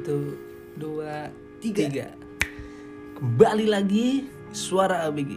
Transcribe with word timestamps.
Satu, 0.00 0.32
dua, 0.80 1.28
Tiga. 1.60 1.84
tiga. 1.84 2.08
Kembali 3.20 3.68
lagi 3.68 4.32
suara 4.48 5.04
ABG. 5.04 5.36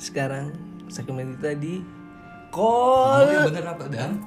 Sekarang 0.00 0.56
segmen 0.88 1.36
tadi 1.36 1.84
Oh, 2.48 3.20
call 3.20 3.28
yang 3.28 3.52
bener 3.52 3.66
apa 3.68 3.84
dam? 3.92 4.24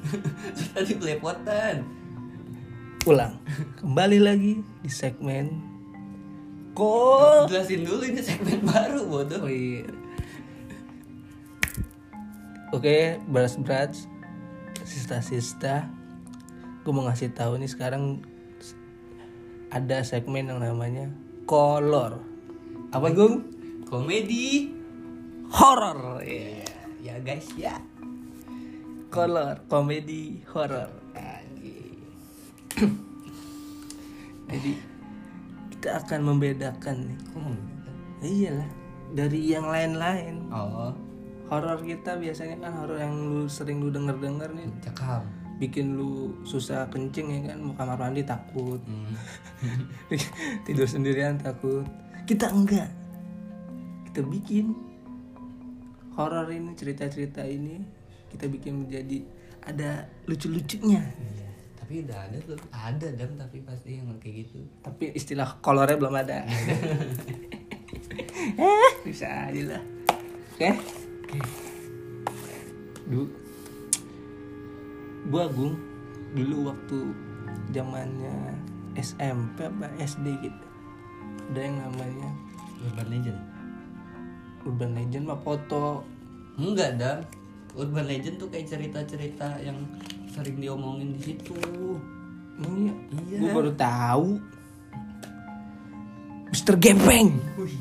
Tadi 0.72 0.96
belepotan. 0.96 1.84
ulang. 3.04 3.36
Kembali 3.76 4.24
lagi 4.24 4.64
di 4.80 4.88
segmen 4.88 5.52
call. 6.72 7.44
Jelasin 7.44 7.84
dulu 7.84 8.00
ini 8.08 8.24
segmen 8.24 8.64
baru 8.64 9.04
bodoh. 9.04 9.44
Oh 9.44 9.52
iya. 9.52 9.84
Oke, 12.72 13.20
beras 13.28 13.60
beras, 13.60 14.08
sista 14.80 15.20
sista. 15.20 15.84
Gue 16.80 16.96
mau 16.96 17.04
ngasih 17.04 17.36
tahu 17.36 17.60
nih 17.60 17.68
sekarang 17.68 18.24
ada 19.70 20.02
segmen 20.02 20.50
yang 20.50 20.58
namanya 20.58 21.06
kolor. 21.46 22.18
Apa 22.90 23.14
gung? 23.14 23.46
Komedi. 23.86 24.70
Horor. 25.50 26.22
Iya. 26.22 26.66
Ya 27.00 27.16
guys 27.22 27.46
ya. 27.58 27.78
Kolor, 29.10 29.66
komedi, 29.66 30.38
horor. 30.54 30.90
Jadi 34.50 34.72
kita 35.74 36.02
akan 36.06 36.20
membedakan 36.22 36.96
nih. 37.10 37.18
Hmm. 37.34 37.58
Iyalah 38.20 38.70
dari 39.14 39.40
yang 39.50 39.66
lain-lain. 39.66 40.46
Oh, 40.54 40.94
Horor 41.50 41.82
kita 41.82 42.14
biasanya 42.14 42.62
kan 42.62 42.70
horor 42.78 43.02
yang 43.02 43.10
lu 43.26 43.50
sering 43.50 43.82
lu 43.82 43.90
denger-denger 43.90 44.54
nih 44.54 44.70
cakap. 44.86 45.26
Bikin 45.60 45.92
lu 45.92 46.32
susah 46.40 46.88
kencing 46.88 47.28
ya 47.28 47.52
kan 47.52 47.60
mau 47.60 47.76
kamar 47.76 48.00
mandi 48.00 48.24
takut. 48.24 48.80
Hmm. 48.80 49.12
tidur 50.64 50.88
sendirian 50.88 51.36
takut. 51.36 51.84
Kita 52.24 52.48
enggak. 52.48 52.88
Kita 54.08 54.24
bikin. 54.24 54.72
Horor 56.16 56.48
ini 56.48 56.72
cerita-cerita 56.72 57.44
ini 57.44 57.84
kita 58.32 58.48
bikin 58.48 58.88
menjadi 58.88 59.20
ada 59.68 60.08
lucu-lucunya. 60.24 61.04
Iya. 61.04 61.48
Tapi 61.76 62.08
udah 62.08 62.18
ada 62.24 62.38
tuh, 62.40 62.56
ada 62.72 63.08
dam 63.12 63.30
tapi 63.36 63.60
pasti 63.60 64.00
yang 64.00 64.08
kayak 64.16 64.46
gitu. 64.46 64.62
tapi 64.80 65.12
istilah 65.12 65.60
kolornya 65.60 66.00
belum 66.00 66.16
ada. 66.16 66.38
Eh 68.40 68.92
bisa 69.04 69.52
aja 69.52 69.76
lah. 69.76 69.82
Oke? 70.56 70.70
Dulu 73.04 73.49
gua 75.30 75.46
Agung 75.46 75.78
dulu 76.34 76.74
waktu 76.74 76.98
zamannya 77.70 78.58
SMP 78.98 79.66
apa 79.66 79.86
SD 80.02 80.26
gitu 80.42 80.64
ada 81.50 81.60
yang 81.66 81.76
namanya 81.82 82.30
Urban 82.80 83.08
Legend. 83.10 83.40
Urban 84.64 84.90
Legend 84.96 85.24
mah 85.28 85.40
foto 85.42 86.04
Enggak 86.60 87.00
dam. 87.00 87.24
Urban 87.72 88.04
Legend 88.04 88.36
tuh 88.36 88.48
kayak 88.52 88.68
cerita-cerita 88.68 89.62
yang 89.62 89.78
sering 90.28 90.60
diomongin 90.60 91.16
di 91.16 91.20
situ. 91.32 91.56
Emang 92.60 92.76
iya? 92.76 92.94
Iya. 93.24 93.38
Gua 93.40 93.50
baru 93.56 93.72
tahu. 93.72 94.28
Mister 96.50 96.74
Gepeng. 96.76 97.30
Wih, 97.56 97.78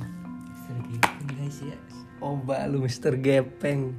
sering 0.63 0.85
gitu 0.93 1.23
guys 1.35 1.59
ya. 1.59 1.77
Oba 2.21 2.69
lu 2.69 2.85
Mister 2.85 3.17
Gepeng. 3.17 3.97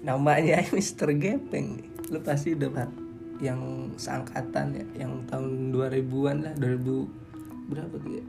Namanya 0.00 0.64
Mister 0.76 1.10
Gepeng. 1.12 1.93
Lu 2.14 2.22
pasti 2.22 2.54
udah 2.54 2.70
Pak, 2.70 2.90
yang 3.42 3.90
seangkatan 3.98 4.70
ya, 4.70 4.86
yang 5.02 5.26
tahun 5.26 5.74
2000-an 5.74 6.36
lah, 6.46 6.54
2000 6.54 7.74
berapa 7.74 7.94
tuh 7.98 8.10
ya? 8.14 8.22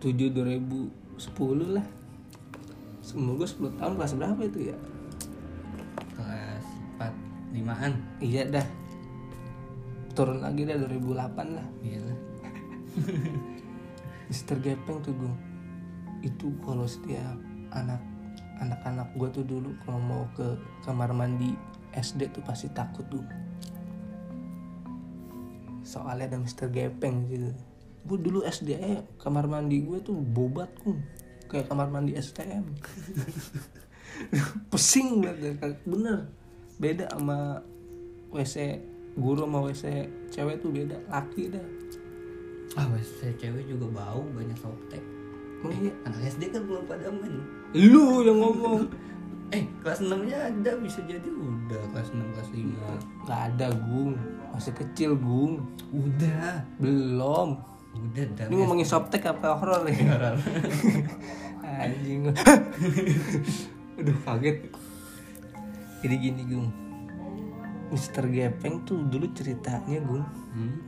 2007 0.00 0.32
2010 0.32 1.76
lah. 1.76 1.84
Semoga 3.04 3.44
10 3.44 3.76
tahun 3.76 3.92
kelas 4.00 4.12
berapa 4.16 4.40
itu 4.40 4.72
ya? 4.72 4.76
Kelas 6.16 6.64
4, 6.96 7.60
5-an. 7.60 7.92
Iya 8.24 8.42
dah. 8.48 8.66
Turun 10.16 10.40
lagi 10.40 10.64
dah 10.64 10.80
2008 10.80 11.58
lah. 11.60 11.66
Iya 11.84 12.00
lah. 12.00 12.18
Mister 14.32 14.56
Gepeng 14.64 15.04
tuh 15.04 15.12
gue 15.12 15.34
itu 16.24 16.48
kalau 16.64 16.88
setiap 16.88 17.36
anak 17.74 18.00
anak-anak 18.62 19.10
gue 19.18 19.28
tuh 19.28 19.44
dulu 19.44 19.74
kalau 19.82 20.00
mau 20.00 20.24
ke 20.38 20.56
kamar 20.86 21.10
mandi 21.10 21.52
SD 21.96 22.32
tuh 22.32 22.42
pasti 22.44 22.68
takut 22.72 23.04
tuh 23.08 23.24
soalnya 25.82 26.32
ada 26.32 26.38
Mister 26.40 26.70
Gepeng 26.70 27.28
gitu 27.28 27.50
gue 28.02 28.18
dulu 28.18 28.42
SD 28.42 28.74
eh, 28.76 29.00
kamar 29.22 29.46
mandi 29.46 29.82
gue 29.82 29.98
tuh 30.02 30.18
bobat 30.18 30.70
tuh 30.82 30.98
kayak 31.46 31.70
kamar 31.70 31.92
mandi 31.92 32.18
STM 32.18 32.64
pesing 34.72 35.22
banget 35.22 35.76
bener. 35.86 36.28
Beda 36.78 37.06
sama 37.12 37.62
WC 38.32 38.80
guru 39.18 39.44
sama 39.44 39.58
WC 39.68 39.84
cewek 40.32 40.56
tuh 40.60 40.70
beda. 40.72 40.96
Laki 41.08 41.52
dah. 41.52 41.66
Ah, 42.72 42.88
saya 43.20 43.32
cewek 43.36 43.68
juga 43.68 43.86
bau 43.92 44.24
banyak 44.32 44.56
softtek. 44.56 45.04
Emang 45.62 45.78
iya? 45.78 45.92
Anak 46.08 46.20
SD 46.26 46.50
kan 46.50 46.62
belum 46.66 46.84
pada 46.88 47.06
main. 47.12 47.36
lu 47.72 48.20
yang 48.20 48.36
ngomong 48.36 48.84
Eh, 49.52 49.68
kelas 49.84 50.00
6 50.00 50.16
nya 50.24 50.48
ada 50.48 50.80
bisa 50.80 51.04
jadi 51.04 51.28
udah 51.28 51.82
kelas 51.92 52.08
6 52.16 52.24
kelas 52.32 52.48
5. 52.56 53.28
Gak 53.28 53.40
ada 53.52 53.68
Gung 53.84 54.16
Masih 54.48 54.72
kecil 54.72 55.12
Gung 55.12 55.60
Udah. 55.92 56.64
Belum 56.80 57.60
Udah 57.92 58.24
dah. 58.32 58.48
Ini 58.48 58.54
ngomongin 58.56 58.88
softtek 58.88 59.28
apa 59.28 59.52
horor 59.52 59.84
nih 59.84 60.08
Horor. 60.08 60.40
Anjing 61.84 62.32
Aduh 64.00 64.16
kaget 64.24 64.72
Jadi 66.00 66.14
gini 66.16 66.42
Gung 66.48 66.68
Mister 67.92 68.24
Gepeng 68.24 68.88
tuh 68.88 69.04
dulu 69.04 69.28
ceritanya 69.36 70.00
Gung 70.00 70.24
Hmm. 70.52 70.80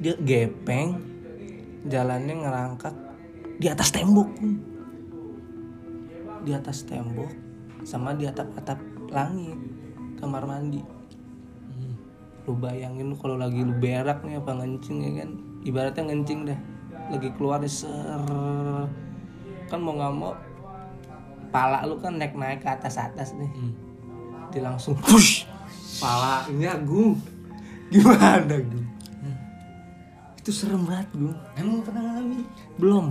Dia 0.00 0.16
gepeng 0.16 1.00
Jalannya 1.84 2.44
ngerangkak 2.44 2.92
Di 3.56 3.68
atas 3.68 3.92
tembok 3.92 4.28
Gung 4.36 4.56
Di 6.40 6.56
atas 6.56 6.84
tembok 6.84 7.49
Sama 7.84 8.14
di 8.14 8.28
atap-atap 8.28 8.78
langit 9.10 9.58
Kamar 10.20 10.44
mandi. 10.44 10.84
Hmm. 11.72 11.96
lu 12.44 12.52
bayangin 12.60 13.16
kalau 13.16 13.40
lagi 13.40 13.64
lu 13.64 13.72
berak 13.72 14.20
nih 14.20 14.36
apa 14.36 14.52
ngencing 14.52 14.98
ya 15.00 15.10
kan? 15.24 15.30
Ibaratnya 15.64 16.02
ngencing 16.12 16.40
dah 16.44 16.60
lagi 17.08 17.28
keluar 17.40 17.64
nih, 17.64 17.72
ser. 17.72 18.20
Kan 19.72 19.80
mau 19.80 19.96
nggak 19.96 20.12
mau 20.12 20.36
pala 21.50 21.82
lu 21.88 21.98
kan 21.98 22.20
naik 22.20 22.36
naik 22.36 22.60
ke 22.60 22.68
atas 22.68 23.00
atas 23.00 23.32
nih. 23.34 23.48
Hmm. 23.48 23.72
dia 24.50 24.66
langsung 24.66 24.98
push! 24.98 25.46
Palanya 26.02 26.74
gung 26.82 27.16
gimana 27.92 28.58
gung? 28.60 28.90
Itu 30.40 30.50
serem 30.56 30.88
banget 30.88 31.08
gung. 31.12 31.36
Emang 31.52 31.84
pernah 31.84 32.02
ngalamin? 32.12 32.42
belum. 32.80 33.06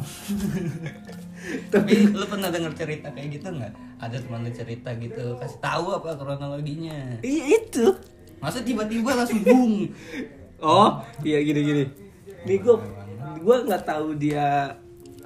Tapi 1.74 1.92
lu 2.10 2.26
pernah 2.26 2.50
denger 2.50 2.74
cerita 2.74 3.08
kayak 3.14 3.38
gitu 3.38 3.48
nggak? 3.54 3.74
Ada 4.00 4.16
teman 4.24 4.48
lu 4.48 4.52
cerita 4.56 4.96
gitu, 4.96 5.36
kasih 5.36 5.60
tahu 5.60 5.92
apa 5.92 6.16
kronologinya. 6.16 7.20
iya 7.20 7.60
itu. 7.60 7.92
Masa 8.40 8.64
tiba-tiba 8.64 9.12
langsung 9.12 9.44
bung. 9.44 9.92
oh 10.64 11.04
iya 11.28 11.44
gini 11.44 11.60
gini. 11.60 11.84
Nih 12.48 12.64
gue 12.64 12.76
gue 13.44 13.56
nggak 13.68 13.84
tahu 13.84 14.16
dia 14.16 14.80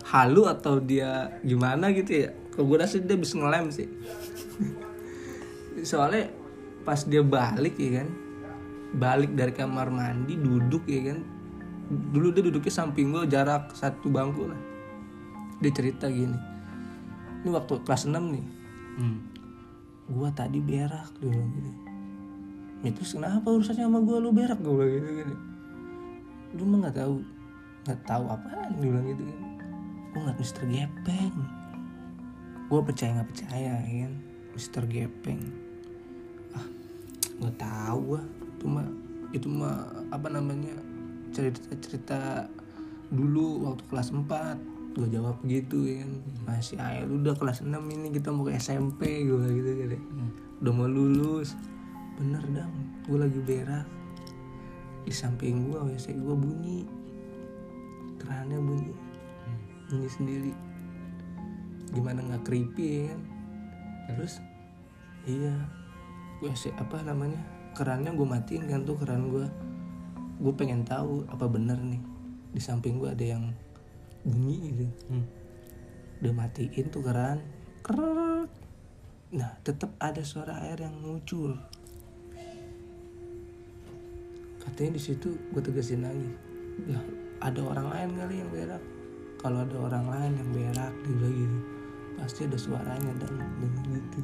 halu 0.10 0.50
atau 0.50 0.82
dia 0.82 1.38
gimana 1.46 1.94
gitu 1.94 2.26
ya. 2.26 2.30
Kalau 2.50 2.66
gue 2.66 2.78
rasa 2.82 2.98
dia 2.98 3.14
bisa 3.14 3.38
ngelem 3.38 3.70
sih. 3.70 3.86
Soalnya 5.86 6.34
pas 6.82 7.06
dia 7.06 7.22
balik 7.22 7.78
ya 7.78 8.02
kan 8.02 8.10
balik 8.94 9.34
dari 9.38 9.54
kamar 9.54 9.94
mandi 9.94 10.34
duduk 10.34 10.90
ya 10.90 11.14
kan. 11.14 11.22
Dulu 11.94 12.34
dia 12.34 12.42
duduknya 12.42 12.74
samping 12.74 13.14
gue 13.14 13.30
jarak 13.30 13.70
satu 13.78 14.10
bangku 14.10 14.50
lah. 14.50 14.58
Dia 15.62 15.70
cerita 15.70 16.10
gini. 16.10 16.38
Ini 17.46 17.54
waktu 17.54 17.86
kelas 17.86 18.10
6 18.10 18.18
nih 18.18 18.63
Hmm. 18.94 19.18
gua 20.12 20.30
tadi 20.30 20.62
berak 20.62 21.10
dia 21.18 21.32
bilang 21.32 21.50
gitu 21.54 21.72
terus 22.94 23.16
kenapa 23.16 23.48
urusannya 23.48 23.88
sama 23.88 24.00
gua? 24.04 24.18
Lu 24.20 24.30
berak 24.36 24.60
gua 24.60 24.86
bilang 24.86 25.16
gitu 25.18 25.24
kan 25.34 25.40
lu 26.54 26.64
mah 26.70 26.78
nggak 26.86 26.98
tahu 27.02 27.16
nggak 27.90 28.02
tahu 28.06 28.24
apaan 28.30 28.70
dia 28.78 28.90
bilang 28.94 29.06
gitu 29.10 29.24
kan 29.26 29.40
gua 30.14 30.20
ngeliat 30.30 30.38
Mister 30.38 30.64
Gepeng. 30.70 31.36
Gua 32.70 32.82
percaya 32.86 33.12
nggak 33.18 33.30
percaya 33.34 33.74
ya 33.82 34.06
kan? 34.06 34.14
Mister 34.54 34.84
Gepeng. 34.86 35.42
Ah 36.54 36.68
nggak 37.42 37.58
tahu 37.58 38.00
gua. 38.14 38.22
Itu 38.54 38.66
mah 38.70 38.88
itu 39.34 39.48
mah 39.50 39.90
apa 40.14 40.30
namanya 40.30 40.78
cerita 41.34 41.74
cerita 41.82 42.46
dulu 43.10 43.66
waktu 43.66 43.84
kelas 43.90 44.14
4 44.14 44.73
gue 44.94 45.08
jawab 45.10 45.42
gitu 45.46 45.86
ya 45.86 46.06
kan. 46.06 46.12
Masih 46.46 46.78
air 46.78 47.06
udah 47.10 47.34
kelas 47.38 47.66
6 47.66 47.70
ini 47.74 48.08
kita 48.14 48.30
mau 48.30 48.46
ke 48.46 48.58
SMP 48.58 49.26
gue 49.26 49.46
gitu 49.50 49.70
gitu 49.86 49.98
udah 50.62 50.74
mau 50.74 50.88
lulus. 50.88 51.58
Bener 52.18 52.44
dong 52.50 52.74
gue 53.10 53.18
lagi 53.18 53.40
berak. 53.42 54.04
Di 55.04 55.12
samping 55.12 55.68
gua 55.68 55.84
wc 55.84 56.08
gua 56.24 56.36
bunyi. 56.36 56.88
Kerannya 58.24 58.60
bunyi. 58.60 58.94
Bunyi 59.92 60.08
sendiri. 60.08 60.54
Gimana 61.92 62.24
nggak 62.24 62.44
creepy 62.48 62.88
ya 62.88 63.02
kan? 63.12 63.22
Terus? 64.08 64.34
Iya. 65.28 65.56
Wc 66.40 66.72
apa 66.80 67.04
namanya? 67.04 67.40
Kerannya 67.76 68.16
gue 68.16 68.28
matiin 68.28 68.64
kan 68.72 68.88
tuh 68.88 68.96
keran 68.96 69.28
gua. 69.28 69.52
Gue 70.40 70.54
pengen 70.56 70.88
tahu 70.88 71.28
apa 71.28 71.52
bener 71.52 71.78
nih. 71.84 72.00
Di 72.56 72.62
samping 72.64 72.96
gua 72.96 73.12
ada 73.12 73.28
yang 73.28 73.52
bunyi 74.24 74.72
gitu 74.72 74.86
Hmm. 75.10 75.26
udah 76.20 76.34
matiin 76.34 76.88
tuh 76.88 77.04
keran 77.04 77.40
nah 79.30 79.52
tetap 79.62 79.92
ada 79.98 80.22
suara 80.22 80.64
air 80.64 80.80
yang 80.80 80.96
muncul 80.96 81.58
katanya 84.60 84.96
di 84.96 85.02
situ 85.02 85.36
gue 85.52 85.62
tegasin 85.62 86.02
lagi 86.02 86.30
lah 86.88 87.04
ada 87.44 87.60
orang 87.62 87.88
lain 87.92 88.10
kali 88.16 88.36
yang 88.40 88.50
berak 88.50 88.84
kalau 89.38 89.60
ada 89.60 89.76
orang 89.78 90.06
lain 90.08 90.32
yang 90.40 90.50
berak 90.52 90.94
bilang 91.04 91.36
gitu 91.36 91.58
pasti 92.16 92.48
ada 92.48 92.56
suaranya 92.56 93.12
dan 93.20 93.32
dengan 93.60 93.84
gitu 93.92 94.22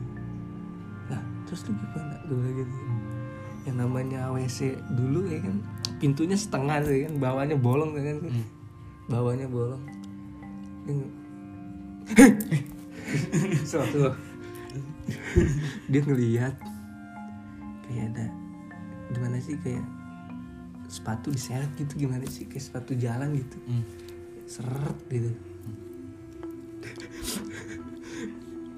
lah 1.11 1.21
terus 1.43 1.67
lu 1.67 1.73
gimana 1.75 2.15
gue 2.23 2.37
bilang 2.37 2.55
gitu 2.55 2.75
yang 3.67 3.77
namanya 3.77 4.31
WC 4.31 4.59
dulu 4.95 5.27
ya 5.27 5.43
kan 5.43 5.59
pintunya 5.99 6.37
setengah 6.39 6.79
ya 6.81 7.11
kan 7.11 7.13
bawahnya 7.19 7.57
bolong 7.59 7.91
ya 7.99 8.03
kan 8.07 8.17
Hmm. 8.23 8.45
Bawahnya 9.09 9.49
bolong. 9.49 9.81
Yang- 10.85 11.13
suatu 13.69 14.13
dia 15.89 16.01
ngelihat 16.05 16.53
kayak 17.89 18.13
ada 18.13 18.25
gimana 19.09 19.41
sih 19.41 19.57
kayak 19.57 19.81
sepatu 20.89 21.33
diseret 21.33 21.69
gitu 21.77 22.05
gimana 22.05 22.25
sih 22.29 22.45
kayak 22.45 22.61
sepatu 22.61 22.93
jalan 22.93 23.33
gitu. 23.33 23.57
Hmm. 23.65 23.83
seret 24.49 24.97
gitu. 25.09 25.33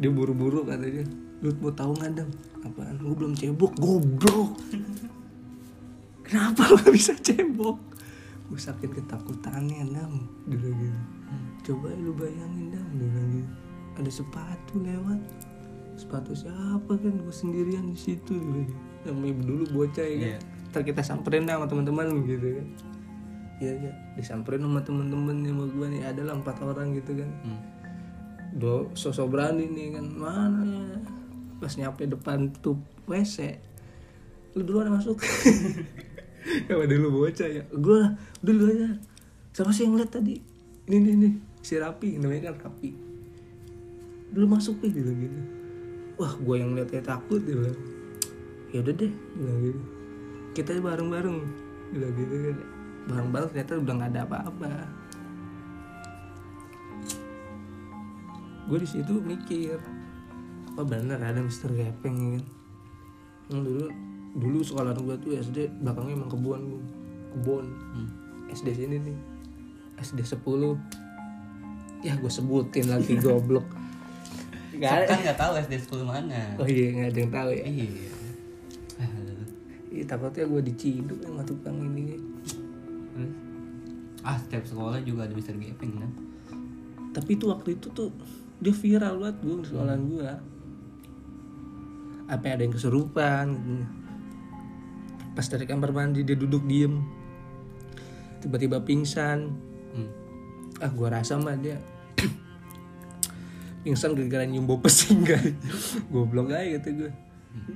Dia 0.01 0.11
buru-buru 0.11 0.63
katanya 0.67 1.03
lu 1.43 1.51
mau 1.59 1.71
tahu 1.75 1.95
nggak 1.95 2.11
dam? 2.15 2.29
Apaan? 2.63 2.99
Gue 2.99 3.15
belum 3.15 3.33
cebok 3.35 3.73
goblok. 3.79 4.59
Kenapa 6.27 6.71
lu 6.71 6.79
gak 6.79 6.95
bisa 6.95 7.11
cebok 7.19 7.90
gue 8.51 8.59
saking 8.59 8.91
ketakutannya 8.91 9.87
dam. 9.95 10.27
Dia 10.51 10.59
bilang 10.59 10.79
gitu 10.83 10.99
coba 11.61 11.87
lu 11.95 12.11
bayangin 12.11 12.75
dam. 12.75 12.87
Dia 12.99 13.07
bilang 13.07 13.31
gitu 13.39 13.51
ada 13.95 14.11
sepatu 14.11 14.79
lewat. 14.79 15.19
Sepatu 15.99 16.31
siapa 16.35 16.93
kan? 16.95 17.13
Gue 17.19 17.35
sendirian 17.35 17.91
di 17.91 17.97
situ. 17.99 18.35
Namanya 19.07 19.35
dulu 19.43 19.63
bocah 19.71 20.05
ya 20.05 20.17
kan? 20.17 20.27
Iya. 20.35 20.39
ntar 20.71 20.87
kita 20.87 21.03
samperin 21.03 21.43
sama 21.43 21.67
teman-teman 21.67 22.23
gitu 22.23 22.47
kan. 22.59 22.67
Iya 23.59 23.71
iya. 23.77 23.91
Disamperin 24.15 24.63
sama 24.63 24.79
temen-temen 24.83 25.35
sama 25.43 25.65
gue 25.67 25.87
nih. 25.97 26.01
Adalah 26.07 26.33
empat 26.39 26.57
orang 26.63 26.95
gitu 26.95 27.11
kan. 27.15 27.31
Hmm. 27.47 27.61
do 28.51 28.91
sosok 28.99 29.31
berani 29.31 29.63
nih 29.71 29.95
kan. 29.95 30.05
Mana 30.11 30.61
ya? 30.67 30.99
Pas 31.59 31.71
nyampe 31.79 32.03
depan 32.03 32.51
tuh 32.59 32.75
wc 33.07 33.37
lu 34.51 34.67
duluan 34.67 34.91
masuk 34.91 35.15
ya 36.67 36.73
dulu 36.77 37.07
bocah 37.21 37.49
ya. 37.49 37.63
Gue 37.69 37.97
lah 38.01 38.11
dulu 38.41 38.69
aja. 38.69 38.97
Siapa 39.53 39.71
sih 39.75 39.85
yang 39.85 39.99
lihat 39.99 40.11
tadi. 40.15 40.41
Ini 40.89 40.97
nih 40.97 41.13
nih. 41.17 41.33
Si 41.61 41.77
rapi 41.77 42.17
namanya 42.17 42.51
kan 42.51 42.69
rapi. 42.69 42.95
Dulu 44.33 44.45
masuk 44.49 44.81
nih 44.81 44.91
gitu 44.95 45.11
gitu. 45.13 45.39
Wah 46.17 46.33
gue 46.37 46.55
yang 46.57 46.71
lihat 46.73 46.89
kayak 46.89 47.05
takut 47.05 47.41
dia 47.43 47.57
bilang. 47.57 47.79
Ya 48.71 48.79
udah 48.81 48.93
deh 48.95 49.13
bilang 49.37 49.59
gitu. 49.61 49.81
Kita 50.57 50.69
bareng-bareng. 50.81 51.37
Bilang 51.93 52.13
gitu 52.17 52.33
kan. 52.49 52.57
Bareng-bareng 53.11 53.49
ternyata 53.53 53.71
udah 53.81 53.93
nggak 53.97 54.11
ada 54.15 54.21
apa-apa. 54.25 54.71
Gue 58.69 58.77
di 58.79 58.87
situ 58.87 59.19
mikir 59.19 59.75
apa 60.71 60.87
bener 60.87 61.19
ada 61.19 61.43
Mister 61.43 61.67
Gepeng 61.75 62.15
ya 62.15 62.29
kan? 62.39 62.43
Yang 63.51 63.61
dulu 63.67 63.87
dulu 64.31 64.63
sekolah 64.63 64.95
gue 64.95 65.17
tuh 65.19 65.31
SD 65.35 65.83
belakangnya 65.83 66.23
emang 66.23 66.31
kebun 66.31 66.61
kebun. 67.35 67.65
Hmm. 67.67 68.09
SD 68.51 68.67
sini 68.75 68.97
nih. 68.99 69.17
SD 70.01 70.19
10 70.25 70.43
ya 72.01 72.17
gue 72.17 72.31
sebutin 72.31 72.89
lagi 72.91 73.15
goblok. 73.23 73.67
Gak 74.75 74.91
ada. 75.03 75.05
Kan 75.13 75.19
nggak 75.23 75.39
tahu 75.39 75.53
SD 75.61 75.73
10 75.87 76.03
mana. 76.07 76.41
Oh 76.57 76.67
iya 76.67 76.87
nggak 76.95 77.09
ada 77.11 77.19
yang 77.19 77.31
tahu 77.31 77.49
ya. 77.53 77.63
Iya. 77.67 78.11
Ih, 79.91 80.07
takutnya 80.07 80.47
gue 80.47 80.61
diciduk 80.71 81.19
sama 81.19 81.43
tukang 81.43 81.75
ini. 81.75 82.15
Terus? 83.11 83.31
ah 84.21 84.37
setiap 84.37 84.63
sekolah 84.63 85.01
juga 85.01 85.25
ada 85.25 85.33
Mister 85.33 85.57
Gepeng 85.57 85.97
kan? 85.97 86.11
Tapi 87.11 87.35
itu 87.35 87.49
waktu 87.49 87.75
itu 87.75 87.89
tuh 87.91 88.13
dia 88.61 88.71
viral 88.71 89.17
banget 89.17 89.37
gue 89.41 89.55
di 89.59 89.67
sekolahan 89.67 90.03
gue 90.05 90.31
apa 92.31 92.45
ada 92.47 92.63
yang 92.63 92.71
kesurupan 92.71 93.45
gitu. 93.51 94.00
Pas 95.31 95.45
dari 95.47 95.65
kamar 95.65 95.91
mandi 95.91 96.23
dia 96.23 96.35
duduk 96.35 96.63
diem. 96.65 96.99
Tiba-tiba 98.41 98.81
pingsan. 98.81 99.51
Hmm. 99.91 100.07
ah 100.79 100.89
gue 100.89 101.07
rasa 101.11 101.35
mah 101.35 101.53
dia 101.59 101.77
pingsan 103.83 104.15
gara-gara 104.15 104.47
nyium 104.47 104.65
bau 104.65 104.79
pesing 104.79 105.21
kali 105.21 105.53
goblok 106.13 106.55
aja 106.55 106.79
gitu 106.79 107.05
gue 107.05 107.11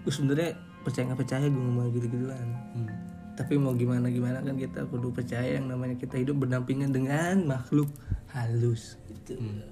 gue 0.01 0.11
sebenarnya 0.15 0.55
percaya 0.81 1.11
nggak 1.11 1.19
percaya 1.19 1.45
gue 1.45 1.59
ngomong 1.59 1.91
gitu 1.91 2.07
gituan 2.07 2.47
Hmm. 2.75 2.91
tapi 3.35 3.59
mau 3.59 3.75
gimana 3.75 4.07
gimana 4.07 4.39
kan 4.39 4.55
kita 4.55 4.87
kudu 4.87 5.11
percaya 5.11 5.59
yang 5.59 5.67
namanya 5.67 5.99
kita 5.99 6.15
hidup 6.15 6.43
berdampingan 6.43 6.91
dengan 6.91 7.43
makhluk 7.43 7.87
halus 8.31 8.95
gitu. 9.11 9.35
Hmm. 9.35 9.63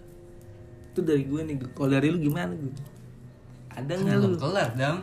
itu 0.91 0.99
dari 0.99 1.23
gue 1.23 1.41
nih 1.47 1.55
kalau 1.71 1.89
dari 1.95 2.11
lu 2.11 2.19
gimana 2.19 2.51
gue 2.53 2.75
ada 3.71 3.91
nggak 3.91 4.17
lu? 4.19 4.35
kelar 4.35 4.69
dong 4.75 4.99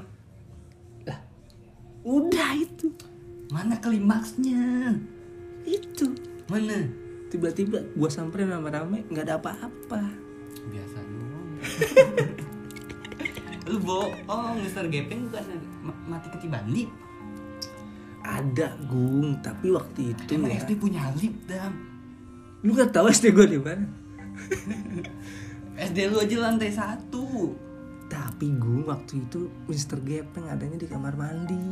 udah 2.06 2.50
itu. 2.56 2.88
Mana 3.50 3.76
klimaksnya? 3.78 4.94
Itu. 5.66 6.14
Mana? 6.46 6.86
Tiba-tiba 7.30 7.82
gue 7.94 8.10
samperin 8.10 8.50
rame-rame 8.50 9.06
nggak 9.06 9.24
ada 9.26 9.34
apa-apa. 9.38 10.02
Biasa 10.70 10.98
doang. 11.06 11.50
Lu 13.70 13.78
bohong 13.78 14.58
Mister 14.58 14.86
Gepeng 14.90 15.30
bukan 15.30 15.44
ma- 15.86 16.02
mati 16.16 16.26
ketiban 16.34 16.66
lip 16.74 16.90
ada 18.20 18.76
gung 18.84 19.40
tapi 19.40 19.72
waktu 19.72 20.12
itu 20.12 20.36
emang 20.36 20.52
ya. 20.52 20.60
SD 20.62 20.70
punya 20.76 21.02
lip 21.16 21.34
dam? 21.48 21.72
Lu 22.60 22.76
gak 22.76 22.92
tahu 22.92 23.08
SD 23.08 23.32
gue 23.32 23.46
di 23.56 23.58
mana? 23.58 23.88
SD 25.90 26.12
lu 26.12 26.20
aja 26.20 26.36
lantai 26.44 26.68
satu 26.68 27.56
tapi 28.10 28.50
gung 28.58 28.90
waktu 28.90 29.22
itu 29.22 29.46
Mister 29.70 30.02
Gepeng 30.02 30.50
adanya 30.50 30.74
di 30.74 30.90
kamar 30.90 31.14
mandi. 31.14 31.62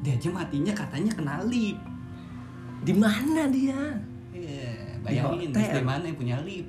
Dia 0.00 0.16
aja 0.16 0.32
matinya 0.32 0.72
katanya 0.72 1.12
kena 1.12 1.44
lip. 1.44 1.76
Di 2.80 2.92
mana 2.96 3.44
dia? 3.52 4.00
Iya, 4.32 4.96
bayangin. 5.04 5.52
SD 5.52 5.84
mana 5.84 6.08
yang 6.08 6.16
punya 6.16 6.40
lip? 6.40 6.64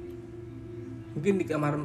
Mungkin 1.16 1.40
di 1.40 1.46
kamar 1.48 1.80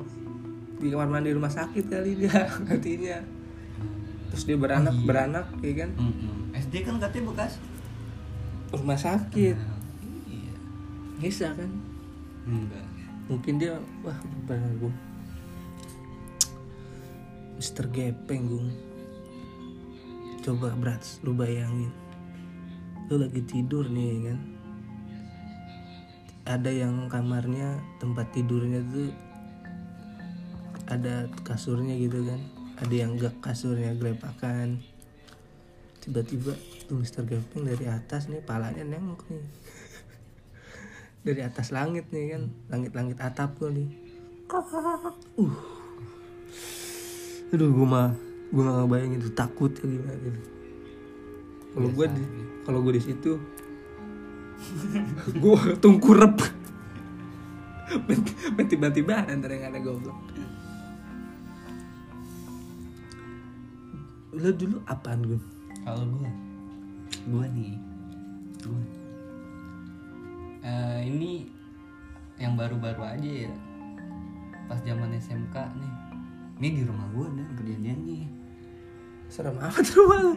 di 0.82 0.90
kamar 0.90 1.06
mandi 1.06 1.30
rumah 1.30 1.54
sakit 1.54 1.86
kali 1.86 2.18
dia 2.18 2.50
nantinya. 2.66 3.22
Terus 4.34 4.42
dia 4.42 4.58
beranak 4.58 4.96
beranak 5.06 5.46
ya 5.62 5.86
kan? 5.86 5.90
Mm-mm. 5.94 6.50
SD 6.58 6.82
kan 6.82 6.98
katanya 6.98 7.30
bekas. 7.30 7.62
Rumah 8.74 8.98
sakit. 8.98 9.54
Nah, 9.54 9.78
iya. 10.26 10.54
Bisa 11.22 11.54
kan? 11.54 11.70
Enggak. 12.42 12.86
Mungkin 13.30 13.62
dia 13.62 13.78
wah 14.02 14.18
benar 14.50 14.72
gue 14.82 15.11
Mister 17.62 17.86
Gepeng 17.94 18.50
gung. 18.50 18.74
Coba 20.42 20.74
berat 20.74 20.98
lu 21.22 21.30
bayangin. 21.30 21.94
Lu 23.06 23.22
lagi 23.22 23.38
tidur 23.46 23.86
nih 23.86 24.34
kan? 24.34 24.38
Ada 26.42 26.74
yang 26.74 27.06
kamarnya 27.06 27.78
tempat 28.02 28.34
tidurnya 28.34 28.82
tuh 28.90 29.14
ada 30.90 31.30
kasurnya 31.46 31.94
gitu 32.02 32.26
kan? 32.26 32.42
Ada 32.82 32.94
yang 33.06 33.14
gak 33.14 33.38
kasurnya 33.38 33.94
gelepakan 33.94 34.82
tiba-tiba 36.02 36.58
tuh 36.90 36.98
Mister 36.98 37.22
Gepeng 37.22 37.62
dari 37.62 37.86
atas 37.86 38.26
nih 38.26 38.42
palanya 38.42 38.82
nengok 38.82 39.22
nih. 39.30 39.46
Dari 41.30 41.46
atas 41.46 41.70
langit 41.70 42.10
nih 42.10 42.34
kan? 42.34 42.50
Langit-langit 42.74 43.22
atap 43.22 43.54
tuh 43.54 43.70
nih. 43.70 43.86
Uh 45.38 45.81
aduh 47.52 47.68
gue 47.68 47.86
mah 47.86 48.16
gue 48.52 48.62
gak 48.64 48.76
ngebayangin 48.84 49.20
tuh 49.20 49.34
takut 49.36 49.72
ya 49.76 49.84
gimana 49.84 50.16
gitu. 50.18 50.40
Kalau 51.72 51.88
gue 51.88 52.06
di 52.08 52.22
kalau 52.64 52.78
gue 52.84 52.92
di 52.96 53.02
situ 53.02 53.32
gue 55.42 55.58
tungkurep 55.82 56.36
tiba-tiba 58.72 59.28
antara 59.28 59.52
yang 59.52 59.72
ada 59.72 59.80
goblok. 59.80 60.18
Lu 64.32 64.50
dulu 64.56 64.80
apaan 64.88 65.20
gue 65.28 65.40
kalau 65.82 66.06
gua 66.08 66.30
gua 67.26 67.46
nih 67.52 67.74
Eh, 70.62 71.10
ini 71.10 71.50
yang 72.38 72.54
baru-baru 72.54 73.02
aja 73.02 73.50
ya 73.50 73.54
pas 74.70 74.78
zaman 74.86 75.10
SMK 75.18 75.58
nih 75.74 75.94
ini 76.62 76.78
di 76.78 76.82
rumah 76.86 77.10
gue 77.10 77.26
dan 77.34 77.48
kejadiannya 77.58 78.22
serem 79.26 79.58
amat 79.58 79.86
rumah 79.98 80.18
lu. 80.22 80.32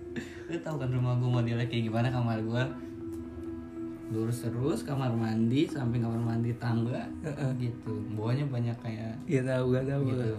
Tau 0.66 0.74
kan 0.82 0.90
rumah 0.90 1.14
gue 1.14 1.30
modelnya 1.30 1.66
kayak 1.70 1.86
gimana 1.86 2.10
kamar 2.10 2.42
gue 2.42 2.62
lurus 4.10 4.42
terus 4.42 4.82
kamar 4.82 5.14
mandi 5.14 5.70
samping 5.70 6.02
kamar 6.02 6.18
mandi 6.18 6.50
tangga 6.58 7.06
gitu. 7.54 8.02
Bawahnya 8.18 8.50
banyak 8.50 8.74
kayak 8.82 9.14
iya 9.30 9.46
tahu 9.46 9.78
gak 9.78 9.86
tahu 9.86 10.10
gitu. 10.10 10.34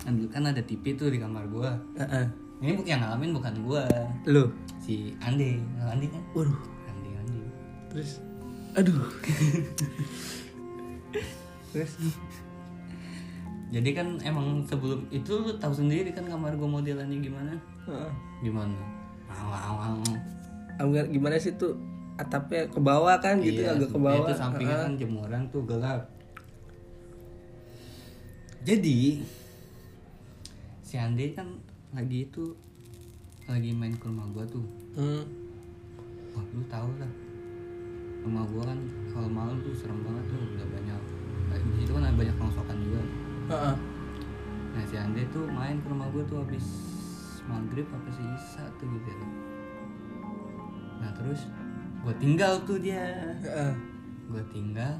Kan, 0.00 0.16
kan 0.32 0.42
ada 0.48 0.64
TV 0.64 0.96
tuh 0.96 1.12
di 1.12 1.20
kamar 1.20 1.44
gue 1.52 1.68
Heeh. 2.00 2.24
ini 2.64 2.80
yang 2.88 3.04
ngalamin 3.04 3.36
bukan 3.36 3.54
gue 3.68 3.84
lu? 4.32 4.48
Si 4.80 5.12
Ande 5.20 5.60
Ande 5.84 6.08
kan? 6.08 6.24
Waduh. 6.32 6.56
Ande 6.88 7.08
Ande. 7.20 7.40
Terus? 7.92 8.24
Aduh. 8.80 8.96
Terus 11.76 11.92
jadi 13.72 13.90
kan 13.96 14.20
emang 14.20 14.60
sebelum 14.68 15.00
itu 15.08 15.32
lu 15.32 15.56
tahu 15.56 15.72
sendiri 15.72 16.12
kan 16.12 16.28
kamar 16.28 16.52
gue 16.52 16.68
modelannya 16.68 17.24
gimana? 17.24 17.56
Heeh. 17.88 18.10
gimana? 18.44 18.76
Awang 19.32 20.04
Ambil 20.76 21.08
gimana 21.08 21.40
sih 21.40 21.56
tuh? 21.56 21.72
Atapnya 22.20 22.68
ke 22.68 22.76
bawah 22.76 23.16
kan 23.16 23.40
gitu 23.40 23.64
Iya, 23.64 23.72
agak 23.72 23.96
ke 23.96 23.98
bawah. 23.98 24.28
itu 24.28 24.32
sampingnya 24.36 24.76
kan 24.84 24.92
jemuran 25.00 25.42
tuh 25.48 25.64
gelap. 25.64 26.04
Jadi 28.68 29.24
si 30.84 31.00
Ande 31.00 31.32
kan 31.32 31.48
lagi 31.96 32.28
itu 32.28 32.52
lagi 33.48 33.72
main 33.72 33.96
ke 33.96 34.04
rumah 34.04 34.28
gua 34.36 34.44
tuh. 34.44 34.62
Hmm. 34.92 35.24
wah 36.36 36.44
lu 36.52 36.60
tau 36.68 36.92
lah. 37.00 37.08
Rumah 38.28 38.44
gua 38.52 38.62
kan 38.68 38.78
kalau 39.16 39.28
malam 39.32 39.56
tuh 39.64 39.72
serem 39.72 40.04
banget 40.04 40.24
tuh 40.28 40.40
udah 40.60 40.68
banyak. 40.68 41.00
Di 41.56 41.76
situ 41.80 41.92
kan 41.96 42.04
ada 42.04 42.12
banyak 42.12 42.36
rongsokan 42.36 42.76
juga 42.84 43.00
Heeh. 43.52 43.76
nah 44.72 44.82
si 44.88 44.96
Ande 44.96 45.28
tuh 45.28 45.44
main 45.44 45.76
ke 45.84 45.86
rumah 45.92 46.08
gua 46.08 46.24
tuh 46.24 46.40
habis 46.40 46.64
maghrib 47.44 47.84
apa 47.92 48.08
sih 48.08 48.24
isa 48.24 48.64
tuh 48.80 48.88
gitu 48.88 49.08
ya. 49.12 49.26
nah 51.04 51.10
terus 51.12 51.44
gua 52.00 52.14
tinggal 52.16 52.64
tuh 52.64 52.80
dia. 52.80 53.36
Heeh. 53.44 53.74
gue 54.32 54.42
tinggal. 54.48 54.96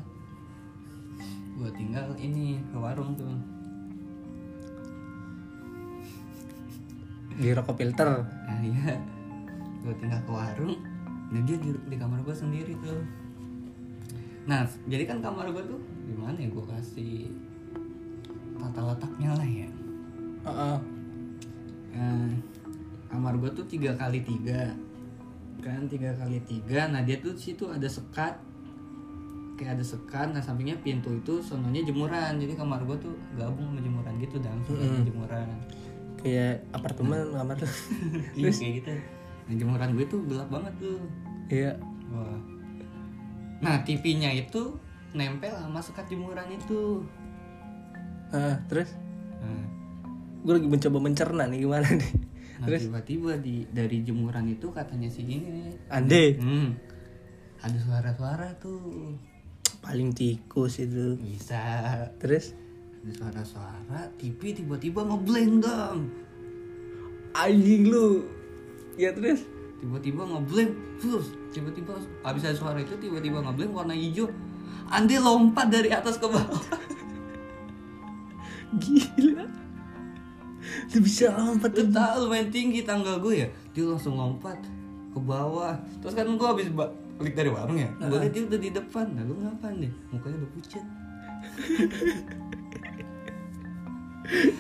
Gue 1.57 1.71
tinggal 1.73 2.13
ini 2.21 2.61
ke 2.69 2.77
warung 2.77 3.17
tuh. 3.17 3.33
Di 7.33 7.49
rokok 7.57 7.81
filter. 7.81 8.21
Nah 8.21 8.61
iya. 8.61 9.01
Gue 9.81 9.95
tinggal 9.97 10.21
ke 10.21 10.33
warung 10.33 10.77
dan 11.33 11.43
dia 11.49 11.57
di, 11.57 11.73
di 11.73 11.97
kamar 11.97 12.21
gue 12.21 12.37
sendiri 12.37 12.77
tuh. 12.85 13.01
Nah 14.45 14.69
jadi 14.85 15.09
kan 15.09 15.25
kamar 15.25 15.49
gue 15.49 15.65
tuh 15.65 15.81
gimana 16.05 16.37
ya? 16.37 16.49
Gue 16.53 16.65
kasih 16.69 17.33
tata 18.63 18.81
letaknya 18.95 19.31
lah 19.35 19.49
ya. 19.49 19.71
Heeh. 20.47 20.79
Eh, 21.93 22.31
kamar 23.11 23.37
gue 23.37 23.51
tuh 23.53 23.67
tiga 23.67 23.93
kali 23.99 24.23
tiga. 24.23 24.73
Kan 25.63 25.87
tiga 25.91 26.15
kali 26.17 26.39
tiga. 26.47 26.89
Nah 26.91 27.03
dia 27.03 27.19
tuh 27.19 27.35
situ 27.35 27.67
ada 27.69 27.87
sekat. 27.87 28.39
Kayak 29.59 29.79
ada 29.79 29.85
sekat. 29.85 30.27
Nah 30.33 30.43
sampingnya 30.43 30.79
pintu 30.81 31.13
itu 31.15 31.43
sononya 31.43 31.83
jemuran. 31.87 32.39
Jadi 32.39 32.55
kamar 32.55 32.83
gue 32.87 32.97
tuh 32.99 33.15
gabung 33.35 33.75
sama 33.75 33.81
jemuran 33.83 34.15
gitu 34.23 34.37
dan 34.39 34.59
Mm-mm. 34.67 35.03
jemuran. 35.07 35.49
Kayak 36.23 36.63
apartemen 36.71 37.35
kamar 37.35 37.57
lu 37.59 37.67
iya 38.47 38.51
kayak 38.51 38.73
gitu. 38.83 38.93
Nah 39.51 39.55
jemuran 39.59 39.91
gue 39.99 40.07
tuh 40.07 40.21
gelap 40.31 40.49
banget 40.51 40.75
tuh. 40.79 40.99
Iya. 41.51 41.73
Wah. 42.15 42.39
Nah 43.63 43.83
TV-nya 43.87 44.35
itu 44.35 44.75
nempel 45.13 45.53
sama 45.53 45.79
sekat 45.79 46.09
jemuran 46.09 46.49
itu 46.49 47.05
Heeh, 48.33 48.57
terus? 48.65 48.89
Nah, 49.45 49.65
gue 50.41 50.53
lagi 50.57 50.69
mencoba 50.69 50.99
mencerna 51.05 51.45
nih 51.53 51.59
gimana 51.69 51.89
nih? 51.93 52.13
Nah 52.63 52.79
tiba-tiba 52.79 53.43
di 53.43 53.67
dari 53.75 54.07
jemuran 54.07 54.47
itu 54.47 54.71
katanya 54.71 55.11
si 55.11 55.27
gini 55.27 55.51
nih. 55.51 55.75
Ande. 55.91 56.25
Hmm, 56.39 56.69
ada 57.59 57.79
suara-suara 57.83 58.55
tuh. 58.63 59.19
Paling 59.83 60.15
tikus 60.15 60.79
itu. 60.79 61.19
Bisa. 61.19 61.59
Terus? 62.23 62.55
Ada 63.03 63.13
suara-suara 63.19 64.01
TV 64.15 64.55
tiba-tiba 64.55 65.03
ngeblank 65.03 65.53
dong. 65.59 66.07
Anjing 67.35 67.91
lu. 67.91 68.23
Ya 68.95 69.11
terus? 69.11 69.43
Tiba-tiba 69.83 70.23
ngeblank 70.23 70.71
terus 71.03 71.35
tiba-tiba 71.51 71.99
habis 72.23 72.47
ada 72.47 72.55
suara 72.55 72.79
itu 72.79 72.95
tiba-tiba 73.03 73.43
ngeblank 73.43 73.75
warna 73.75 73.95
hijau. 73.99 74.31
Andi 74.87 75.19
lompat 75.19 75.67
dari 75.67 75.91
atas 75.91 76.23
ke 76.23 76.31
bawah 76.31 76.63
gila. 78.79 79.45
Lu 80.95 80.99
bisa 81.03 81.35
lompat 81.35 81.75
lu 81.75 81.91
tahu 81.91 82.31
main 82.31 82.49
tinggi 82.49 82.87
tangga 82.87 83.19
gue 83.19 83.45
ya? 83.45 83.49
Dia 83.75 83.85
langsung 83.89 84.15
lompat 84.17 84.57
ke 85.13 85.19
bawah. 85.19 85.77
Terus 86.01 86.15
kan 86.15 86.29
gue 86.29 86.49
habis 86.49 86.69
balik 86.73 87.35
dari 87.35 87.51
warung 87.51 87.77
ya? 87.77 87.91
Gue 87.99 88.19
liat 88.23 88.33
dia 88.33 88.43
udah 88.47 88.61
di 88.61 88.71
depan. 88.71 89.07
Nah 89.13 89.23
lu 89.27 89.37
ngapain 89.43 89.77
deh 89.83 89.93
mukanya 90.15 90.37
udah 90.41 90.51
pucat 90.57 90.85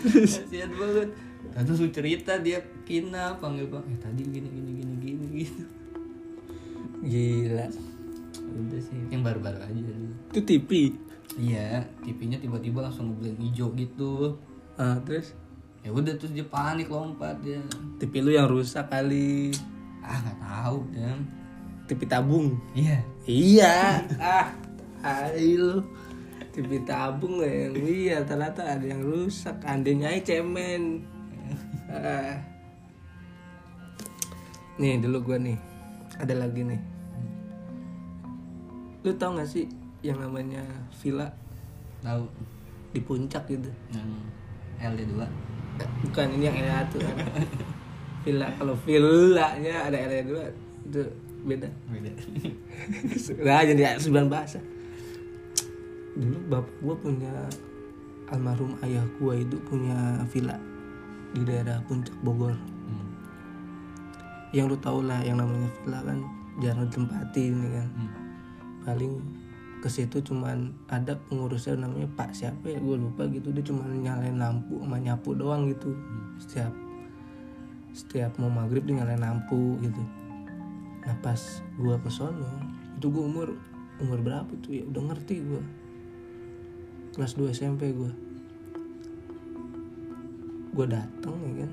kasihan 0.02 0.70
banget. 0.74 1.08
Nah, 1.52 1.60
terus 1.68 1.78
lu 1.84 1.90
cerita 1.92 2.32
dia 2.40 2.64
kina 2.88 3.36
panggil 3.38 3.68
bang 3.68 3.84
eh 3.92 3.98
tadi 4.00 4.22
gini 4.24 4.48
gini 4.48 4.70
gini 4.80 4.94
gini 4.98 5.26
gitu. 5.42 5.64
Gila. 7.02 7.66
Udah 8.52 8.80
sih 8.80 8.98
yang 9.10 9.22
baru-baru 9.22 9.58
aja. 9.62 9.92
Itu 10.32 10.40
TV 10.42 10.96
iya 11.40 11.84
TV-nya 12.04 12.40
tiba-tiba 12.40 12.84
langsung 12.84 13.12
ngeblank 13.12 13.38
hijau 13.40 13.68
gitu. 13.76 14.36
Ah 14.76 14.96
terus? 15.04 15.36
Ya 15.82 15.90
udah 15.90 16.14
terus 16.14 16.32
dia 16.32 16.46
panik 16.46 16.92
lompat 16.92 17.40
dia 17.42 17.60
TV 17.98 18.12
lu 18.20 18.30
yang 18.32 18.48
rusak 18.48 18.88
kali. 18.88 19.52
Ah 20.02 20.18
nggak 20.20 20.38
tahu 20.40 20.78
dan 20.92 21.18
TV 21.88 22.00
tabung? 22.06 22.56
Iya. 22.76 22.98
Iya. 23.26 23.74
Ah 25.02 25.26
ayo 25.34 25.82
TV 26.54 26.78
tabung 26.86 27.42
lah 27.42 27.50
yang 27.50 27.74
iya 27.82 28.22
ternyata 28.22 28.62
ada 28.78 28.86
yang 28.86 29.02
rusak. 29.02 29.58
Andenya 29.66 30.14
aja 30.14 30.38
cemen. 30.38 31.02
Ah. 31.90 32.38
nih 34.78 35.02
dulu 35.02 35.34
gua 35.34 35.38
nih. 35.42 35.58
Ada 36.22 36.46
lagi 36.46 36.62
nih. 36.62 36.78
Lu 39.02 39.10
tau 39.18 39.34
gak 39.34 39.50
sih 39.50 39.81
yang 40.02 40.18
namanya 40.18 40.62
villa 41.02 41.30
tahu 42.02 42.26
di 42.92 43.00
puncak 43.00 43.46
gitu 43.48 43.70
yang 43.94 44.10
LD2 44.82 45.52
Eh, 45.80 45.88
bukan 46.04 46.26
ini 46.36 46.44
yang 46.44 46.56
LA 46.60 46.80
tuh 46.92 47.00
villa 48.22 48.46
kalau 48.60 48.74
villanya 48.84 49.88
ada 49.88 49.96
LA 49.96 50.20
dua 50.28 50.44
itu 50.84 51.02
beda 51.42 51.68
beda 51.88 52.10
Nah, 53.46 53.62
jadi 53.66 53.98
sembilan 53.98 54.26
bahasa. 54.30 54.60
Dulu 56.12 56.38
bapak 56.46 56.74
gua 56.84 56.94
punya 56.98 57.32
almarhum 58.28 58.76
ayah 58.84 59.02
gua 59.16 59.34
itu 59.34 59.56
punya 59.64 60.22
villa 60.28 60.56
di 61.32 61.42
daerah 61.42 61.80
Puncak 61.88 62.14
Bogor. 62.20 62.52
hmm. 62.52 63.08
Yang 64.52 64.66
lu 64.74 64.76
tau 64.78 65.00
lah 65.00 65.24
yang 65.24 65.40
namanya 65.40 65.68
villa 65.82 65.98
kan 66.04 66.18
jarang 66.60 66.86
ditempati 66.92 67.42
ini 67.48 67.66
kan. 67.74 67.88
Hmm. 67.96 68.12
Paling 68.86 69.12
ke 69.82 69.90
situ 69.90 70.22
cuman 70.22 70.70
ada 70.86 71.18
pengurusnya 71.26 71.74
namanya 71.74 72.06
Pak 72.14 72.38
siapa 72.38 72.70
ya 72.70 72.78
gue 72.78 72.96
lupa 73.02 73.26
gitu. 73.26 73.50
Dia 73.50 73.66
cuma 73.66 73.82
nyalain 73.90 74.38
lampu 74.38 74.78
sama 74.78 75.02
nyapu 75.02 75.34
doang 75.34 75.66
gitu. 75.66 75.90
Setiap 76.38 76.70
setiap 77.90 78.38
mau 78.38 78.46
maghrib 78.46 78.86
dia 78.86 79.02
nyalain 79.02 79.18
lampu 79.18 79.82
gitu. 79.82 79.98
Nah 81.02 81.18
pas 81.18 81.60
gua 81.74 81.98
ke 81.98 82.08
sono 82.14 82.46
itu 82.94 83.10
gua 83.10 83.26
umur 83.26 83.48
umur 83.98 84.22
berapa 84.22 84.52
tuh 84.62 84.70
ya? 84.70 84.86
Udah 84.86 85.02
ngerti 85.10 85.42
gua. 85.42 85.62
Kelas 87.18 87.34
2 87.34 87.50
SMP 87.50 87.90
gua. 87.90 88.14
Gua 90.72 90.86
datang 90.86 91.36
ya 91.42 91.66
kan. 91.66 91.70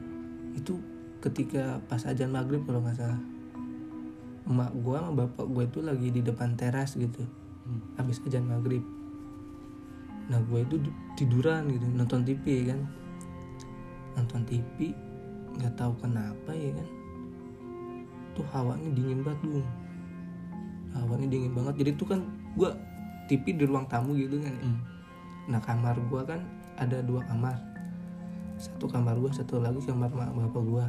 Itu 0.57 0.81
ketika 1.21 1.77
pas 1.85 2.09
ajan 2.09 2.33
maghrib 2.33 2.65
kalau 2.65 2.81
nggak 2.81 2.97
salah. 2.97 3.21
Emak 4.49 4.73
gua 4.81 5.05
sama 5.05 5.29
bapak 5.29 5.45
gua 5.45 5.63
itu 5.69 5.79
lagi 5.85 6.09
di 6.09 6.25
depan 6.25 6.57
teras 6.57 6.97
gitu 6.97 7.38
Hmm. 7.69 7.81
habis 8.01 8.17
ajan 8.25 8.49
maghrib 8.49 8.81
nah 10.25 10.41
gua 10.49 10.65
itu 10.65 10.81
tiduran 11.13 11.69
gitu 11.69 11.85
nonton 11.93 12.25
TV 12.25 12.65
kan 12.65 12.81
nonton 14.17 14.41
TV 14.49 14.93
nggak 15.57 15.73
tahu 15.77 15.93
kenapa 16.01 16.49
ya 16.49 16.73
kan 16.73 16.87
tuh 18.33 18.45
hawanya 18.49 18.89
dingin 18.97 19.21
banget 19.21 19.41
bung 19.45 19.67
hawanya 20.97 21.27
dingin 21.29 21.53
banget 21.53 21.73
jadi 21.85 21.91
tuh 21.93 22.07
kan 22.09 22.21
gua 22.57 22.73
TV 23.29 23.53
di 23.53 23.69
ruang 23.69 23.85
tamu 23.85 24.17
gitu 24.17 24.41
kan 24.41 24.53
ya. 24.53 24.65
Hmm. 24.65 24.81
nah 25.53 25.61
kamar 25.61 25.93
gua 26.09 26.25
kan 26.25 26.41
ada 26.81 27.05
dua 27.05 27.21
kamar 27.29 27.53
satu 28.57 28.89
kamar 28.89 29.13
gua 29.21 29.29
satu 29.29 29.61
lagi 29.61 29.85
kamar 29.85 30.09
bapak 30.09 30.63
gua 30.65 30.87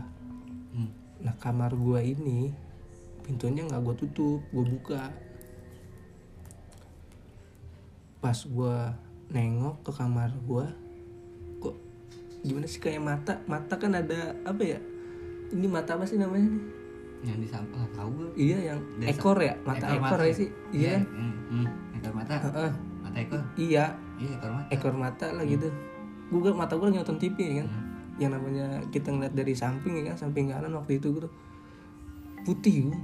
Hmm. 0.71 0.87
nah 1.19 1.35
kamar 1.43 1.75
gua 1.75 1.99
ini 1.99 2.55
pintunya 3.31 3.63
nggak 3.63 3.83
gue 3.87 3.95
tutup 4.07 4.41
gue 4.51 4.65
buka 4.67 5.13
pas 8.21 8.37
gue 8.37 8.77
nengok 9.33 9.81
ke 9.81 9.91
kamar 9.97 10.31
gue 10.45 10.67
kok 11.61 11.77
gimana 12.45 12.67
sih 12.69 12.81
kayak 12.81 13.01
mata 13.01 13.41
mata 13.49 13.75
kan 13.81 13.97
ada 13.97 14.37
apa 14.45 14.63
ya? 14.63 14.79
Ini 15.51 15.67
mata 15.67 15.99
apa 15.99 16.07
sih 16.07 16.21
namanya 16.21 16.47
nih? 16.47 16.65
Yang 17.21 17.39
di 17.43 17.49
samping 17.51 17.81
tahu 17.93 18.09
gue 18.17 18.29
iya 18.39 18.59
yang 18.73 18.81
Desa. 19.01 19.11
ekor 19.17 19.39
ya? 19.41 19.55
Mata 19.67 19.87
ekor, 19.93 20.21
ya 20.21 20.33
sih? 20.33 20.49
iya. 20.73 21.03
Hmm, 21.03 21.35
hmm. 21.51 21.67
ekor 22.01 22.13
mata. 22.17 22.35
Heeh. 22.39 22.73
mata 23.03 23.19
ekor. 23.19 23.41
Iya. 23.59 23.85
Iya 24.21 24.31
ekor 24.39 24.51
mata. 24.53 24.69
Ekor 24.73 24.95
mata 24.95 25.27
lah 25.35 25.45
gitu. 25.45 25.69
Gue 26.31 26.53
mata 26.55 26.73
gue 26.79 26.87
lagi 26.87 26.99
nonton 27.03 27.19
TV 27.19 27.37
ya 27.41 27.55
kan? 27.65 27.69
Hmm. 27.69 27.89
yang 28.21 28.37
namanya 28.37 28.85
kita 28.93 29.09
ngeliat 29.09 29.33
dari 29.33 29.57
samping 29.57 29.97
ya 30.05 30.13
kan? 30.13 30.29
Samping 30.29 30.53
kanan 30.53 30.77
waktu 30.77 31.01
itu 31.01 31.17
gitu 31.17 31.29
putih 32.45 32.89
Gung. 32.89 33.01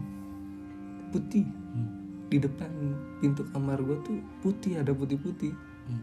putih. 1.13 1.45
Hmm. 1.45 2.06
Di 2.27 2.43
depan 2.43 2.71
pintu 3.23 3.47
kamar 3.55 3.79
gue 3.83 3.99
tuh 4.03 4.19
putih 4.43 4.83
ada 4.83 4.91
putih-putih. 4.91 5.55
Hmm. 5.87 6.03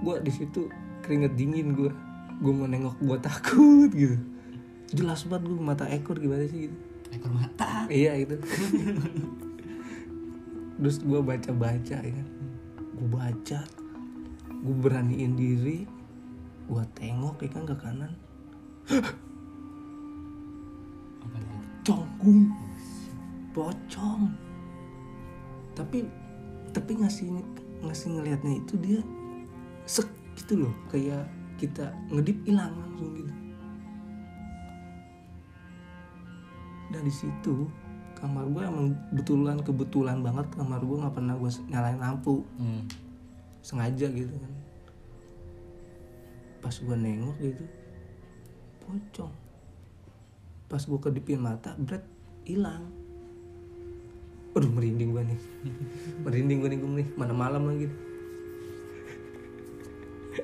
gue 0.00 0.16
di 0.24 0.32
situ 0.32 0.72
keringet 1.04 1.36
dingin 1.36 1.76
gue 1.76 1.92
gue 2.40 2.52
mau 2.56 2.64
nengok 2.64 2.96
gue 3.04 3.18
takut 3.20 3.90
gitu. 3.92 4.16
Jelas 4.96 5.28
banget 5.28 5.52
gue 5.52 5.60
mata 5.60 5.84
ekor 5.92 6.16
gimana 6.16 6.48
sih 6.48 6.66
gitu. 6.68 6.76
Ekor 7.12 7.30
mata. 7.36 7.84
Iya 7.92 8.16
gitu. 8.24 8.40
Terus 10.80 10.96
gue 11.04 11.20
baca 11.20 11.50
baca 11.52 11.98
ya. 12.00 12.24
Gue 12.96 13.08
baca. 13.12 13.60
Gue 14.64 14.76
beraniin 14.80 15.36
diri. 15.36 15.84
Gue 16.64 16.84
tengok 16.96 17.44
ya 17.44 17.48
kan 17.52 17.68
ke 17.68 17.76
kanan. 17.76 18.12
Itu? 18.88 19.12
Congkung. 21.84 22.48
Pocong 23.52 24.49
tapi 25.80 26.04
tapi 26.76 27.00
ngasih 27.00 27.32
ngasih 27.80 28.08
ngelihatnya 28.12 28.60
itu 28.60 28.76
dia 28.76 29.00
sek 29.88 30.04
gitu 30.36 30.68
loh 30.68 30.74
kayak 30.92 31.24
kita 31.56 31.88
ngedip 32.12 32.36
hilang 32.44 32.72
langsung 32.76 33.16
gitu. 33.16 33.32
Dan 36.92 37.02
di 37.08 37.12
situ 37.12 37.54
kamar 38.20 38.44
gue 38.52 38.62
emang 38.68 38.92
betulan 39.16 39.56
kebetulan 39.64 40.20
banget 40.20 40.52
kamar 40.52 40.84
gue 40.84 41.00
nggak 41.00 41.14
pernah 41.16 41.34
gue 41.40 41.50
nyalain 41.72 42.00
lampu. 42.00 42.44
Hmm. 42.60 42.84
sengaja 43.60 44.08
gitu 44.08 44.32
kan. 44.32 44.52
Pas 46.64 46.72
gue 46.72 46.96
nengok 46.96 47.36
gitu 47.40 47.64
pocong. 48.84 49.32
Pas 50.68 50.80
gue 50.80 50.98
kedipin 51.00 51.40
mata 51.44 51.76
berat 51.76 52.04
hilang 52.48 52.99
aduh 54.50 54.70
merinding 54.70 55.14
gue 55.14 55.22
nih. 55.22 55.40
Merinding 56.26 56.58
gue 56.58 56.68
nih 56.74 56.78
gue 56.82 56.90
nih. 57.02 57.08
Mana 57.14 57.32
malam 57.34 57.70
lagi 57.70 57.86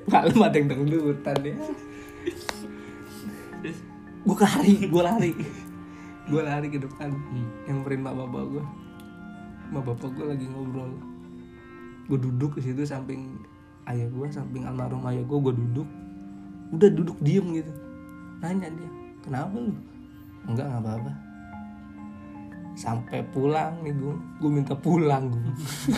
malam 0.07 0.37
ada 0.43 0.55
yang 0.55 0.67
dangdutan 0.67 1.37
ya. 1.43 1.55
Gue 4.23 4.37
lari 4.39 4.73
gue 4.87 5.03
lari. 5.03 5.31
Gue 6.27 6.41
lari 6.43 6.67
ke 6.71 6.79
depan. 6.79 7.11
Hmm. 7.11 7.47
nyamperin 7.67 8.03
mak 8.03 8.15
bapak 8.15 8.43
gue 8.47 8.63
mak 9.71 9.83
bapak 9.83 10.09
gue 10.15 10.25
lagi 10.27 10.45
ngobrol. 10.47 10.91
Gue 12.07 12.19
duduk 12.19 12.59
di 12.59 12.71
situ 12.71 12.87
samping 12.87 13.35
ayah 13.87 14.07
gue 14.07 14.27
samping 14.31 14.63
almarhum 14.63 15.03
ayah 15.11 15.23
gue 15.23 15.37
gue 15.39 15.53
duduk. 15.55 15.87
Udah 16.71 16.89
duduk 16.91 17.17
diem 17.19 17.47
gitu. 17.59 17.71
Nanya 18.39 18.71
dia 18.71 18.89
kenapa 19.23 19.55
lu? 19.59 19.75
Enggak 20.47 20.71
nggak 20.71 20.83
apa-apa 20.83 21.26
sampai 22.77 23.25
pulang 23.33 23.81
nih 23.81 23.91
gue 23.97 24.15
gue 24.37 24.51
minta 24.53 24.77
pulang 24.77 25.33
gue 25.33 25.41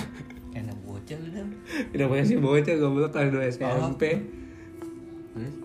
anak 0.60 0.80
bocah 0.88 1.18
lu 1.20 1.28
dah 1.36 1.46
udah 1.92 2.06
punya 2.08 2.24
si 2.24 2.36
bocah 2.40 2.74
gue 2.80 2.90
bilang 2.90 3.12
kelas 3.12 3.30
2 3.36 3.54
SMP 3.60 4.04
terus? 5.40 5.56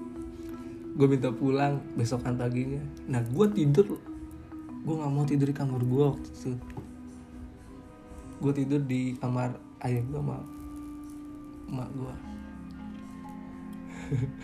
Gue 0.94 1.10
minta 1.10 1.26
pulang 1.34 1.82
besokan 1.98 2.38
paginya. 2.38 2.78
Nah 3.10 3.18
gue 3.26 3.46
tidur. 3.50 3.98
Gue 4.86 4.94
nggak 4.94 5.10
mau 5.10 5.26
tidur 5.26 5.50
di 5.50 5.56
kamar 5.56 5.82
gue 5.82 6.04
waktu 6.14 6.30
itu. 6.30 6.78
Gue 8.38 8.52
tidur 8.54 8.78
di 8.78 9.18
kamar 9.18 9.58
ayah 9.82 10.02
gue 10.06 10.20
sama 10.20 10.38
emak 11.64 11.88
gue 11.96 12.14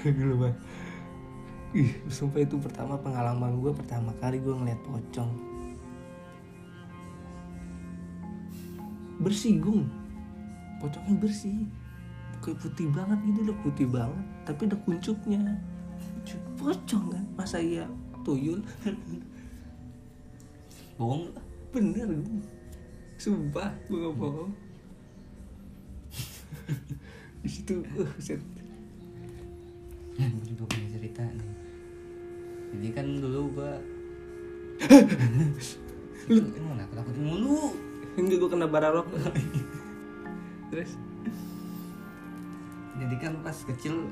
gila 0.19 0.35
banget. 0.41 0.59
Ih 1.71 1.91
sumpah 2.11 2.43
itu 2.43 2.59
pertama 2.59 2.99
pengalaman 2.99 3.63
gue 3.63 3.71
pertama 3.71 4.11
kali 4.19 4.43
gue 4.43 4.51
ngeliat 4.51 4.81
pocong 4.83 5.31
bersih 9.21 9.61
gung 9.61 9.85
pocongnya 10.81 11.15
bersih. 11.21 11.69
Kayak 12.41 12.57
putih 12.65 12.89
banget 12.89 13.21
gitu 13.29 13.53
loh 13.53 13.57
putih 13.61 13.85
banget 13.85 14.25
tapi 14.49 14.65
ada 14.65 14.77
kuncupnya. 14.81 15.61
Pocong 16.57 17.13
kan? 17.13 17.25
Masa 17.37 17.61
iya? 17.61 17.85
Tuyul. 18.25 18.65
Bohong 21.01 21.33
bener 21.71 22.11
gue 22.11 22.43
sumpah 23.21 23.71
gue 23.87 24.01
gak 24.01 24.17
bohong. 24.17 24.53
Di 27.45 27.49
situ 27.49 27.85
uh, 28.01 28.09
set. 28.17 28.41
gue 30.21 30.45
juga 30.45 30.65
punya 30.69 30.89
cerita 30.97 31.25
nih. 31.25 31.61
Jadi 32.71 32.89
kan 32.95 33.07
dulu 33.19 33.41
gua 33.59 33.73
lu 36.31 36.41
emang 36.57 36.79
nakut 36.79 36.97
nakutin 36.97 37.25
mulu 37.27 37.75
enggak 38.27 38.39
gue 38.43 38.51
kena 38.51 38.67
bara 38.69 38.89
rok 38.93 39.09
terus? 40.71 40.95
Jadi 43.01 43.15
kan 43.17 43.33
pas 43.41 43.57
kecil 43.57 44.07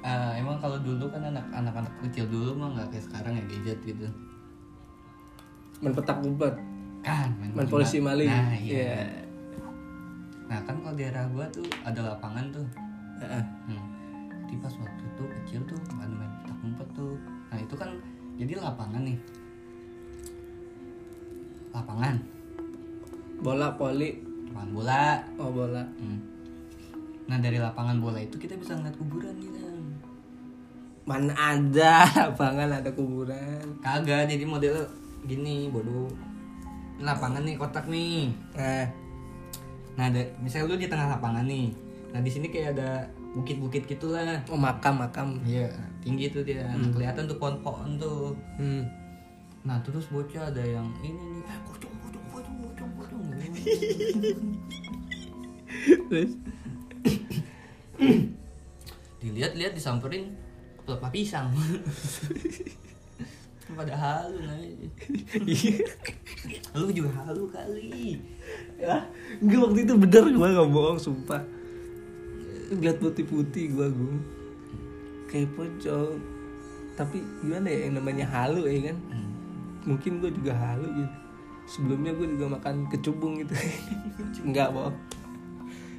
eh, 0.00 0.32
emang 0.40 0.56
kalau 0.62 0.78
dulu 0.78 1.10
kan 1.10 1.26
anak 1.26 1.46
anak 1.50 1.74
anak 1.74 1.94
kecil 2.06 2.24
dulu 2.30 2.54
mah 2.54 2.68
nggak 2.78 2.88
kayak 2.94 3.04
sekarang 3.04 3.32
ya 3.36 3.44
gadget 3.50 3.78
gitu. 3.84 4.06
Main 5.82 5.92
petak 5.92 6.22
umpet 6.24 6.54
kan 7.04 7.30
main, 7.38 7.52
main 7.52 7.68
polisi 7.68 7.98
maling. 7.98 8.30
Nah 8.30 8.54
iya. 8.56 8.74
Iya. 8.74 8.98
nah 10.46 10.62
kan 10.62 10.78
kalau 10.78 10.94
daerah 10.94 11.26
gua 11.34 11.46
tuh 11.50 11.66
ada 11.82 12.14
lapangan 12.14 12.44
tuh. 12.54 12.66
Heeh. 13.16 13.44
hmm. 13.72 13.84
jadi 14.46 14.54
pas 14.60 14.74
waktu 14.78 15.02
itu 15.02 15.24
kecil 15.42 15.60
tuh 15.66 15.80
ada 15.98 16.14
main 16.14 16.32
petak 16.42 16.58
umpet 16.62 16.88
tuh. 16.94 17.14
Nah 17.50 17.58
itu 17.58 17.74
kan 17.74 17.90
jadi 18.38 18.52
lapangan 18.62 19.02
nih. 19.02 19.18
Lapangan 21.74 22.35
bola 23.40 23.76
poli 23.76 24.16
lapangan 24.50 24.70
bola 24.72 25.04
oh 25.36 25.50
bola 25.52 25.84
Hmm. 26.00 26.18
Nah 27.26 27.42
dari 27.42 27.58
lapangan 27.58 27.98
bola 27.98 28.22
itu 28.22 28.38
kita 28.38 28.54
bisa 28.54 28.78
ngeliat 28.78 28.94
kuburan 28.96 29.34
gitu. 29.42 29.58
mana 31.06 31.34
ada 31.34 32.02
lapangan 32.30 32.82
ada 32.82 32.90
kuburan 32.94 33.66
Kagak, 33.82 34.26
jadi 34.26 34.42
model 34.42 34.74
gini 35.26 35.70
bodoh. 35.70 36.10
Ini 36.96 37.04
Lapangan 37.04 37.42
nih 37.44 37.54
kotak 37.60 37.86
nih. 37.92 38.30
nah 38.56 38.86
Nah, 39.96 40.12
ada, 40.12 40.20
misalnya 40.44 40.68
lu 40.68 40.76
di 40.76 40.88
tengah 40.92 41.08
lapangan 41.16 41.44
nih. 41.48 41.72
Nah 42.12 42.20
di 42.20 42.30
sini 42.30 42.52
kayak 42.52 42.76
ada 42.76 43.08
bukit-bukit 43.32 43.88
gitulah. 43.88 44.40
oh 44.48 44.56
makam 44.56 45.00
makam 45.00 45.40
Iya, 45.44 45.68
tinggi 46.04 46.28
tuh 46.28 46.44
dia. 46.44 46.68
Nah, 46.68 46.88
kelihatan 46.92 47.24
tuh 47.28 47.36
pohon-pohon 47.40 47.96
tuh. 48.00 48.32
hmm. 48.60 48.84
Nah 49.64 49.80
terus 49.82 50.06
bocah 50.12 50.52
ada 50.52 50.62
yang 50.62 50.86
ini 51.00 51.16
nih, 51.16 51.42
eh 51.48 51.60
terus 56.08 56.32
Dilihat-lihat 59.16 59.72
disamperin 59.74 60.36
pelepah 60.86 61.10
pisang. 61.10 61.50
Pada 63.76 63.92
halu 63.98 64.38
namanya. 64.38 64.88
Lu 66.78 66.86
juga 66.88 67.10
halu 67.20 67.50
kali. 67.50 68.22
ya 68.78 69.02
enggak 69.42 69.58
waktu 69.58 69.80
itu 69.82 69.92
bener 69.98 70.24
gue 70.30 70.48
gak 70.54 70.70
bohong 70.70 71.00
sumpah 71.02 71.42
ngeliat 72.70 73.02
putih-putih 73.02 73.74
gue 73.74 73.86
gue 73.90 74.14
kayak 75.26 75.50
pocong 75.58 76.22
tapi 76.94 77.18
gimana 77.42 77.66
ya 77.66 77.90
yang 77.90 77.98
namanya 77.98 78.26
halu 78.30 78.70
ya 78.70 78.92
kan 78.92 78.96
Hmm. 79.10 79.30
mungkin 79.82 80.22
gue 80.22 80.30
juga 80.30 80.54
halu 80.54 80.86
gitu 80.94 81.16
sebelumnya 81.66 82.12
gue 82.12 82.26
juga 82.32 82.46
makan 82.52 82.86
kecubung 82.88 83.36
gitu 83.36 83.52
enggak 84.46 84.70
bohong 84.70 84.96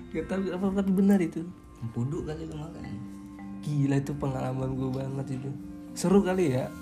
ya, 0.10 0.24
tapi 0.24 0.50
apa 0.50 0.66
tapi 0.74 0.92
benar 0.92 1.20
itu 1.20 1.44
Puduk 1.88 2.26
kali 2.26 2.42
lu 2.44 2.58
makan. 2.58 2.82
gila 3.60 3.96
itu 3.96 4.10
pengalaman 4.14 4.74
gue 4.74 4.90
banget 4.90 5.28
itu 5.36 5.50
seru 5.94 6.20
kali 6.20 6.52
ya 6.52 6.74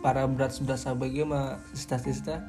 para 0.00 0.24
berat 0.24 0.50
sebelah 0.50 0.78
gue 0.78 1.24
sama 1.24 1.40
sista-sista 1.70 2.40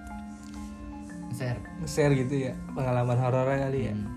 Share. 1.30 1.60
nge-share 1.82 2.16
gitu 2.16 2.48
ya 2.48 2.54
pengalaman 2.72 3.18
horornya 3.18 3.68
kali 3.68 3.80
ya 3.86 3.94
Hmm. 3.94 4.08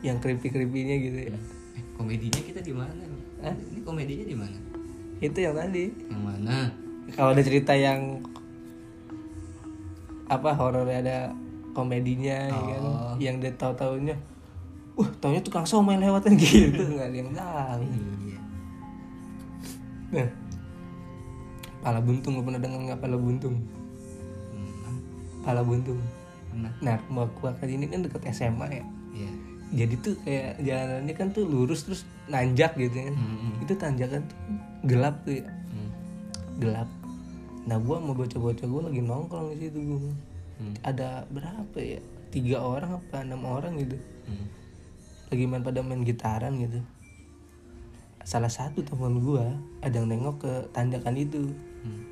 yang 0.00 0.16
creepy 0.18 0.48
creepynya 0.48 0.96
gitu 0.98 1.18
ya 1.28 1.36
Eh, 1.72 1.84
komedinya 1.94 2.40
kita 2.42 2.60
di 2.60 2.72
mana? 2.72 3.00
Hah? 3.40 3.52
Ini 3.52 3.80
komedinya 3.80 4.24
di 4.24 4.34
mana? 4.34 4.58
itu 5.18 5.38
yang 5.38 5.54
tadi 5.54 5.84
Yang 6.04 6.22
mana? 6.22 6.56
kalau 7.12 7.30
ada 7.30 7.42
cerita 7.42 7.72
yang 7.72 8.24
apa 10.30 10.48
horornya 10.54 10.98
ada 11.02 11.18
komedinya 11.72 12.52
ya 12.52 12.62
kan? 12.76 12.82
Oh. 12.84 13.14
yang 13.16 13.40
dia 13.40 13.52
tahu 13.56 13.72
taunya 13.74 14.16
wah 14.92 15.08
taunya 15.18 15.40
tukang 15.40 15.64
somai 15.64 15.96
lewat 15.96 16.28
kan 16.28 16.36
gitu. 16.40 16.84
Nggak 16.84 17.08
ada 17.08 17.16
yang 17.16 17.32
tahu. 17.32 17.84
Iya. 18.28 18.40
Nah 20.12 20.28
pala 21.82 21.98
buntung 21.98 22.38
lu 22.38 22.42
pernah 22.46 22.60
dengar 22.62 22.80
nggak 22.92 23.00
pala 23.00 23.16
buntung? 23.18 23.56
Hmm, 24.52 24.96
pala 25.42 25.62
buntung. 25.64 25.98
Pernah. 26.52 26.72
Nah 26.84 26.96
rumah 27.08 27.26
gua 27.40 27.50
kan 27.56 27.66
ini 27.66 27.88
kan 27.88 28.04
deket 28.04 28.22
SMA 28.30 28.66
ya. 28.68 28.84
Iya. 29.16 29.32
Jadi 29.72 29.94
tuh 30.04 30.14
kayak 30.20 30.60
jalanannya 30.60 31.14
kan 31.16 31.28
tuh 31.32 31.48
lurus 31.48 31.88
terus 31.88 32.04
nanjak 32.28 32.76
gitu 32.76 32.92
kan. 32.92 33.16
Hmm, 33.16 33.64
itu 33.64 33.72
tanjakan 33.74 34.20
tuh 34.28 34.38
gelap 34.84 35.24
tuh 35.24 35.40
ya. 35.40 35.48
Hmm, 35.48 35.90
gelap 36.60 36.88
nah 37.62 37.78
gua 37.78 38.02
mau 38.02 38.14
bocah-bocah 38.14 38.66
gua 38.66 38.90
lagi 38.90 39.00
nongkrong 39.02 39.54
di 39.54 39.68
situ 39.68 39.78
gua. 39.82 39.98
Hmm, 40.58 40.74
ada 40.82 41.26
berapa 41.30 41.78
ya? 41.78 42.00
Tiga 42.32 42.62
orang 42.62 42.98
apa 42.98 43.22
enam 43.22 43.44
orang 43.46 43.78
gitu. 43.78 43.96
Hmm. 44.26 44.46
lagi 45.32 45.48
main 45.48 45.64
pada 45.64 45.80
main 45.80 46.04
gitaran 46.04 46.60
gitu. 46.60 46.80
Salah 48.22 48.52
satu 48.52 48.84
teman 48.84 49.22
gua 49.24 49.56
ada 49.80 49.96
yang 49.96 50.10
nengok 50.10 50.44
ke 50.44 50.52
tanjakan 50.74 51.16
itu. 51.16 51.50
Hmm. 51.82 52.02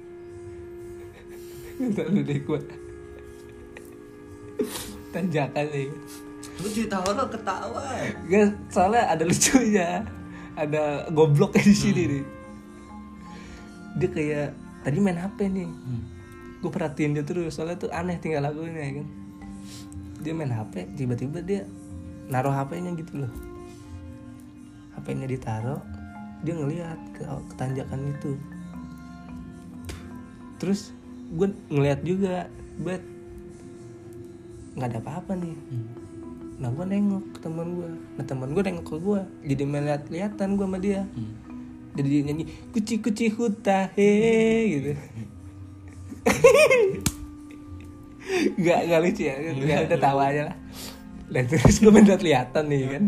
Deh 2.28 2.40
gua. 2.46 2.60
Tanjakan 5.10 5.66
nih 5.74 5.90
lu 6.60 6.68
cerita 6.68 6.96
horor 7.00 7.28
ketawa. 7.32 7.84
Gak, 8.28 8.52
soalnya 8.68 9.02
ada 9.08 9.24
lucunya. 9.24 9.88
Ada 10.56 11.08
gobloknya 11.12 11.62
di 11.64 11.76
sini 11.76 12.02
nih. 12.04 12.24
Dia 13.96 14.08
kayak 14.12 14.48
tadi 14.80 14.96
main 15.00 15.18
hp 15.18 15.38
nih. 15.48 15.68
Hmm. 15.68 16.04
gue 16.60 16.68
perhatiin 16.68 17.16
dia 17.16 17.24
terus 17.24 17.56
soalnya 17.56 17.80
tuh 17.80 17.88
aneh 17.88 18.20
tinggal 18.20 18.44
lagunya 18.44 18.84
ya 18.84 18.92
kan. 19.00 19.08
Dia 20.20 20.32
main 20.36 20.52
hp 20.52 20.74
tiba-tiba 20.92 21.40
dia 21.40 21.64
naruh 22.28 22.52
hpnya 22.52 22.92
gitu 23.00 23.24
loh. 23.24 23.32
Hpnya 25.00 25.26
ditaruh 25.26 25.80
dia 26.44 26.54
ngelihat 26.56 27.00
ke, 27.16 27.24
ke 27.24 27.54
tanjakan 27.56 28.12
itu. 28.12 28.36
Terus 30.60 30.92
gue 31.32 31.48
ngeliat 31.72 32.00
juga 32.04 32.52
bet 32.80 33.00
nggak 34.76 34.88
ada 34.96 35.00
apa-apa 35.00 35.32
nih. 35.36 35.56
Hmm. 35.56 35.88
nah 36.60 36.68
gue 36.68 36.84
nengok 36.84 37.24
ke 37.32 37.38
teman 37.40 37.72
gue 37.72 37.88
nah 38.20 38.24
teman 38.28 38.52
gue 38.52 38.60
nengok 38.60 38.84
ke 38.84 38.96
gue 39.00 39.20
jadi 39.48 39.64
melihat 39.64 40.02
lihatan 40.12 40.60
gue 40.60 40.66
sama 40.68 40.76
dia. 40.76 41.08
Hmm. 41.16 41.39
Jadi 42.00 42.08
dia 42.08 42.22
nyanyi 42.32 42.44
kuci 42.72 43.04
kuci 43.04 43.28
huta 43.36 43.92
he 43.92 44.10
gitu. 44.72 44.92
Nggak 48.60 48.80
nggak 48.88 49.00
lucu 49.04 49.22
ya. 49.28 49.34
Nggak 49.36 49.78
ada 49.84 49.96
tawa 50.00 50.32
aja 50.32 50.42
lah. 50.48 50.56
Dan 51.28 51.44
terus 51.44 51.76
gue 51.76 51.92
bener 51.92 52.16
kelihatan 52.16 52.64
nih 52.72 52.88
kan. 52.88 53.04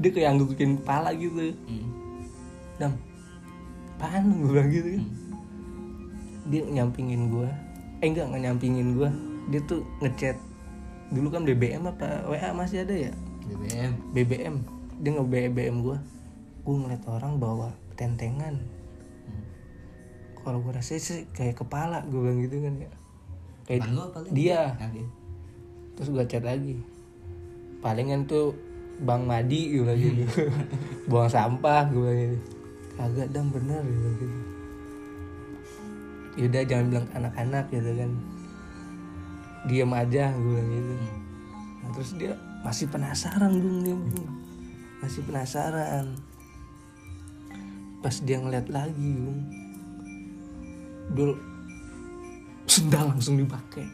Dia 0.00 0.10
kayak 0.10 0.28
anggukin 0.32 0.80
kepala 0.80 1.12
gitu. 1.12 1.52
Hmm. 1.68 1.86
dam 2.80 2.96
apaan? 4.00 4.24
Gue 4.40 4.50
bilang 4.50 4.70
gitu 4.72 4.88
kan. 4.96 5.04
Dia 6.48 6.62
nyampingin 6.64 7.28
gue 7.28 7.50
eh 8.02 8.08
enggak 8.10 8.26
nggak 8.32 8.42
nyampingin 8.48 8.88
gue 8.96 9.10
dia 9.52 9.60
tuh 9.68 9.84
ngechat. 10.00 10.36
Dulu 11.12 11.28
kan 11.28 11.44
BBM 11.44 11.84
apa 11.84 12.24
WA 12.26 12.48
masih 12.56 12.82
ada 12.82 12.96
ya? 12.96 13.12
BBM 13.44 13.92
BBM 14.16 14.54
dia 15.00 15.10
nge 15.12 15.24
BBM 15.26 15.76
gue 15.84 15.98
gue 16.64 16.74
ngeliat 16.74 17.04
orang 17.06 17.36
bawa 17.36 17.70
tentengan. 17.94 18.56
Hmm. 19.24 19.44
kalau 20.44 20.60
gue 20.60 20.72
rasa 20.76 20.96
sih 20.96 21.28
kayak 21.32 21.60
kepala 21.60 22.04
gue 22.08 22.20
bilang 22.20 22.40
gitu 22.40 22.56
kan 22.64 22.74
ya. 22.80 22.90
Kayak 23.64 23.80
apa 23.92 24.18
lu? 24.24 24.28
dia. 24.32 24.62
Terus 25.96 26.08
gue 26.10 26.24
chat 26.28 26.44
lagi. 26.44 26.76
Palingan 27.84 28.24
tuh 28.24 28.56
Bang 29.04 29.28
Madi 29.28 29.72
gue 29.72 29.84
bilang 29.84 30.00
gitu. 30.00 30.24
Buang 31.10 31.30
sampah 31.30 31.88
gue 31.88 32.00
bilang 32.00 32.18
gitu. 32.32 32.38
Kagak 32.94 33.28
dam 33.32 33.46
bener 33.52 33.80
bilang 33.84 34.16
gitu. 34.18 34.36
Yaudah 36.34 36.62
jangan 36.66 36.86
bilang 36.90 37.06
anak-anak 37.12 37.64
gitu 37.70 37.90
kan. 37.94 38.10
Diam 39.68 39.92
aja 39.92 40.32
gue 40.32 40.48
bilang 40.48 40.68
gitu. 40.72 40.94
Hmm. 40.96 41.12
Nah, 41.84 41.90
terus 41.92 42.10
dia 42.16 42.32
masih 42.64 42.88
penasaran 42.88 43.60
bung 43.60 43.84
dia 43.84 43.92
masih 45.04 45.20
penasaran 45.28 46.16
pas 48.04 48.12
dia 48.20 48.36
ngeliat 48.36 48.68
lagi 48.68 49.08
bung 49.16 49.40
dia 51.16 51.32
sendal 52.68 53.16
langsung 53.16 53.40
dipakai. 53.40 53.86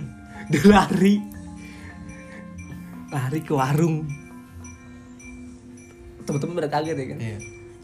Dia 0.52 0.64
lari. 0.68 1.16
Lari 3.10 3.40
ke 3.42 3.52
warung. 3.52 4.06
Teman-teman 6.24 6.54
pada 6.62 6.70
kaget 6.70 6.96
ya 6.96 7.06
kan? 7.10 7.18
Iya. 7.18 7.38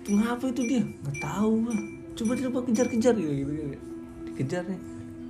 itu 0.07 0.11
ngapa 0.15 0.45
itu 0.55 0.63
dia? 0.71 0.83
Nggak 0.87 1.19
tahu 1.19 1.55
lah 1.67 1.81
coba 2.17 2.33
coba 2.39 2.59
kejar-kejar 2.71 3.15
gitu 3.19 3.33
gitu, 3.43 3.53
gitu. 3.59 3.77
dikejar 4.31 4.63
nih. 4.71 4.81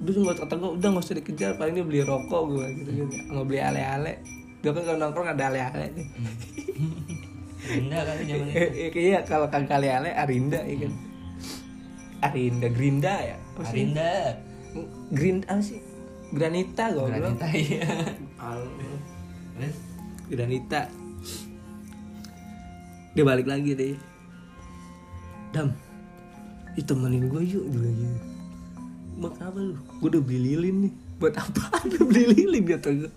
Udah 0.05 0.13
nggak 0.21 0.37
kata 0.45 0.55
gue 0.61 0.71
udah 0.77 0.89
nggak 0.93 1.05
usah 1.07 1.17
dikejar 1.17 1.51
paling 1.57 1.75
dia 1.81 1.87
beli 1.89 2.01
rokok 2.05 2.43
gue 2.53 2.67
gitu 2.85 2.91
gitu. 2.93 3.15
Nggak 3.33 3.47
beli 3.49 3.61
ale-ale. 3.65 4.13
Dia 4.61 4.71
kan 4.77 4.83
kalau 4.85 4.99
nongkrong 5.01 5.29
ada 5.33 5.45
ale-ale 5.49 5.87
nih 5.97 6.07
Rendah 7.67 8.01
kali 8.07 8.23
zaman 8.31 8.47
itu. 8.47 8.57
Eh, 8.57 8.69
eh, 8.71 8.89
kayaknya 8.95 9.21
kalau 9.27 9.47
kagak 9.51 9.77
ale-ale 9.83 10.11
Arinda 10.15 10.61
ya 10.63 10.77
kan? 10.87 10.93
Arinda 12.23 12.69
Grinda 12.71 13.15
ya? 13.21 13.37
Apa 13.37 13.61
Arinda. 13.69 14.13
Green 15.11 15.39
apa 15.49 15.63
sih? 15.63 15.81
Granita 16.31 16.91
gue 16.91 17.03
bilang 17.07 17.39
Granita 17.39 17.49
iya. 17.55 17.87
Al- 18.37 18.75
Terus? 19.57 19.77
Granita. 20.29 20.81
Dia 23.17 23.25
balik 23.25 23.47
lagi 23.49 23.73
deh. 23.73 23.97
Dam 25.55 25.73
ih 26.77 26.85
temenin 26.85 27.33
gue 27.33 27.41
yuk 27.41 27.65
juga 27.73 27.89
gitu 27.89 28.37
buat 29.17 29.33
apa 29.41 29.57
lu? 29.57 29.73
Gue 30.05 30.09
udah 30.13 30.23
beli 30.23 30.41
lilin 30.53 30.77
nih. 30.89 30.93
Buat 31.17 31.41
apa 31.41 31.81
udah 31.89 32.03
beli 32.05 32.25
lilin 32.37 32.65
kata 32.69 32.89
gue 32.93 33.13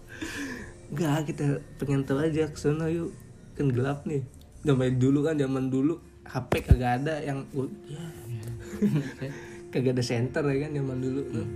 Enggak 0.96 1.28
kita 1.28 1.60
pengen 1.76 2.08
tahu 2.08 2.24
aja 2.24 2.48
ke 2.48 2.56
sana 2.56 2.88
yuk. 2.88 3.12
Kan 3.60 3.76
gelap 3.76 4.08
nih 4.08 4.24
zaman 4.64 5.00
dulu 5.00 5.20
kan 5.24 5.36
zaman 5.40 5.72
dulu 5.72 5.96
HP 6.30 6.52
kagak 6.62 7.02
ada 7.02 7.16
yang 7.26 7.42
gua, 7.50 7.66
ya, 7.90 8.02
kagak 9.74 9.98
ada 9.98 10.04
center 10.06 10.44
ya 10.46 10.68
kan 10.68 10.72
zaman 10.78 10.98
dulu. 11.00 11.22
Tuh 11.32 11.48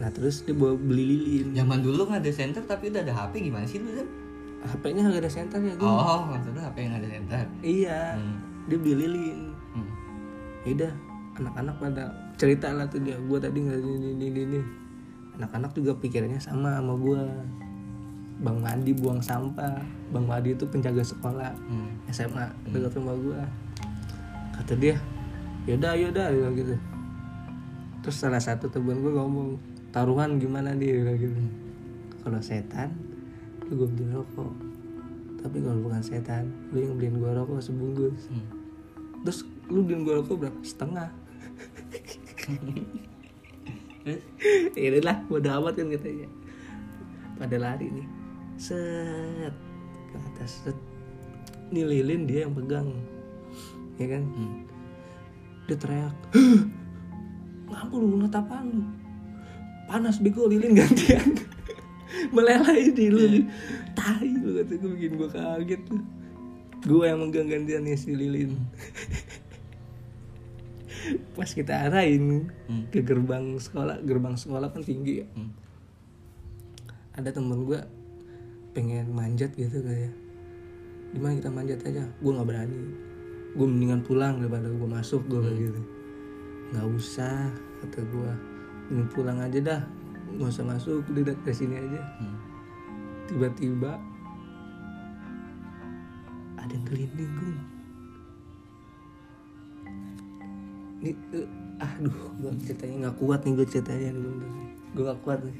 nah 0.00 0.08
terus 0.08 0.40
dia 0.48 0.56
bawa 0.56 0.80
beli 0.80 1.04
lilin. 1.04 1.52
Zaman 1.52 1.84
dulu 1.84 2.08
nggak 2.08 2.24
ada 2.24 2.32
center 2.32 2.62
tapi 2.64 2.88
udah 2.88 3.04
ada 3.04 3.12
HP 3.12 3.52
gimana 3.52 3.68
sih 3.68 3.84
lu? 3.84 3.92
HP-nya 4.60 5.04
kagak 5.08 5.24
ada 5.24 5.32
center 5.32 5.60
ya 5.60 5.72
gue 5.76 5.84
Oh, 5.84 6.20
maksudnya 6.24 6.62
HP 6.68 6.76
yang 6.88 6.94
ada 6.96 7.08
center. 7.08 7.44
iya. 7.60 8.00
Hmm. 8.16 8.36
dia 8.68 8.76
beli 8.80 8.96
lilin. 9.08 9.38
Hmm. 9.76 9.88
Yaudah 10.64 10.92
anak-anak 11.36 11.74
pada 11.80 12.04
cerita 12.36 12.72
lah 12.72 12.88
tuh 12.88 13.00
dia. 13.00 13.16
Gue 13.20 13.36
tadi 13.40 13.60
nggak 13.60 13.76
ini 13.76 13.92
ini 13.96 14.08
ini 14.28 14.40
ini. 14.44 14.60
Anak-anak 15.36 15.72
juga 15.72 15.92
pikirannya 15.96 16.40
sama 16.40 16.80
sama 16.80 16.92
gue 16.96 17.20
bang 18.40 18.58
Madi 18.58 18.92
buang 18.96 19.20
sampah. 19.20 19.84
Bang 20.10 20.24
Madi 20.24 20.56
itu 20.56 20.64
penjaga 20.64 21.04
sekolah 21.04 21.52
Hmm. 21.68 21.92
SMA 22.08 22.48
dekat 22.72 22.96
rumah 22.96 23.14
gue 23.14 23.40
kata 24.56 24.74
dia 24.76 24.96
yaudah 25.68 25.92
yaudah 25.94 26.28
dia 26.32 26.48
gitu. 26.56 26.74
Terus 28.00 28.16
salah 28.16 28.40
satu 28.40 28.72
temen 28.72 29.04
gue 29.04 29.12
ngomong 29.12 29.60
taruhan 29.92 30.40
gimana 30.40 30.72
dia? 30.72 31.04
gitu. 31.20 31.36
Kalau 32.24 32.40
setan 32.40 32.96
lu 33.68 33.84
gue 33.84 33.88
beli 33.92 34.08
rokok. 34.10 34.52
Tapi 35.40 35.56
kalau 35.60 35.80
bukan 35.84 36.00
setan 36.00 36.48
lu 36.72 36.80
yang 36.80 36.96
beliin 36.96 37.20
gue 37.20 37.30
rokok 37.30 37.60
sebungkus. 37.60 38.32
Hmm. 38.32 38.44
terus 39.20 39.44
lu 39.68 39.84
beliin 39.84 40.02
gue 40.08 40.14
rokok 40.16 40.36
berapa? 40.48 40.58
Setengah. 40.64 41.08
Terus? 44.00 44.24
ini 44.80 44.96
lah 45.04 45.20
bodo 45.28 45.52
amat 45.60 45.76
kan 45.76 45.92
katanya. 45.92 46.24
Pada 47.36 47.56
lari 47.60 47.92
nih 47.92 48.19
set. 48.60 49.54
Ke 50.12 50.16
atas 50.20 50.60
set. 50.62 50.76
Ini 51.72 51.82
lilin 51.82 52.28
dia 52.28 52.44
yang 52.44 52.52
pegang. 52.52 52.92
Ya 53.96 54.06
kan? 54.08 54.24
Hmm. 54.26 54.56
dia 55.64 55.76
teriak 55.78 56.16
ngapa 57.70 57.94
lu 57.94 58.06
ngeliat 58.10 58.34
apaan 58.34 58.66
lu? 58.74 58.82
Panas 59.86 60.18
bego 60.18 60.44
lilin 60.44 60.76
gantian. 60.82 61.38
Meleleh 62.34 62.90
di 62.90 63.06
lu. 63.06 63.46
Tai 63.94 64.26
lu 64.26 64.58
kata 64.58 64.72
gue 64.74 64.90
bikin 64.98 65.12
gue 65.14 65.30
kaget 65.30 65.82
tuh 65.86 66.02
gue 66.80 67.04
yang 67.06 67.22
megang 67.22 67.46
gantian 67.46 67.86
si 67.94 68.18
lilin. 68.18 68.58
Pas 71.38 71.48
kita 71.48 71.86
arahin 71.86 72.50
Hmm. 72.66 72.90
ke 72.90 72.98
gerbang 73.00 73.54
sekolah 73.54 74.02
gerbang 74.02 74.34
sekolah 74.34 74.68
kan 74.70 74.82
tinggi 74.82 75.22
ya. 75.22 75.26
Hmm. 75.34 75.54
ada 77.10 77.30
temen 77.30 77.62
gue 77.62 77.78
pengen 78.70 79.10
manjat 79.10 79.50
gitu 79.58 79.82
kayak 79.82 80.14
gimana 81.10 81.38
kita 81.42 81.50
manjat 81.50 81.80
aja? 81.86 82.04
Gue 82.22 82.30
nggak 82.34 82.48
berani. 82.48 82.80
Gue 83.58 83.66
mendingan 83.66 84.00
pulang 84.06 84.38
daripada 84.38 84.70
gue 84.70 84.88
masuk 84.88 85.26
gue 85.26 85.40
kayak 85.42 85.58
gitu. 85.58 85.82
Nggak 86.70 86.86
usah 86.94 87.50
kata 87.82 88.00
gue 88.06 88.30
mending 88.90 89.10
pulang 89.10 89.38
aja 89.42 89.58
dah. 89.58 89.82
Nggak 90.38 90.50
usah 90.54 90.64
masuk 90.66 91.02
udah 91.10 91.34
dari 91.42 91.56
sini 91.56 91.74
aja. 91.78 92.02
Hmm. 92.20 92.36
tiba-tiba 93.30 93.94
ada 96.58 96.72
yang 96.74 96.82
gelinding 96.82 97.30
gue 97.38 97.54
ini 101.00 101.12
eh, 101.32 101.48
aduh 101.80 102.18
gue 102.36 102.52
ceritanya 102.60 102.94
nggak 103.08 103.16
kuat 103.16 103.40
nih 103.42 103.52
gue 103.56 103.66
ceritanya 103.66 104.10
gue 104.92 105.02
nggak 105.02 105.20
kuat 105.24 105.40
nih 105.40 105.56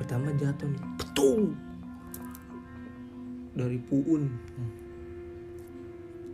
pertama 0.00 0.32
jatuh 0.40 0.64
nih. 0.64 0.80
Petung 0.96 1.52
dari 3.52 3.76
puun. 3.84 4.32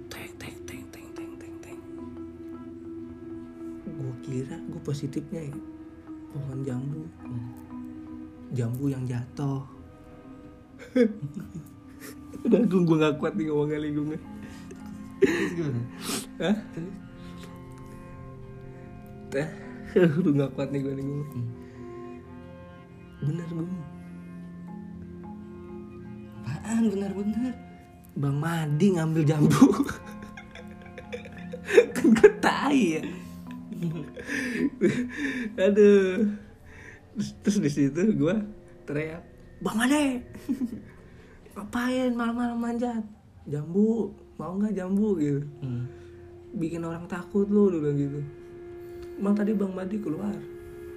Teng 0.07 0.31
teng 0.39 0.55
teng 0.63 0.87
teng 0.95 1.09
teng 1.19 1.33
teng 1.35 1.55
teng. 1.59 1.81
Gue 3.91 4.15
kira 4.23 4.55
gue 4.71 4.81
positifnya 4.87 5.51
ya. 5.51 5.59
Pohon 6.31 6.63
jambu. 6.63 7.03
Jambu 8.55 8.87
yang 8.87 9.03
jatuh. 9.03 9.67
Udah 12.47 12.63
gue 12.63 12.81
gue 12.87 12.97
gak 13.03 13.19
kuat 13.19 13.35
nih 13.35 13.51
ngomong 13.51 13.75
kali 13.75 13.91
gue? 13.91 14.19
Hah? 16.39 16.57
Teh, 19.35 19.49
udah 20.23 20.33
gak 20.47 20.53
kuat 20.55 20.71
nih 20.71 20.87
gue 20.87 20.95
nih 20.95 21.03
gue 21.03 21.27
Hmm. 21.35 21.66
Bener 23.25 23.49
gue 23.49 23.65
Apaan? 26.47 26.91
Benar-benar? 26.91 27.55
bang 28.17 28.37
Madi 28.41 28.87
ngambil 28.97 29.23
jambu. 29.29 29.69
Kan 31.95 32.07
gue 32.17 32.31
tai 32.41 32.83
ya. 32.97 33.03
Aduh. 35.69 36.33
Terus, 37.17 37.29
terus 37.45 37.59
di 37.61 37.71
situ 37.73 38.03
gue 38.17 38.37
teriak 38.89 39.25
bang 39.61 39.77
Made 39.77 40.05
ngapain? 41.57 42.13
Malam-malam 42.17 42.59
manjat. 42.61 43.05
Jambu 43.47 44.17
mau 44.41 44.57
nggak 44.57 44.75
jambu? 44.75 45.21
Gitu. 45.21 45.45
Hmm. 45.61 45.85
bikin 46.57 46.81
orang 46.89 47.05
takut 47.05 47.45
lu 47.53 47.69
dulu 47.69 47.93
gitu. 47.93 48.21
Emang 49.21 49.37
tadi 49.37 49.53
bang 49.53 49.73
Madi 49.77 50.01
keluar? 50.01 50.33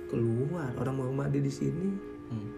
Keluar. 0.07 0.71
Orang 0.79 1.03
bang 1.03 1.15
Madi 1.19 1.39
di 1.43 1.51
sini 1.51 2.08
Hmm. 2.29 2.51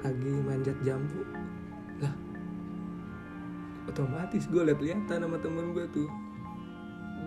lagi 0.00 0.30
manjat 0.46 0.78
jambu. 0.80 1.22
Lah 2.00 2.14
otomatis 3.90 4.46
gue 4.46 4.62
liat-liatan 4.62 5.26
sama 5.26 5.36
temen 5.42 5.74
gue 5.74 5.84
tuh 5.90 6.08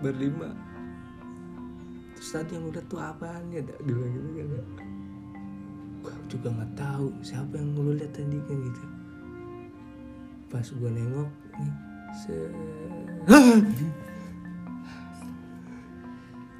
berlima. 0.00 0.50
Terus 2.16 2.30
tadi 2.32 2.56
yang 2.56 2.72
udah 2.72 2.82
tuh 2.88 2.98
apaan 2.98 3.52
ya? 3.52 3.60
Dak 3.60 3.80
dulu 3.84 4.04
gitu 4.08 4.28
kan. 4.32 4.48
Ya. 4.48 4.64
gue 6.04 6.12
juga 6.28 6.48
nggak 6.52 6.72
tahu 6.76 7.08
siapa 7.24 7.56
yang 7.56 7.80
lu 7.80 7.96
lihat 7.96 8.12
tadi 8.12 8.36
kan 8.44 8.56
gitu. 8.60 8.82
Pas 10.48 10.66
gue 10.66 10.90
nengok 10.90 11.30
nih 11.60 11.74
se 12.14 12.36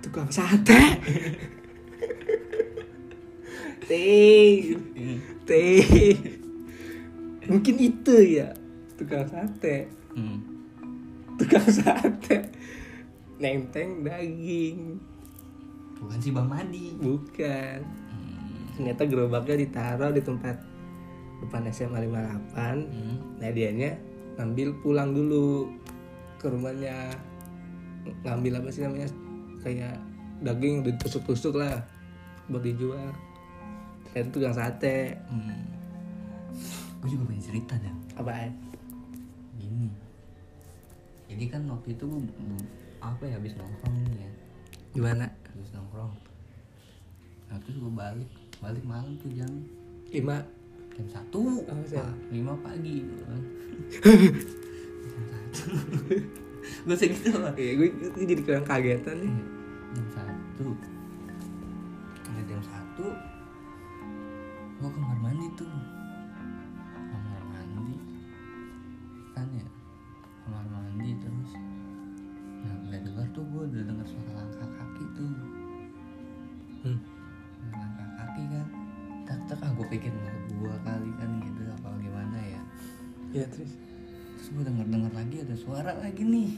tukang 0.03 0.29
sate 0.29 0.83
teh. 3.85 4.75
Teh. 5.45 6.17
Mungkin 7.45 7.75
itu 7.77 8.15
ya. 8.41 8.49
Tukang 8.97 9.27
sate. 9.27 9.91
Hmm. 10.15 10.39
tukang 11.35 11.67
sate. 11.67 12.49
Nenteng 13.37 14.01
daging. 14.01 14.97
Bukan 15.99 16.19
si 16.19 16.31
Bang 16.31 16.49
Madi. 16.49 16.95
bukan. 16.97 17.79
Hmm. 17.81 18.53
ternyata 18.75 19.07
gerobaknya 19.07 19.63
ditaruh 19.63 20.11
di 20.11 20.19
tempat 20.19 20.59
depan 21.39 21.63
SMA 21.71 22.03
58 22.03 22.91
Hmm. 22.91 23.17
nah 23.39 23.51
dianya 23.51 23.95
ngambil 24.35 24.75
pulang 24.81 25.11
dulu 25.11 25.71
ke 26.39 26.47
rumahnya. 26.47 27.13
Ng- 28.03 28.19
ngambil 28.23 28.53
apa 28.59 28.69
sih 28.69 28.83
namanya? 28.83 29.09
Kayak 29.61 29.97
daging 30.41 30.83
ditusuk-tusuk 30.83 31.57
lah 31.57 31.81
buat 32.47 32.61
dijual 32.61 33.09
ternyata 34.15 34.31
tukang 34.31 34.55
sate 34.55 35.19
Hmm. 35.27 35.59
Gue 37.03 37.09
juga 37.11 37.27
pengen 37.27 37.43
cerita 37.43 37.75
dah. 37.77 37.95
apa 38.17 38.31
Gini. 39.55 39.91
Jadi 41.27 41.45
kan 41.47 41.67
waktu 41.67 41.93
itu 41.93 42.07
gue 42.07 42.63
apa 42.99 43.23
ya 43.23 43.35
habis 43.35 43.53
nongkrong 43.53 43.97
nih 44.07 44.17
ya. 44.17 44.31
gimana 44.93 45.27
Habis 45.45 45.69
nongkrong. 45.73 46.15
Nah 47.45 47.59
terus 47.61 47.77
gue 47.77 47.93
balik 47.93 48.31
balik 48.59 48.85
malam 48.85 49.19
tuh 49.19 49.29
jam 49.31 49.51
lima 50.09 50.41
jam 50.95 51.07
satu 51.11 51.39
Oh. 51.43 51.59
Pak. 51.99 52.15
lima 52.31 52.55
pagi 52.57 53.03
gitu 53.03 53.23
kan. 53.25 53.41
jam 55.11 55.25
satu 55.27 55.67
gue 56.65 56.97
segitu 56.97 57.29
lah 57.35 57.53
Iya, 57.55 57.73
gue, 57.77 57.89
gue 57.93 58.25
jadi 58.25 58.41
kurang 58.41 58.65
kagetan 58.65 59.17
nih. 59.19 59.33
jam 59.93 60.07
satu 60.09 60.67
Nah, 62.25 62.43
jam 62.45 62.61
satu 62.63 63.07
gue 64.85 64.93
kamar 65.01 65.17
mandi 65.17 65.49
tuh. 65.57 65.73
Kamar 66.93 67.43
mandi. 67.49 67.97
Kan 69.33 69.49
ya 69.57 69.65
kamar 70.45 70.65
mandi 70.69 71.11
terus. 71.25 71.51
Nah 72.61 72.77
dari 72.93 73.09
luar 73.09 73.25
tuh 73.33 73.49
gue 73.49 73.63
udah 73.65 73.81
dengar 73.81 74.05
suara 74.05 74.45
langkah 74.45 74.69
kaki 74.77 75.05
tuh. 75.17 75.33
Hmm. 76.85 77.01
langkah 77.73 78.09
kaki 78.13 78.43
kan. 78.45 78.69
Tak 79.25 79.39
tak 79.49 79.65
ah 79.65 79.73
gue 79.73 79.87
pikir 79.89 80.13
gue 80.53 80.75
kali 80.85 81.11
kan 81.17 81.31
gitu 81.41 81.63
apa 81.65 81.89
gimana 82.05 82.39
ya. 82.45 82.61
Ya 83.33 83.45
terus. 83.49 83.73
terus 84.37 84.49
gue 84.53 84.69
denger 84.69 84.85
dengar 84.93 85.13
lagi 85.17 85.37
ada 85.49 85.57
suara 85.57 85.97
lagi 85.97 86.29
nih. 86.29 86.51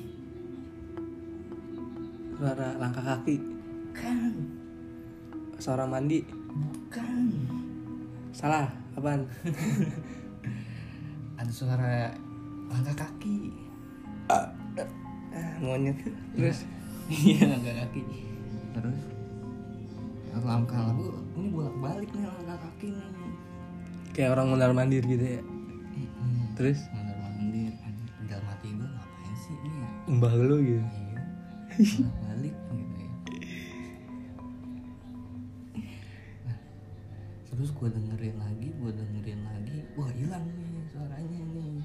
Suara 2.34 2.74
langkah 2.74 3.06
kaki, 3.06 3.38
kan. 3.94 4.34
Suara 5.62 5.86
mandi. 5.86 6.26
bukan 6.56 7.56
Salah, 8.36 8.68
apaan? 8.92 9.24
ada 11.40 11.48
suara 11.48 12.12
langkah 12.68 13.08
kaki. 13.08 13.48
Ah, 14.28 14.52
monyet. 15.64 15.96
Terus? 16.36 16.68
Iya 17.08 17.48
langkah 17.48 17.72
kaki. 17.72 18.04
Terus? 18.76 19.00
Langkah 20.36 20.92
lalu 20.92 21.16
ini 21.32 21.48
bolak 21.48 21.76
balik 21.80 22.12
nih 22.12 22.28
langkah 22.28 22.60
kaki 22.60 22.92
nih. 22.92 23.32
Kayak 24.12 24.36
orang 24.36 24.52
mondar 24.52 24.72
mandir 24.76 25.00
gitu 25.08 25.40
ya. 25.40 25.42
Terus? 26.60 26.84
Mondar 26.92 27.16
mandir 27.16 27.72
dalam 28.28 28.44
hati 28.52 28.68
gue 28.68 28.84
ngapain 28.84 29.34
sih 29.48 29.56
ini 29.64 29.80
ya? 29.80 29.88
Mbah 30.12 30.32
lu 30.36 30.56
gitu. 30.60 30.84
iya 31.80 32.08
terus 37.56 37.72
gue 37.72 37.88
dengerin 37.88 38.36
lagi 38.36 38.68
gue 38.70 38.90
dengerin 38.92 39.40
lagi 39.42 39.78
wah 39.96 40.10
hilang 40.12 40.44
nih 40.44 40.84
suaranya 40.92 41.40
nih 41.50 41.80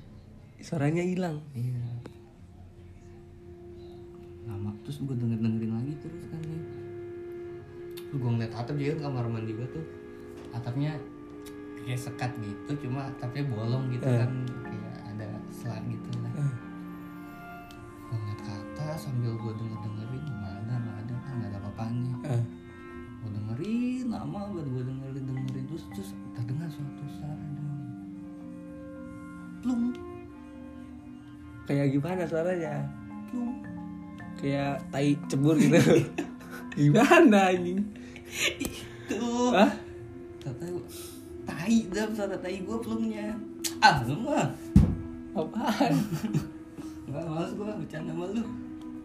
Suaranya 0.62 1.02
hilang. 1.02 1.42
Iya. 1.58 1.90
Lama 4.46 4.70
terus 4.86 5.02
gue 5.02 5.18
denger 5.18 5.42
dengerin 5.42 5.74
lagi 5.74 5.94
terus 5.98 6.22
kan 6.30 6.38
nih. 6.38 6.62
Terus 7.98 8.18
gue 8.22 8.30
ngeliat 8.30 8.54
atap 8.54 8.78
kan 8.78 9.00
kamar 9.02 9.26
mandi 9.26 9.58
gue 9.58 9.68
tuh 9.74 9.82
atapnya 10.54 11.02
kayak 11.82 11.98
sekat 11.98 12.30
gitu 12.46 12.86
cuma 12.86 13.10
atapnya 13.10 13.42
bolong 13.50 13.90
gitu 13.90 14.06
Eh. 14.06 14.22
kan 14.22 14.30
gimana 32.12 32.28
suaranya? 32.28 32.76
Kayak 34.36 34.84
tai 34.91 35.15
cebur 35.32 35.56
gitu. 35.56 35.80
gimana 36.76 37.56
anjing? 37.56 37.80
Tuh. 39.08 39.56
Hah? 39.56 39.71
Tata 40.43 40.67
tai 41.47 41.88
dah 41.88 42.12
suara 42.12 42.36
tai 42.36 42.60
gue 42.67 42.78
plungnya. 42.84 43.32
Ah, 43.80 44.04
lu 44.04 44.28
mah. 44.28 44.43
Apaan? 45.32 45.95
Enggak 47.08 47.24
males 47.32 47.52
gue 47.56 47.63
bercanda 47.80 48.12
sama 48.12 48.26
lu. 48.36 48.43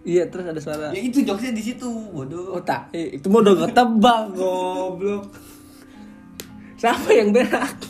Iya, 0.02 0.26
terus 0.26 0.46
ada 0.50 0.58
suara. 0.58 0.86
Ya 0.90 0.98
itu 0.98 1.22
jokesnya 1.22 1.54
di 1.54 1.62
situ, 1.62 1.86
bodoh. 2.10 2.58
Oh 2.58 2.62
tak, 2.66 2.90
itu 2.90 3.26
mau 3.30 3.38
udah 3.38 3.70
ketebak 3.70 4.34
goblok. 4.34 5.30
Siapa 6.74 7.10
yang 7.14 7.30
berak? 7.30 7.85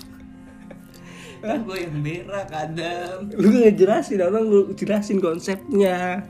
Kan 1.47 1.63
gue 1.63 1.79
yang 1.79 1.97
berak 2.03 2.49
Adam. 2.51 3.19
Lu 3.33 3.49
ngejelasin 3.55 4.21
orang 4.21 4.45
lu 4.45 4.61
jelasin 4.75 5.19
konsepnya. 5.19 6.27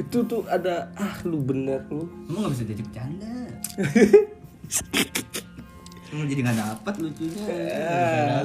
itu 0.00 0.24
tuh 0.24 0.40
ada 0.48 0.88
ah 0.96 1.12
lu 1.28 1.44
bener 1.44 1.84
lu 1.92 2.08
Emang 2.24 2.48
gak 2.48 2.52
bisa 2.56 2.64
jadi 2.72 2.80
bercanda. 2.80 3.36
Emang 6.10 6.26
jadi 6.26 6.40
gak 6.40 6.56
dapet 6.56 6.94
lucunya 6.98 7.44
Ah, 7.84 8.40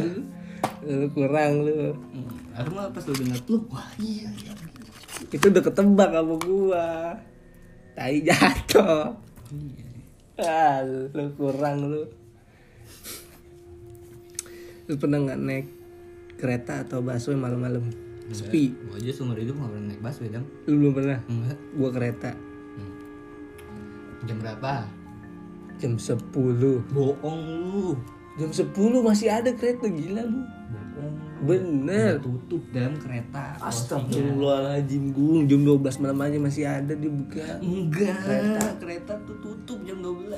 lu 0.84 1.08
kurang 1.16 1.64
lu. 1.64 1.96
Hmm, 1.96 2.60
Aku 2.60 2.70
malah 2.76 2.92
pas 2.92 3.04
lu 3.08 3.14
denger 3.16 3.40
lu 3.48 3.58
Wah 3.72 3.88
iya 3.98 4.28
iya. 4.44 4.52
Itu 5.32 5.48
udah 5.48 5.64
ketebak 5.64 6.12
sama 6.12 6.36
gua. 6.44 6.88
Tai 7.96 8.18
jatuh. 8.20 9.16
Iya. 9.50 9.88
ah 10.44 10.84
lu 10.84 11.24
kurang 11.40 11.88
lu 11.88 12.04
lu 14.86 14.94
pernah 15.02 15.18
nggak 15.22 15.40
naik 15.42 15.68
kereta 16.38 16.86
atau 16.86 17.02
busway 17.02 17.38
malam-malam? 17.38 17.86
Sepi. 18.30 18.74
Gua 18.90 18.98
aja 18.98 19.12
seumur 19.14 19.38
hidup 19.38 19.58
gak 19.62 19.70
pernah 19.70 19.86
naik 19.94 20.02
busway 20.02 20.30
dong 20.34 20.46
lu 20.66 20.74
belum 20.82 20.94
pernah? 20.94 21.20
Enggak 21.30 21.58
gua 21.78 21.90
kereta. 21.94 22.32
Jam 24.26 24.38
berapa? 24.42 24.74
jam 25.76 26.00
10 26.00 26.24
Bohong 26.96 27.42
lu. 27.44 28.00
Jam 28.36 28.52
10 28.52 28.72
masih 29.04 29.28
ada 29.32 29.52
kereta 29.52 29.88
gila 29.88 30.24
lu. 30.24 30.42
Bohong. 30.72 31.16
Bener. 31.46 32.18
Tutup 32.24 32.64
dalam 32.72 32.96
kereta. 32.98 33.60
Astagfirullahaladzim 33.60 35.12
Gung. 35.12 35.46
Jam 35.52 35.62
12 35.68 36.02
malam 36.04 36.20
aja 36.24 36.38
masih 36.40 36.64
ada 36.64 36.94
dibuka. 36.96 37.60
Enggak. 37.60 38.16
Kereta. 38.24 38.66
Kereta 38.80 39.14
tuh 39.28 39.38
tutup 39.44 39.80
jam 39.84 40.00
12 40.00 40.32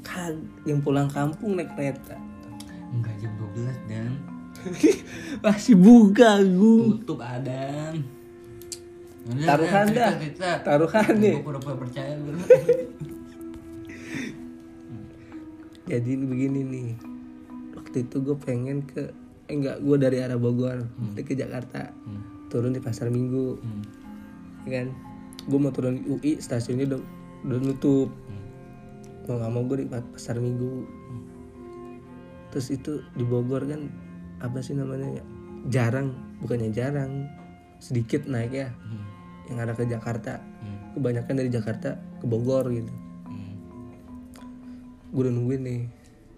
Kan 0.00 0.46
Yang 0.64 0.78
pulang 0.84 1.08
kampung 1.10 1.56
naik 1.56 1.72
kereta 1.76 2.16
Enggak 2.92 3.14
jam 3.18 3.32
12 3.34 3.90
dan 3.90 4.10
Masih 5.44 5.76
buka 5.76 6.40
Gung. 6.42 6.98
Tutup 6.98 7.20
Adam. 7.20 8.02
Taruhan 9.26 9.86
dah. 9.90 10.14
Taruhan 10.62 11.12
nih. 11.18 11.42
pura-pura 11.42 11.76
percaya 11.76 12.14
Jadi 15.86 16.10
begini 16.18 16.60
nih. 16.62 16.88
Waktu 17.74 18.06
itu 18.06 18.16
gue 18.20 18.36
pengen 18.36 18.82
ke 18.82 19.10
Eh 19.46 19.54
enggak 19.54 19.78
Gue 19.78 19.94
dari 19.94 20.18
arah 20.18 20.34
Bogor 20.34 20.82
Ke 21.14 21.34
Jakarta. 21.34 21.94
Turun 22.48 22.74
di 22.74 22.82
pasar 22.82 23.10
minggu. 23.10 23.58
Hmm. 23.58 23.82
ya 24.64 24.82
kan? 24.82 24.88
Gue 25.46 25.58
mau 25.58 25.70
turun 25.70 25.94
di 25.96 26.02
UI 26.04 26.32
Stasiunnya 26.38 26.86
udah, 26.88 27.00
udah 27.46 27.58
nutup. 27.60 28.10
Mau 29.26 29.36
gak 29.36 29.50
mau 29.50 29.62
gue 29.62 29.82
di 29.82 29.86
pa- 29.86 30.06
pasar 30.06 30.38
minggu 30.38 30.86
Terus 32.48 32.70
itu 32.70 32.92
di 33.12 33.22
Bogor 33.22 33.64
kan 33.64 33.90
Apa 34.38 34.60
sih 34.60 34.72
namanya 34.72 35.08
ya 35.12 35.24
Jarang 35.66 36.12
Bukannya 36.38 36.70
jarang 36.70 37.26
Sedikit 37.76 38.24
naik 38.24 38.52
ya 38.52 38.68
Hmm. 38.72 39.04
Yang 39.46 39.56
arah 39.60 39.74
ke 39.74 39.84
Jakarta 39.86 40.34
Hmm. 40.58 40.78
Kebanyakan 40.94 41.34
dari 41.36 41.50
Jakarta 41.50 41.90
ke 42.18 42.24
Bogor 42.24 42.66
gitu 42.68 42.92
Hmm. 43.24 43.54
gue 45.06 45.20
udah 45.22 45.32
nungguin 45.32 45.62
nih 45.62 45.80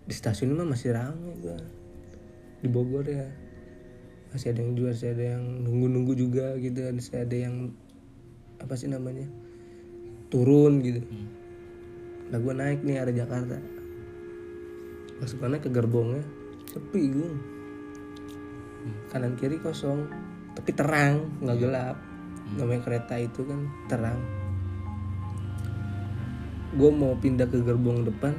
di 0.03 0.15
stasiun 0.15 0.55
mah 0.55 0.65
masih 0.67 0.93
ramai 0.93 1.35
gue 1.37 1.57
di 2.59 2.69
Bogor 2.69 3.03
ya 3.03 3.29
masih 4.29 4.53
ada 4.53 4.61
yang 4.61 4.73
jual 4.73 4.91
masih 4.91 5.11
ada 5.11 5.25
yang 5.35 5.45
nunggu-nunggu 5.63 6.13
juga 6.13 6.53
gitu 6.57 6.81
masih 6.91 7.17
ada 7.19 7.37
yang 7.39 7.73
apa 8.59 8.75
sih 8.75 8.87
namanya 8.87 9.25
turun 10.29 10.81
gitu 10.81 11.01
Hmm. 11.03 11.29
nah 12.29 12.39
gue 12.39 12.53
naik 12.53 12.81
nih 12.83 12.97
arah 12.99 13.15
Jakarta 13.15 13.57
naik 15.23 15.67
ke 15.67 15.71
gerbongnya. 15.71 16.23
Sepi 16.69 17.03
gue 17.11 17.31
kanan 19.11 19.35
kiri 19.35 19.59
kosong. 19.59 20.07
Tapi 20.55 20.71
terang 20.75 21.27
nggak 21.43 21.59
gelap. 21.59 21.97
Namanya 22.55 22.83
kereta 22.87 23.19
itu 23.19 23.45
kan 23.45 23.61
terang. 23.91 24.21
Gue 26.79 26.91
mau 26.93 27.19
pindah 27.19 27.51
ke 27.51 27.59
gerbong 27.65 28.07
depan. 28.07 28.35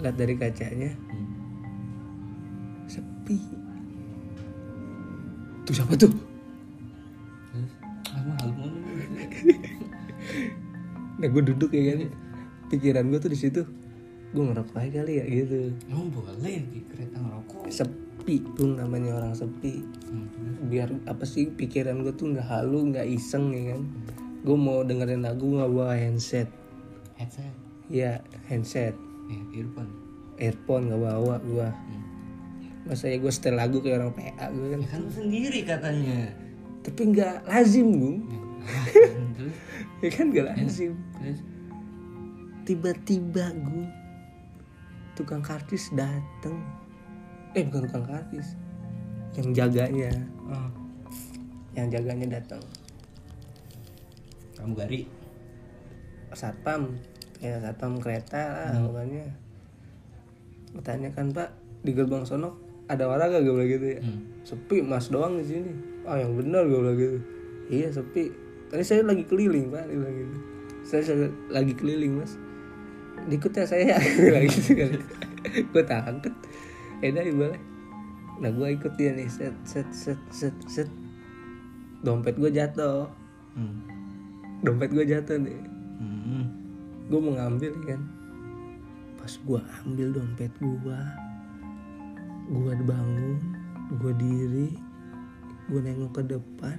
Lihat 0.00 0.16
dari 0.16 0.34
kacanya. 0.34 0.90
Hmm. 0.90 1.32
sepi. 2.90 3.38
Tuh 5.64 5.72
siapa 5.72 5.96
tuh? 5.96 6.12
Ah, 8.14 8.44
nah 11.18 11.28
gue 11.30 11.42
duduk 11.42 11.70
ya 11.72 11.94
kan. 11.94 12.10
Pikiran 12.68 13.06
gue 13.12 13.20
tuh 13.20 13.30
di 13.30 13.38
situ 13.38 13.62
gue 14.34 14.42
ngerokok 14.44 14.76
aja 14.76 15.00
kali 15.00 15.12
ya 15.14 15.24
gitu. 15.24 15.70
Emang 15.86 16.10
boleh 16.10 16.58
di 16.66 16.80
kereta 16.84 17.16
ngerokok? 17.16 17.70
sepi 17.70 18.36
tuh 18.52 18.74
namanya 18.74 19.14
orang 19.14 19.32
sepi. 19.32 19.80
Hmm, 20.10 20.26
biar 20.66 20.90
apa 21.06 21.22
sih 21.22 21.46
pikiran 21.48 22.02
gue 22.02 22.12
tuh 22.12 22.28
nggak 22.28 22.42
halu 22.44 22.90
nggak 22.90 23.06
iseng 23.06 23.50
ya 23.50 23.72
kan? 23.72 23.82
Gue 24.42 24.56
mau 24.56 24.82
dengerin 24.82 25.22
lagu 25.22 25.46
nggak 25.48 25.70
bawa 25.70 25.94
handset. 25.94 26.50
Headset? 27.14 27.54
ya 27.86 28.18
handset. 28.44 28.96
Eh, 29.26 29.40
earphone? 29.54 29.92
earphone 30.34 30.88
nggak 30.88 30.98
bawa 31.00 31.36
gue 31.38 31.68
Hmm. 31.70 32.02
masa 32.84 33.06
ya 33.06 33.16
gue 33.16 33.30
setel 33.30 33.54
lagu 33.54 33.78
kayak 33.78 33.96
orang 33.98 34.12
PA 34.12 34.50
gue 34.50 34.66
kan? 34.68 34.78
Ya 34.78 34.88
kan 34.88 35.00
lu 35.00 35.10
sendiri 35.10 35.60
katanya. 35.62 36.20
tapi 36.82 37.00
nggak 37.08 37.46
lazim 37.46 37.88
gue 37.94 38.16
Ya, 39.94 40.04
ya 40.04 40.10
kan 40.10 40.26
nggak 40.28 40.46
lazim. 40.50 40.92
terus, 41.14 41.40
tiba-tiba 42.64 43.52
gue 43.54 43.84
tukang 45.14 45.42
kartis 45.42 45.90
dateng. 45.94 46.58
Eh 47.54 47.66
bukan 47.66 47.86
tukang 47.90 48.06
kartis. 48.06 48.58
Yang 49.34 49.48
jaganya. 49.66 50.10
Oh, 50.46 50.70
yang 51.74 51.90
jaganya 51.90 52.38
datang 52.38 52.62
kamu 54.64 54.80
gari? 54.80 55.00
satpam. 56.32 56.96
Ya 57.38 57.60
satpam 57.60 58.00
kereta 58.00 58.42
lah 58.48 58.80
pokoknya. 58.88 59.28
Bertanya 60.72 61.12
kan 61.12 61.30
pak 61.30 61.52
di 61.84 61.92
gerbang 61.92 62.24
sono 62.24 62.58
ada 62.88 63.06
orang 63.06 63.28
gak 63.28 63.44
gue 63.44 63.54
bilang 63.54 63.70
gitu 63.70 63.86
ya. 63.86 64.00
Hmm. 64.00 64.20
sepi 64.42 64.80
mas 64.80 65.12
doang 65.12 65.36
di 65.36 65.44
sini. 65.44 65.72
Ah 66.08 66.16
yang 66.16 66.32
benar 66.34 66.64
gue 66.64 66.80
bilang 66.80 66.98
gitu. 66.98 67.18
Iya 67.70 67.92
sepi. 67.92 68.32
Tadi 68.72 68.82
saya 68.82 69.04
lagi 69.04 69.28
keliling 69.28 69.68
pak 69.68 69.84
dia 69.86 70.00
bilang 70.00 70.16
gitu. 70.16 70.36
Saya, 70.88 71.02
saya 71.04 71.28
lagi 71.52 71.76
keliling 71.76 72.18
mas 72.18 72.40
ikut 73.30 73.52
ya 73.52 73.64
saya. 73.64 73.96
Gitu 74.50 74.72
kan 74.76 74.90
gue 75.44 75.84
takut. 75.84 76.34
Ya 77.02 77.12
udah 77.12 77.24
boleh. 77.34 77.62
Nah 78.40 78.50
gue 78.50 78.68
ikut 78.74 78.92
dia 78.96 79.12
nih. 79.14 79.28
Set 79.30 79.56
set 79.64 79.88
set 79.94 80.20
set 80.32 80.56
set. 80.66 80.88
Dompet 82.04 82.36
gue 82.36 82.50
jatuh. 82.52 83.08
Hmm. 83.54 83.86
dompet 84.66 84.90
gue 84.90 85.06
jatuh 85.06 85.38
nih. 85.38 85.60
Hmm. 86.02 86.50
gue 87.06 87.18
mau 87.20 87.36
ngambil 87.38 87.72
kan? 87.86 88.00
Pas 89.20 89.30
gue 89.30 89.60
ambil 89.86 90.08
dompet 90.10 90.52
gue 90.58 91.00
gue 92.44 92.76
bangun 92.84 93.40
gue 93.96 94.12
diri 94.20 94.68
gue 95.64 95.80
nengok 95.80 96.20
ke 96.20 96.22
depan 96.36 96.76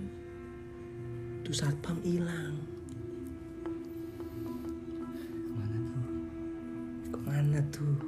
tuh 1.41 1.57
satpam 1.57 1.97
hilang 2.05 2.74
ke 7.35 7.43
mana 7.43 7.59
tuh? 7.67 7.99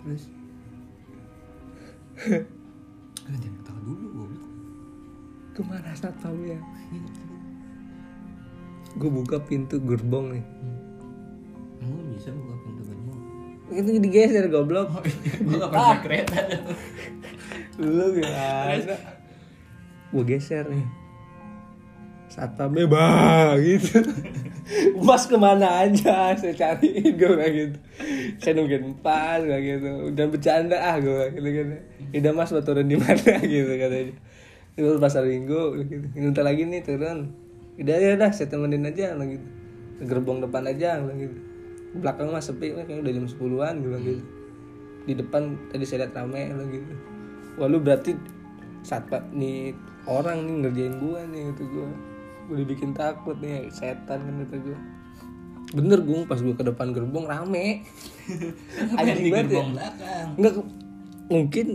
Terus? 0.00 0.24
jangan 3.28 3.52
ketawa 3.60 3.80
dulu 3.84 4.06
goblok. 4.08 4.48
ke 5.52 5.60
mana 5.68 5.92
satpamnya? 5.92 6.56
Gue 8.96 9.10
buka 9.12 9.36
pintu 9.44 9.76
gerbong 9.84 10.40
nih. 10.40 10.44
Emang 11.84 12.00
lu 12.08 12.16
bisa 12.16 12.32
buka 12.32 12.56
pintu 12.64 12.82
gerbong? 12.88 13.20
itu 13.76 13.90
digeser 14.00 14.48
goblok. 14.48 15.04
Gue 15.44 15.60
gak 15.60 15.68
pernah 15.76 16.00
kereta 16.00 16.40
lu 17.84 18.16
gimana? 18.16 18.96
Gue 20.08 20.24
geser. 20.24 20.72
Nih 20.72 20.88
satpamnya 22.32 22.88
bang 22.90 23.60
gitu 23.62 24.00
mas 25.00 25.28
ke 25.28 25.36
mana 25.36 25.84
aja 25.84 26.32
saya 26.34 26.54
cari. 26.56 27.14
Gue 27.14 27.46
gitu. 27.52 27.78
Saya 28.40 28.52
nungguin 28.56 28.96
pas 29.04 29.40
gue 29.40 29.58
gitu. 29.60 29.90
Udah 30.12 30.24
bercanda 30.28 30.76
ah 30.80 30.96
gue 30.96 31.32
gitu 31.36 31.48
kan 31.48 31.66
udah 32.14 32.32
mas 32.32 32.50
mau 32.54 32.64
turun 32.64 32.86
di 32.88 32.96
mana? 32.96 33.34
Gitu 33.44 33.72
katanya. 33.76 34.14
Itu 34.74 34.98
pasar 34.98 35.28
minggu 35.28 35.62
gitu. 35.86 36.06
Bentar 36.16 36.44
lagi 36.46 36.64
nih 36.64 36.80
turun. 36.82 37.34
Udah 37.76 37.96
ya 37.98 38.16
dah 38.16 38.30
saya 38.32 38.48
temenin 38.48 38.86
aja 38.88 39.12
bilang 39.14 39.36
gitu. 39.36 39.46
Gerbong 40.08 40.38
depan 40.42 40.64
aja 40.70 40.98
bilang 41.02 41.18
gitu. 41.20 41.36
Belakang 42.00 42.32
mas 42.32 42.48
sepi 42.48 42.74
kayaknya 42.74 43.02
udah 43.04 43.12
jam 43.12 43.26
10-an 43.28 43.74
gue 43.82 43.88
bilang 43.90 44.04
gitu. 44.04 44.24
Di 45.04 45.12
depan 45.20 45.42
tadi 45.68 45.84
saya 45.84 46.06
lihat 46.06 46.16
rame 46.16 46.42
bilang 46.54 46.70
gitu. 46.72 46.92
Wah 47.54 47.68
lu 47.70 47.78
berarti 47.78 48.16
satpam 48.84 49.24
nih 49.32 49.72
orang 50.04 50.44
nih 50.44 50.54
ngerjain 50.60 50.94
gua 51.00 51.20
nih 51.32 51.48
gitu 51.52 51.64
gua 51.72 51.88
gue 52.48 52.56
dibikin 52.64 52.92
takut 52.92 53.36
nih 53.40 53.68
setan 53.72 54.20
kan 54.20 54.34
itu 54.44 54.56
gua. 54.60 54.78
Bener 55.74 55.98
gung 56.04 56.22
pas 56.28 56.38
gua 56.38 56.54
ke 56.54 56.64
depan 56.64 56.92
gerbong 56.92 57.26
rame. 57.26 57.82
Anjing 58.98 59.24
di 59.26 59.30
banget 59.32 59.46
ya. 59.48 59.50
gerbong 59.50 59.70
belakang? 59.74 60.26
Enggak 60.38 60.54
mungkin 61.32 61.66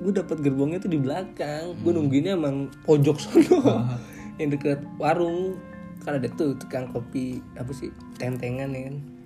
gue 0.00 0.12
dapat 0.16 0.36
gerbongnya 0.40 0.78
tuh 0.82 0.92
di 0.92 0.98
belakang. 1.00 1.64
Gue 1.80 1.92
nungguinnya 1.94 2.34
emang 2.34 2.72
pojok 2.84 3.16
sono. 3.20 3.60
Yang 4.40 4.58
deket 4.58 4.80
warung. 4.96 5.56
Kan 6.00 6.16
ada 6.16 6.28
tuh 6.32 6.56
tukang 6.56 6.88
kopi 6.90 7.44
apa 7.60 7.70
sih 7.76 7.92
tentengan 8.16 8.72
ya 8.72 8.88
kan 8.88 9.19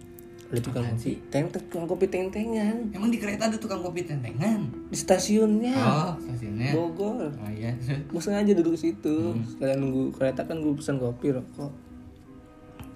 ada 0.55 0.63
tukang 0.63 0.87
kopi? 0.87 1.19
teng 1.29 1.51
tukang 1.51 1.87
kopi 1.91 2.07
tentengan. 2.07 2.77
Emang 2.95 3.11
di 3.11 3.19
kereta 3.19 3.51
ada 3.51 3.59
tukang 3.59 3.83
kopi 3.83 4.07
tentengan? 4.07 4.71
di 4.71 4.97
stasiunnya. 4.97 5.75
Oh, 5.75 6.13
stasiunnya. 6.23 6.71
Bogor. 6.71 7.35
Oh 7.35 7.51
iya. 7.51 7.75
gue 8.15 8.23
sengaja 8.23 8.55
duduk 8.55 8.79
di 8.79 8.91
situ 8.91 9.35
sekalian 9.51 9.83
nunggu 9.83 10.15
kereta 10.15 10.47
kan 10.47 10.63
gue 10.63 10.73
pesan 10.79 11.03
kopi 11.03 11.35
rokok. 11.35 11.73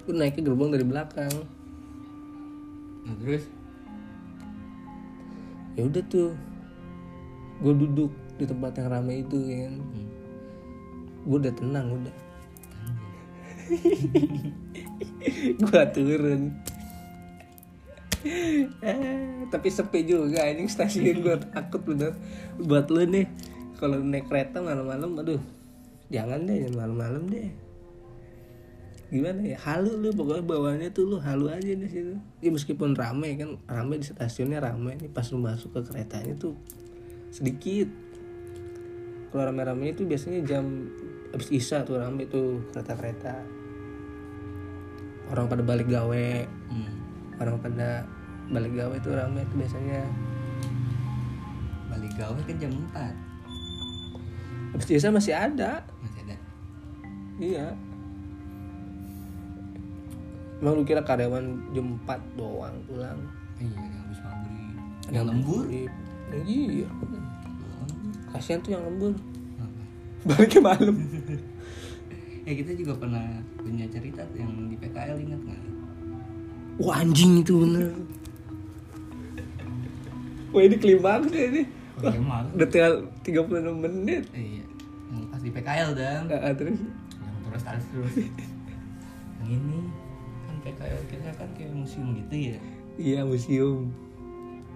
Gue 0.07 0.13
naiknya 0.15 0.47
gerbong 0.47 0.71
dari 0.71 0.87
belakang. 0.87 1.35
Nah, 3.03 3.15
terus? 3.19 3.43
Ya 5.75 5.83
udah 5.83 6.03
tuh. 6.07 6.31
Gue 7.59 7.75
duduk 7.75 8.11
di 8.39 8.47
tempat 8.47 8.71
yang 8.79 8.87
ramai 8.87 9.19
itu 9.19 9.35
ya 9.43 9.67
kan 9.67 9.75
gue 11.27 11.37
udah 11.37 11.53
tenang 11.53 11.87
udah. 11.93 12.15
Gue 15.61 15.83
turun 15.93 16.57
Eh, 18.23 19.47
tapi 19.47 19.71
sepi 19.71 20.03
juga 20.03 20.43
anjing 20.43 20.67
stasiun 20.67 21.23
gue 21.23 21.35
takut 21.51 21.79
bener. 21.83 22.15
Buat 22.59 22.91
lu 22.91 23.07
nih 23.07 23.25
kalau 23.79 24.03
naik 24.03 24.27
kereta 24.27 24.59
malam-malam 24.59 25.15
aduh 25.23 25.41
jangan 26.11 26.43
deh 26.43 26.67
malam-malam 26.75 27.23
deh. 27.31 27.47
Gimana 29.09 29.41
ya? 29.41 29.57
Halu 29.65 29.97
lu 29.97 30.13
pokoknya 30.13 30.43
bawaannya 30.45 30.89
tuh 30.93 31.15
lu 31.15 31.17
halu 31.17 31.49
aja 31.49 31.71
di 31.73 31.87
situ. 31.89 32.13
Ya 32.43 32.49
meskipun 32.53 32.93
rame 32.93 33.39
kan 33.39 33.57
rame 33.65 33.97
di 33.97 34.05
stasiunnya 34.05 34.61
rame 34.61 34.99
nih 34.99 35.09
pas 35.09 35.25
lu 35.33 35.41
masuk 35.41 35.73
ke 35.73 35.81
keretanya 35.89 36.35
tuh 36.37 36.53
sedikit. 37.33 37.89
Kalau 39.29 39.45
rame-rame 39.49 39.93
itu 39.93 40.09
biasanya 40.09 40.41
jam 40.41 40.89
habis 41.29 41.49
isya 41.53 41.85
tuh 41.85 42.01
rame 42.01 42.25
tuh 42.25 42.65
kereta-kereta. 42.73 43.45
Orang 45.29 45.45
pada 45.45 45.61
balik 45.61 45.89
gawe. 45.89 46.29
Hmm. 46.69 46.98
Orang 47.39 47.57
pada 47.63 48.03
balik 48.49 48.73
gawe 48.75 48.95
tuh 49.01 49.15
rame 49.15 49.41
tuh 49.47 49.57
biasanya. 49.57 50.01
Balik 51.89 52.13
gawe 52.15 52.39
kan 52.45 52.55
jam 52.61 52.73
4 52.93 53.29
habis 54.69 54.85
isya 54.93 55.09
masih 55.09 55.33
ada. 55.33 55.81
Masih 56.05 56.19
ada. 56.29 56.37
iya. 57.41 57.67
Emang 60.61 60.77
lu 60.77 60.83
kira 60.85 61.01
karyawan 61.01 61.73
jam 61.73 61.97
4 62.05 62.37
doang 62.37 62.75
pulang? 62.85 63.19
Iya, 63.57 63.75
yang 63.75 64.01
habis 64.05 64.19
maghrib. 64.21 64.75
Yang 65.09 65.25
lembur? 65.25 65.63
iya 66.45 66.87
kasihan 68.29 68.61
tuh 68.61 68.71
yang 68.77 68.83
lembur. 68.85 69.13
Baliknya 70.27 70.61
malam. 70.61 70.95
Ya 72.45 72.53
kita 72.59 72.71
juga 72.75 72.93
pernah 72.99 73.25
punya 73.57 73.87
cerita 73.89 74.21
tuh 74.29 74.37
yang 74.37 74.51
di 74.69 74.75
PKL 74.77 75.17
ingat 75.17 75.41
nggak? 75.43 75.61
Wah 76.79 76.97
anjing 76.97 77.39
itu 77.39 77.53
bener 77.57 77.91
wah 80.49 80.61
ini 80.61 80.75
klimaks 80.75 81.29
ya 81.29 81.45
ini 81.47 81.63
Oh, 81.99 82.07
udah 82.55 82.63
tinggal 82.65 82.93
36 83.27 83.59
menit 83.75 84.23
Iya, 84.31 84.63
yang 85.11 85.27
pas 85.27 85.43
di 85.43 85.51
PKL 85.51 85.91
dan 85.93 86.31
Ah, 86.31 86.55
terus 86.55 86.79
yang 86.79 87.35
terus 87.43 87.59
terus 87.61 87.83
terus. 87.85 88.13
yang 89.37 89.51
ini 89.51 89.79
kan 90.41 90.55
PKL 90.63 91.01
kita 91.05 91.29
kan 91.35 91.49
kayak 91.53 91.71
museum 91.73 92.15
gitu 92.15 92.55
ya. 92.55 92.57
iya 92.95 93.19
museum 93.21 93.91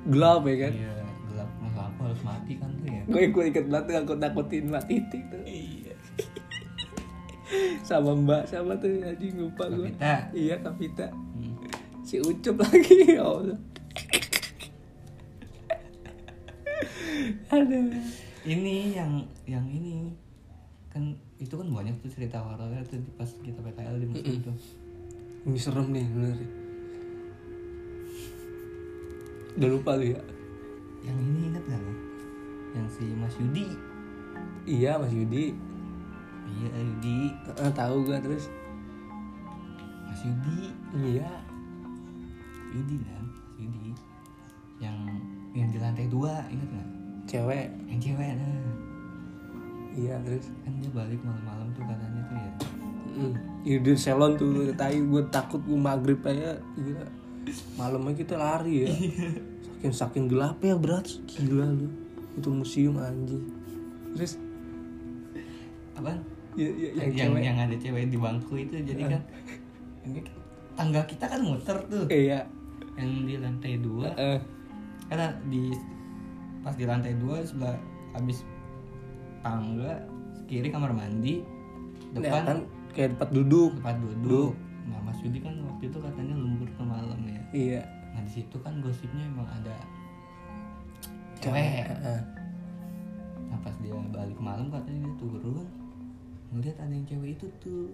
gelap 0.06 0.44
ya 0.44 0.56
kan 0.60 0.74
Iya, 0.76 0.94
gelap 1.26 1.50
masa 1.58 1.82
aku 1.88 2.00
harus 2.04 2.22
mati 2.22 2.54
kan 2.60 2.70
tuh 2.76 2.88
ya. 2.90 3.02
gue 3.08 3.24
gue 3.26 3.44
inget 3.48 3.66
banget 3.66 3.84
tuh 3.88 3.96
aku 3.96 4.14
nakutin 4.18 4.64
mbak 4.68 4.84
titik 4.84 5.24
tuh 5.26 5.42
Iya. 5.48 5.96
sama 7.88 8.12
mbak 8.14 8.44
sama 8.46 8.76
tuh 8.76 8.92
anjing 9.02 9.32
lupa 9.38 9.64
gue 9.70 9.88
Kapita. 9.90 10.16
iya 10.34 10.56
kapita. 10.60 11.08
Si 12.14 12.22
ucup 12.22 12.62
lagi 12.62 13.10
ya 13.10 13.26
Allah 13.26 13.58
aduh 17.50 17.90
Ini 18.44 18.92
yang 18.92 19.12
yang 19.46 19.66
ini 19.66 20.14
kan 20.90 21.10
itu 21.40 21.50
kan 21.50 21.66
banyak 21.66 21.96
tuh 21.98 22.12
cerita 22.12 22.38
horornya 22.38 22.86
tuh 22.86 23.00
di- 23.00 23.16
pas 23.16 23.26
kita 23.26 23.58
PKL 23.58 23.98
di 23.98 24.06
museum 24.06 24.38
tuh. 24.44 24.58
ini 25.44 25.58
serem 25.58 25.90
nih 25.90 26.06
bener 26.06 26.38
udah 29.56 29.70
lupa 29.72 29.92
tuh 29.96 30.08
ya 30.08 30.22
Yang 31.02 31.18
ini 31.20 31.40
ingat 31.50 31.64
gak 31.66 31.80
lo? 31.80 31.94
Yang 32.74 32.88
si 32.92 33.04
Mas 33.14 33.36
Yudi. 33.36 33.66
iya 34.66 34.96
mas 34.96 35.10
Yudi 35.10 35.52
Iya 36.46 36.70
Yudi. 36.78 37.18
Ah, 37.56 37.72
tahu 37.72 38.06
gue 38.06 38.18
terus 38.20 38.46
Mas 40.04 40.22
Yudi. 40.22 40.70
iya 41.02 41.32
Yudi 42.74 42.98
kan? 43.06 43.26
Mas 43.30 43.62
Yudi. 43.62 43.92
Yang 44.82 44.98
yang 45.54 45.68
di 45.70 45.78
lantai 45.78 46.06
dua 46.10 46.42
ingat 46.50 46.70
gak? 46.74 46.90
cewek 47.24 47.68
Yang 47.88 48.00
cewek 48.12 48.30
nah. 48.36 48.76
iya 49.96 50.16
terus 50.26 50.52
Kan 50.66 50.74
dia 50.82 50.92
balik 50.92 51.22
malam-malam 51.24 51.68
tuh 51.72 51.84
katanya 51.86 52.22
tuh 52.26 52.36
ya. 52.36 52.54
Mm. 53.14 53.34
Iya 53.64 53.78
di 53.86 53.92
salon 53.94 54.34
tuh 54.36 54.74
tai 54.74 54.98
gue 54.98 55.24
takut 55.30 55.62
gue 55.62 55.78
maghrib 55.78 56.20
aja 56.26 56.58
gila. 56.76 57.06
Malamnya 57.78 58.14
kita 58.18 58.36
lari 58.36 58.90
ya. 58.90 58.90
Saking 59.80 59.94
saking 59.94 60.26
gelap 60.28 60.58
ya 60.66 60.76
berat 60.76 61.06
gila 61.30 61.70
lu. 61.70 61.88
Itu 62.36 62.50
museum 62.50 62.98
anjing. 62.98 63.46
Terus 64.18 64.42
Apaan? 65.94 66.20
ya, 66.58 66.70
ya, 66.70 66.90
Yang, 66.94 66.98
yang, 66.98 67.14
cewek 67.18 67.42
yang 67.42 67.58
ada 67.58 67.76
cewek 67.78 68.04
di 68.10 68.18
bangku 68.18 68.54
itu 68.58 68.76
jadi 68.82 69.04
kan 69.10 69.22
tangga 70.74 71.02
kita 71.06 71.26
kan 71.30 71.42
muter 71.42 71.78
tuh 71.86 72.06
iya. 72.10 72.46
Yang 72.98 73.26
di 73.26 73.36
lantai 73.42 73.74
dua. 73.82 74.14
Eh, 74.18 74.40
karena 75.10 75.34
di 75.50 75.74
pas 76.64 76.76
di 76.80 76.86
lantai 76.88 77.14
dua 77.20 77.44
sebelah 77.44 77.76
habis 78.16 78.48
tangga 79.44 80.00
kiri 80.48 80.72
kamar 80.72 80.96
mandi 80.96 81.44
depan 82.16 82.42
kan 82.48 82.60
kayak 82.96 83.18
tempat 83.18 83.30
duduk. 83.34 83.72
tempat 83.82 83.98
duduk. 84.00 84.52
Nah 84.88 85.00
Mas 85.04 85.20
Yudi 85.26 85.40
kan 85.44 85.56
waktu 85.66 85.92
itu 85.92 85.98
katanya 86.00 86.36
lembur 86.38 86.70
ke 86.70 86.84
malam 86.84 87.20
ya. 87.28 87.42
Iya. 87.54 87.82
nah 88.14 88.22
di 88.22 88.30
situ 88.30 88.56
kan 88.62 88.78
gosipnya 88.78 89.26
emang 89.26 89.50
ada 89.50 89.74
cewek. 91.42 91.90
Heeh. 91.90 92.22
nah 93.50 93.58
pas 93.66 93.74
dia 93.82 93.94
balik 94.14 94.38
malam 94.38 94.70
katanya 94.70 95.10
dia 95.10 95.16
turun 95.18 95.66
ngeliat 96.54 96.78
ada 96.78 96.94
yang 96.94 97.06
cewek 97.10 97.34
itu 97.36 97.46
tuh. 97.58 97.90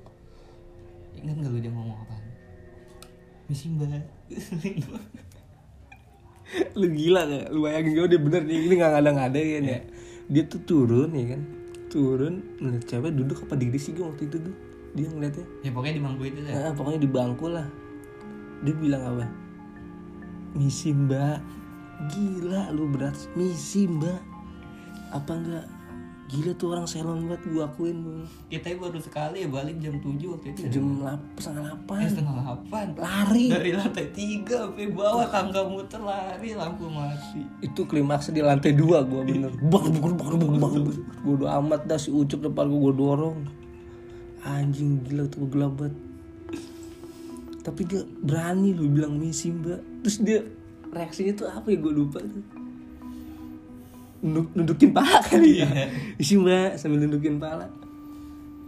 Ingat 1.16 1.36
nggak 1.40 1.52
lu 1.56 1.60
dia 1.64 1.72
ngomong 1.72 1.98
apa 2.06 2.16
misi 3.50 3.66
mbak 3.74 4.06
Lu 6.78 6.88
gila 6.90 7.30
gak? 7.30 7.46
Lu 7.54 7.66
bayangin 7.66 7.94
gue 7.94 8.08
dia 8.10 8.22
bener 8.22 8.42
nih 8.46 8.58
ini 8.66 8.74
nggak 8.78 8.92
ngada-ngadain 8.98 9.64
ya. 9.66 9.80
Dia 10.30 10.44
tuh 10.50 10.62
turun 10.66 11.14
ya 11.14 11.38
kan. 11.38 11.42
Turun 11.90 12.58
ngeliat 12.62 12.86
cewek 12.86 13.12
duduk 13.14 13.46
apa 13.46 13.54
diri 13.58 13.78
sih 13.78 13.94
gue 13.94 14.06
waktu 14.06 14.30
itu 14.30 14.38
tuh. 14.42 14.56
Dia 14.98 15.06
ngeliatnya 15.10 15.46
ya 15.62 15.70
pokoknya 15.70 15.96
di 16.02 16.02
bangku 16.02 16.24
itu 16.26 16.40
ya 16.42 16.54
Nah, 16.58 16.74
pokoknya 16.74 17.00
di 17.06 17.10
bangku 17.10 17.46
lah. 17.54 17.68
Dia 18.66 18.74
bilang 18.74 19.04
apa? 19.14 19.26
Misi 20.58 20.90
mbak. 20.94 21.38
Gila 22.10 22.74
lu 22.74 22.90
berat. 22.90 23.18
Misi 23.38 23.86
mbak. 23.86 24.22
Apa 25.14 25.32
enggak? 25.38 25.66
Gila 26.30 26.54
tuh 26.54 26.70
orang 26.70 26.86
salon 26.86 27.26
banget 27.26 27.42
gue 27.44 27.58
akuin 27.60 27.98
bang. 28.00 28.22
kita 28.48 28.78
baru 28.78 28.98
sekali 28.98 29.42
ya 29.42 29.50
balik 29.50 29.78
jam 29.78 29.98
7 29.98 30.14
waktu 30.30 30.48
itu 30.48 30.60
ya. 30.62 30.70
Jam 30.70 30.86
lap, 31.00 31.18
setengah 31.36 31.58
Eh, 31.60 31.66
delapan. 31.66 32.00
setengah 32.06 32.34
delapan 32.36 32.86
Lari. 32.94 33.46
dari 33.50 33.72
lantai 33.74 34.08
tiga 34.10 34.58
sampai 34.64 34.88
bawah 34.90 35.26
tangga 35.26 35.62
muter 35.64 35.98
lari 36.00 36.54
lampu 36.54 36.86
mati 36.86 37.42
Itu 37.60 37.82
klimaksnya 37.84 38.32
di 38.32 38.44
lantai 38.44 38.72
dua 38.74 39.02
gue 39.02 39.22
bener. 39.24 39.50
Bak 39.60 39.90
bak 39.90 40.14
bak 40.14 40.30
bak 40.38 40.74
bak. 40.86 40.98
Bodo 41.20 41.46
amat 41.50 41.82
dah 41.84 41.98
si 41.98 42.10
Ucup 42.10 42.40
depan 42.44 42.66
gue 42.68 42.78
gue 42.80 42.94
dorong. 42.96 43.38
Anjing 44.42 45.02
gila 45.04 45.26
tuh 45.26 45.44
gelap 45.46 45.74
banget. 45.76 45.98
Tapi 47.60 47.82
dia 47.84 48.02
berani 48.20 48.72
lu 48.72 48.86
bilang 48.88 49.18
misi 49.18 49.50
mbak. 49.50 49.82
Terus 50.02 50.18
dia 50.20 50.40
reaksinya 50.88 51.34
tuh 51.36 51.48
apa 51.48 51.68
ya 51.68 51.78
gue 51.78 51.92
lupa 51.92 52.22
tuh. 52.22 52.44
Nunduk, 54.20 54.48
nundukin 54.56 54.92
pala 54.92 55.24
kali 55.28 55.64
ya. 55.64 55.70
Misi 56.20 56.36
mbak 56.36 56.76
sambil 56.76 57.04
nundukin 57.04 57.40
pala. 57.40 57.68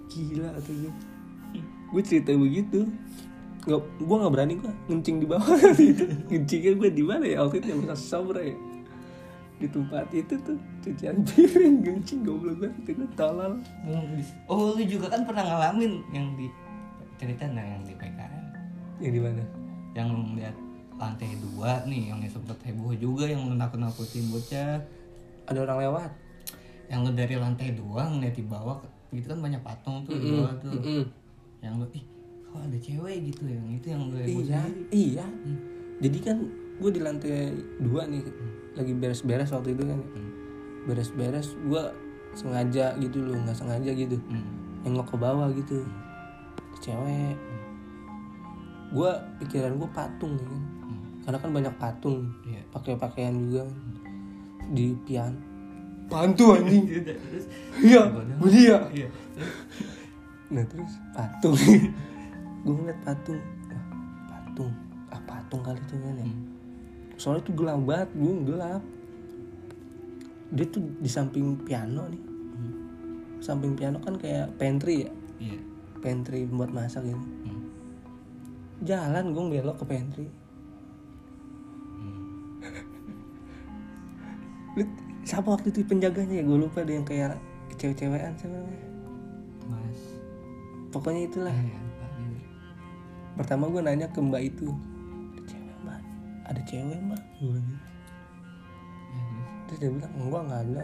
Gila 0.07 0.55
tuh 0.63 0.75
gue. 0.87 0.93
Gue 1.91 2.01
cerita 2.03 2.31
begitu. 2.35 2.87
Nggak, 3.67 3.81
gue 4.01 4.15
nggak 4.17 4.33
berani 4.33 4.53
gue 4.57 4.71
ngencing 4.89 5.17
di 5.21 5.27
bawah 5.29 5.59
gitu. 5.77 6.05
Ngencingnya 6.31 6.71
gue 6.79 6.89
di 6.89 7.03
mana 7.05 7.25
ya 7.27 7.45
waktu 7.45 7.61
itu 7.61 7.67
yang 7.77 7.83
sobra 7.93 8.41
ya 8.41 8.57
di 9.61 9.69
tempat 9.69 10.09
itu 10.09 10.33
tuh 10.41 10.57
cucian 10.81 11.21
piring 11.21 11.85
gencing 11.85 12.25
goblok 12.25 12.57
banget 12.65 12.73
itu 12.81 12.91
gue 12.97 13.09
tolol 13.13 13.61
oh 14.49 14.73
lu 14.73 14.81
juga 14.81 15.13
kan 15.13 15.21
pernah 15.21 15.45
ngalamin 15.45 16.01
yang 16.09 16.33
di 16.33 16.49
cerita 17.21 17.45
nah 17.45 17.61
yang 17.61 17.85
di 17.85 17.93
PKL 17.93 18.43
yang 19.05 19.13
di 19.13 19.21
mana 19.21 19.43
yang 19.93 20.09
lihat 20.33 20.57
lantai 20.97 21.37
dua 21.37 21.85
nih 21.85 22.09
yang 22.09 22.19
sempet 22.25 22.57
heboh 22.65 22.97
juga 22.97 23.29
yang 23.29 23.45
nakut 23.53 23.77
nakutin 23.77 24.25
bocah 24.33 24.81
ada 25.45 25.59
orang 25.61 25.77
lewat. 25.81 26.11
Yang 26.91 26.99
lu 27.01 27.11
dari 27.15 27.35
lantai 27.35 27.67
dua 27.71 28.01
ngeliat 28.05 28.35
di 28.35 28.43
bawah 28.43 28.77
gitu 29.11 29.27
kan 29.27 29.39
banyak 29.39 29.59
patung 29.59 30.03
tuh 30.03 30.15
di 30.15 30.27
bawah 30.31 30.55
tuh. 30.59 30.71
Mm-mm. 30.71 31.03
yang 31.61 31.75
lu 31.77 31.85
ih 31.91 32.03
kok 32.41 32.57
ada 32.57 32.77
cewek 32.79 33.17
gitu 33.27 33.43
yang 33.45 33.67
itu 33.69 33.87
yang 33.91 34.01
lu 34.07 34.15
iya 34.19 34.63
iya. 34.91 35.25
Jadi 36.01 36.17
kan 36.19 36.37
gue 36.81 36.89
di 36.89 36.99
lantai 36.99 37.53
dua 37.79 38.07
nih 38.07 38.23
lagi 38.73 38.91
beres-beres 38.91 39.51
waktu 39.51 39.71
itu 39.71 39.83
kan. 39.85 39.99
Beres-beres 40.83 41.53
gue 41.61 41.83
sengaja 42.33 42.95
gitu 42.97 43.21
loh 43.21 43.35
nggak 43.39 43.55
sengaja 43.55 43.91
gitu. 43.91 44.15
Hmm. 44.27 44.47
nengok 44.81 45.13
ke 45.13 45.17
bawah 45.17 45.47
gitu. 45.53 45.85
Ada 46.57 46.77
cewek. 46.81 47.35
Gue 48.91 49.11
pikiran 49.39 49.77
gue 49.77 49.89
patung 49.91 50.35
kan. 50.35 50.51
Hmm. 50.81 51.01
karena 51.21 51.37
kan 51.37 51.51
banyak 51.53 51.73
patung 51.77 52.17
Iya. 52.43 52.61
pakai 52.73 52.97
pakaian 52.97 53.35
juga 53.37 53.63
kan. 53.63 53.79
Di 54.71 54.95
pian 55.03 55.35
pantu 56.11 56.55
anjing. 56.55 56.83
Iya 57.79 58.01
dia 58.51 58.77
iya 58.91 59.07
nah 60.51 60.63
terus? 60.67 60.93
Patung. 61.15 61.55
Gue 62.67 62.73
ngeliat 62.75 62.99
patung. 63.07 63.39
Wah, 63.71 63.83
patung. 64.27 64.71
Ah 65.07 65.21
patung 65.23 65.61
kali 65.63 65.79
itu 65.79 65.95
kan 65.95 66.19
ya. 66.19 66.27
Hmm. 66.27 66.43
soalnya 67.15 67.45
tuh 67.47 67.53
gelap 67.55 67.79
banget 67.87 68.09
gue 68.17 68.33
gelap. 68.49 68.83
Dia 70.51 70.65
tuh 70.67 70.83
di 70.99 71.09
samping 71.09 71.55
piano 71.63 72.03
nih. 72.11 72.23
Hmm. 72.27 72.73
samping 73.39 73.79
piano 73.79 74.03
kan 74.03 74.19
kayak 74.19 74.51
pantry 74.59 75.07
ya? 75.07 75.11
Iya. 75.39 75.59
Pantry 76.03 76.43
buat 76.51 76.75
masak 76.75 77.07
gitu. 77.07 77.15
Hmm. 77.47 77.63
jalan 78.83 79.31
gue 79.31 79.43
belok 79.55 79.77
ke 79.79 79.85
pantry 79.87 80.27
siapa 85.31 85.47
waktu 85.47 85.71
itu 85.71 85.87
penjaganya 85.87 86.43
ya? 86.43 86.43
Gue 86.43 86.59
lupa 86.67 86.83
deh 86.83 86.99
yang 86.99 87.07
kayak 87.07 87.39
cewek-cewekan 87.79 88.35
siapa 88.35 88.51
namanya 88.51 88.87
mas. 89.71 89.99
Pokoknya 90.91 91.21
itulah. 91.31 91.55
Lupa 91.55 92.05
juga. 92.19 92.43
pertama 93.39 93.71
gue 93.71 93.79
nanya 93.79 94.11
ke 94.11 94.19
mbak 94.19 94.43
itu 94.43 94.67
ada 94.67 95.41
cewek 95.47 95.75
mbak? 95.87 96.01
Ada 96.51 96.61
cewek 96.67 96.99
mbak? 96.99 97.21
Gue 97.39 97.59
gitu. 97.63 97.87
Ya, 99.11 99.23
terus. 99.71 99.79
dia 99.79 99.89
bilang 99.95 100.13
enggak 100.19 100.41
nggak 100.51 100.61
ada. 100.67 100.83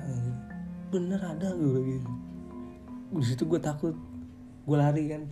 Bener 0.96 1.20
ada 1.20 1.48
gue 1.52 1.80
gitu. 1.84 2.12
Di 3.20 3.26
situ 3.28 3.44
gue 3.52 3.60
takut. 3.60 3.96
Gue 4.64 4.78
lari 4.80 5.12
kan. 5.12 5.28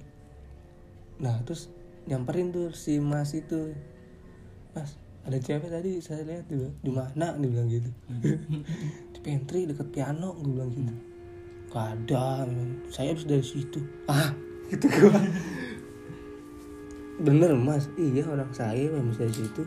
Nah 1.23 1.39
terus 1.47 1.71
nyamperin 2.03 2.51
tuh 2.51 2.75
si 2.75 2.99
mas 2.99 3.31
itu. 3.31 3.71
Mas 4.75 4.99
ada 5.23 5.39
cewek 5.39 5.71
tadi 5.71 6.03
saya 6.03 6.27
lihat. 6.27 6.51
Bilang, 6.51 6.75
di 6.83 6.91
mana? 6.91 7.27
Dia 7.39 7.47
bilang 7.47 7.71
gitu. 7.71 7.89
Di 8.11 8.35
pantry 9.25 9.65
deket 9.65 9.89
piano 9.89 10.37
gue 10.37 10.53
bilang 10.53 10.69
gitu. 10.69 10.93
Gak 11.73 11.85
ada 11.97 12.45
saya 12.93 13.17
habis 13.17 13.25
dari 13.25 13.41
situ. 13.41 13.81
Ah 14.05 14.29
gitu 14.69 14.85
gue 14.85 15.21
bener 17.25 17.57
mas. 17.57 17.89
Iya 17.97 18.29
orang 18.29 18.53
saya 18.53 18.93
habis 18.93 19.17
dari 19.17 19.33
situ. 19.33 19.65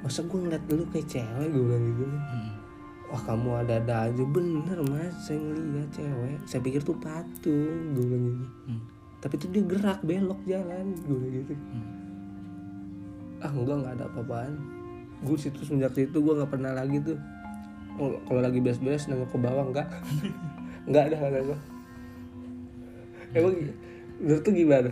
Masa 0.00 0.24
gue 0.24 0.38
ngeliat 0.40 0.64
dulu 0.64 0.88
kayak 0.88 1.04
cewek 1.12 1.52
gue 1.52 1.62
bilang 1.68 1.84
gitu. 1.92 2.04
Hmm. 2.08 2.52
wah 3.12 3.22
kamu 3.28 3.48
ada-ada 3.60 4.08
aja. 4.08 4.24
Bener 4.24 4.78
mas. 4.88 5.12
Saya 5.20 5.36
ngeliat 5.36 5.92
cewek. 5.92 6.40
Saya 6.48 6.60
pikir 6.64 6.80
tuh 6.80 6.96
patung 6.96 7.92
gue 7.92 8.04
bilang 8.08 8.24
gitu. 8.32 8.46
Hmm. 8.72 8.82
tapi 9.22 9.38
tuh 9.38 9.54
dia 9.54 9.62
gerak 9.62 10.02
belok 10.02 10.40
jalan 10.48 10.96
gue 10.96 11.16
bilang 11.20 11.34
gitu. 11.44 11.54
Hmm. 11.54 11.86
ah 13.44 13.52
enggak 13.52 13.76
nggak 13.84 13.94
ada 14.00 14.04
apa-apaan. 14.08 14.54
Gue 15.22 15.36
situ 15.38 15.60
semenjak 15.62 15.92
situ 15.92 16.16
gue 16.18 16.34
nggak 16.34 16.50
pernah 16.50 16.72
lagi 16.74 16.98
tuh 17.04 17.20
kalau 17.98 18.40
lagi 18.40 18.58
beres-beres 18.58 19.06
nengok 19.08 19.30
ke 19.32 19.38
bawah 19.38 19.64
enggak. 19.68 19.88
Enggak 20.88 21.14
ada 21.14 21.16
kata 21.22 21.40
gue 21.46 21.58
emang 23.32 23.54
menurut 24.20 24.42
tuh 24.44 24.54
gimana? 24.54 24.90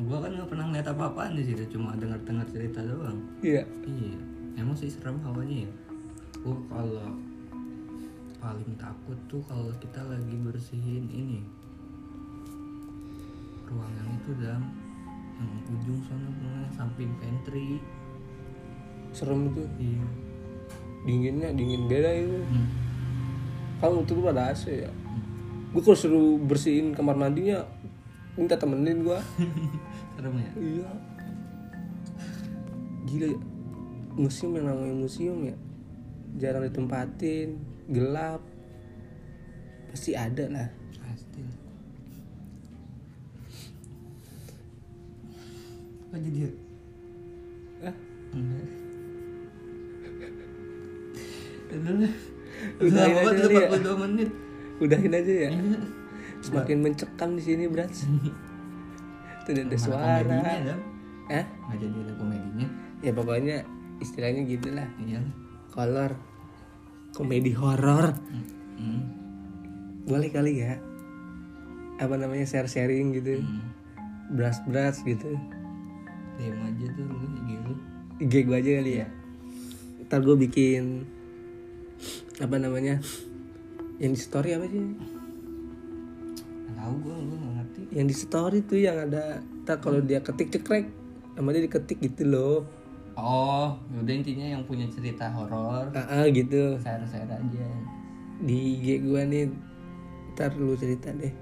Gua 0.00 0.18
kan 0.24 0.32
nggak 0.32 0.48
pernah 0.48 0.64
ngeliat 0.72 0.88
apa-apaan 0.88 1.36
di 1.36 1.44
situ 1.44 1.64
cuma 1.76 1.92
dengar-dengar 1.96 2.46
cerita 2.48 2.80
doang. 2.80 3.20
Iya. 3.44 3.68
Iya 3.84 4.16
emang 4.56 4.76
sih 4.76 4.88
serem 4.88 5.20
hawanya 5.24 5.68
ya. 5.68 5.70
Gua 6.40 6.56
kalau 6.72 7.10
paling 8.40 8.72
takut 8.80 9.18
tuh 9.28 9.44
kalau 9.44 9.68
kita 9.84 10.00
lagi 10.08 10.36
bersihin 10.40 11.04
ini 11.12 11.44
ruangan 13.68 14.08
itu 14.18 14.30
dalam 14.40 14.64
yang 15.36 15.52
ujung 15.76 16.00
sana 16.08 16.64
samping 16.72 17.12
pantry. 17.20 17.76
Serem 19.12 19.52
itu 19.52 19.64
iya 19.76 20.29
dinginnya 21.04 21.48
dingin 21.56 21.88
beda 21.88 22.10
itu 22.12 22.38
Hmm. 22.44 22.68
kamu 23.80 24.04
tuh 24.04 24.20
pada 24.20 24.52
AC 24.52 24.68
ya. 24.84 24.92
Gue 25.72 25.80
kalau 25.80 25.96
suruh 25.96 26.36
bersihin 26.36 26.92
kamar 26.92 27.16
mandinya 27.16 27.64
minta 28.36 28.58
temenin 28.58 29.00
gue 29.06 29.18
serem 30.18 30.34
ya? 30.36 30.50
Iya. 30.58 30.90
Gila 33.08 33.26
ya. 33.32 33.38
museum 34.18 34.52
yang 34.58 34.66
namanya 34.68 34.94
museum 34.94 35.38
ya. 35.48 35.56
Jarang 36.36 36.66
ditempatin 36.68 37.56
gelap. 37.88 38.42
Pasti 39.88 40.12
ada 40.12 40.44
lah. 40.50 40.68
Pasti. 41.00 41.40
Kok 46.10 46.18
jadi 46.18 46.40
ah 47.80 47.96
enggak 48.36 48.79
udah 52.80 53.02
aja 53.04 53.14
banget 53.24 53.50
ya. 53.50 53.68
udah 53.70 53.96
42 53.96 54.02
menit. 54.04 54.30
Udahin 54.80 55.12
aja 55.14 55.32
ya. 55.32 55.50
Iya. 55.54 55.78
semakin 56.40 56.80
mencekam 56.80 57.36
di 57.36 57.42
sini 57.44 57.68
berat 57.68 57.92
tidak 59.44 59.68
ada 59.68 59.76
suara. 59.76 60.24
komedinya, 60.24 60.76
eh 61.28 61.44
nggak 61.44 61.76
jadi 61.84 61.98
ada 62.00 62.12
komedinya. 62.16 62.68
Ya 63.04 63.12
pokoknya 63.12 63.56
istilahnya 64.00 64.42
gitulah 64.48 64.88
iya. 65.04 65.20
Kolor. 65.76 66.16
Komedi 67.12 67.52
horor. 67.52 68.16
Hmm. 68.80 69.02
boleh 70.08 70.32
kali 70.32 70.64
ya. 70.64 70.80
Apa 72.00 72.16
namanya 72.16 72.48
share 72.48 72.70
sharing 72.70 73.12
gitu. 73.12 73.44
Hmm. 73.44 73.60
beras 74.32 74.64
beras 74.64 75.04
gitu. 75.04 75.36
Diam 76.40 76.56
aja 76.64 76.86
tuh 76.96 77.04
lu 77.04 77.28
gitu 77.44 77.72
IG 78.20 78.48
gue 78.48 78.56
aja 78.56 78.70
kali 78.80 78.92
ya. 79.04 79.08
Ntar 80.08 80.24
gue 80.24 80.36
bikin 80.40 81.04
apa 82.40 82.56
namanya? 82.56 82.96
Yang 84.00 84.12
di 84.16 84.20
story 84.20 84.50
apa 84.56 84.66
sih? 84.66 84.80
Nggak 84.80 86.74
tahu 86.80 86.94
gue 87.04 87.16
gue 87.20 87.36
nggak 87.36 87.54
ngerti. 87.60 87.80
Yang 87.92 88.06
di 88.08 88.16
story 88.16 88.58
tuh 88.64 88.78
yang 88.80 88.96
ada 88.96 89.44
ntar 89.64 89.76
kalau 89.84 90.00
dia 90.00 90.24
ketik 90.24 90.48
cekrek 90.48 90.88
sama 91.36 91.52
dia 91.52 91.62
diketik 91.68 92.00
gitu 92.00 92.24
loh. 92.24 92.56
Oh 93.20 93.76
udah 93.92 94.14
intinya 94.16 94.56
yang 94.56 94.64
punya 94.64 94.88
cerita 94.88 95.28
horor. 95.28 95.92
Ah 95.92 96.24
ah, 96.24 96.24
gitu. 96.32 96.80
Share 96.80 97.04
share 97.04 97.28
aja. 97.28 97.68
Di 98.40 98.56
IG 98.80 99.04
gue 99.04 99.20
nih 99.20 99.44
ntar 100.32 100.56
lu 100.56 100.72
cerita 100.80 101.12
deh. 101.12 101.32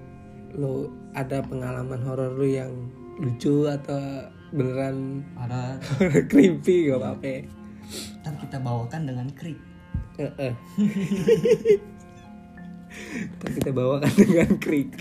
Lu 0.59 0.91
ada 1.15 1.39
pengalaman 1.39 2.03
horor 2.03 2.35
lu 2.35 2.43
yang 2.43 2.71
lucu 3.23 3.71
atau 3.71 4.27
beneran 4.51 5.23
horor. 5.39 5.79
creepy 6.31 6.91
gak 6.91 6.99
apa-apa. 6.99 7.47
Ntar 8.19 8.33
kita 8.43 8.57
bawakan 8.59 9.07
dengan 9.07 9.31
krik 9.31 9.68
Heeh. 10.19 10.53
Ntar 13.39 13.49
kita 13.55 13.71
bawakan 13.71 14.11
dengan 14.19 14.51
krik. 14.59 14.91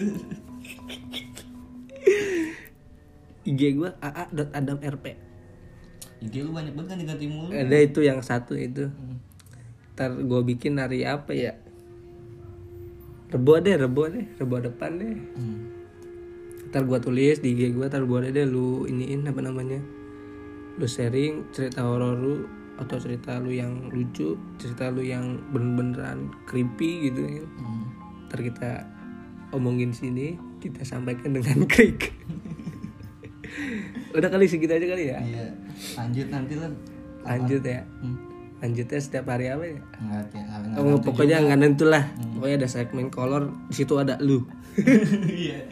IG 3.48 3.60
gue 3.80 3.90
aa.adamrp 4.04 5.04
IG 6.18 6.34
lu 6.44 6.50
banyak 6.52 6.74
banget 6.76 6.90
kan 6.92 6.98
diganti 7.00 7.26
mulu 7.30 7.48
Ada 7.54 7.76
itu 7.82 8.00
yang 8.04 8.20
satu 8.22 8.54
itu. 8.54 8.90
Hmm. 8.90 9.18
Ntar 9.98 10.14
gue 10.22 10.40
bikin 10.54 10.78
hari 10.78 11.02
apa 11.02 11.34
ya? 11.34 11.58
Rebo 13.28 13.58
deh, 13.58 13.74
rebo 13.74 14.06
deh, 14.06 14.26
rebo 14.38 14.56
depan 14.62 15.02
deh. 15.02 15.18
Hmm. 15.34 15.66
Ntar 16.70 16.86
gue 16.86 16.98
tulis 17.02 17.42
di 17.42 17.58
IG 17.58 17.74
gue, 17.74 17.86
ntar 17.90 18.06
gue 18.06 18.18
deh 18.30 18.46
lu 18.46 18.86
iniin 18.86 19.26
apa 19.26 19.40
namanya? 19.42 19.82
Lu 20.78 20.86
sharing 20.86 21.50
cerita 21.50 21.82
horor 21.82 22.14
lu 22.14 22.57
Atau 22.78 22.96
cerita 22.96 23.36
lu 23.36 23.50
yang 23.50 23.90
lucu 23.90 24.38
Cerita 24.56 24.88
lu 24.88 25.02
yang 25.02 25.38
bener-beneran 25.50 26.30
creepy 26.46 27.10
gitu 27.10 27.26
kan 27.26 27.46
Hmm. 27.58 27.84
ntar 28.28 28.44
kita 28.44 28.70
omongin 29.50 29.90
sini 29.90 30.36
kita 30.60 30.84
sampaikan 30.84 31.32
dengan 31.32 31.64
krik. 31.72 32.12
Udah 34.12 34.28
kali 34.28 34.44
segitu 34.44 34.74
aja 34.74 34.84
kali 34.84 35.04
ya? 35.08 35.18
Iya. 35.22 35.46
Lanjut 35.96 36.26
nanti 36.28 36.54
lah. 36.60 36.70
Lanjut 37.24 37.62
ya? 37.64 37.82
Hmm. 38.04 38.18
lanjutnya 38.58 38.98
setiap 38.98 39.30
hari 39.30 39.54
apa 39.54 39.62
ya? 39.70 39.78
Nggak 40.02 40.34
ya 40.34 40.42
nggak 40.42 40.82
oh, 40.82 40.98
pokoknya 40.98 41.36
nggak 41.46 41.58
nentu 41.62 41.86
lah. 41.86 42.02
Hmm. 42.18 42.36
pokoknya 42.36 42.56
ada 42.58 42.68
segmen 42.68 43.06
kolor 43.06 43.54
di 43.70 43.74
situ 43.74 43.94
ada 43.94 44.18
lu. 44.18 44.42
Iya. 45.46 45.62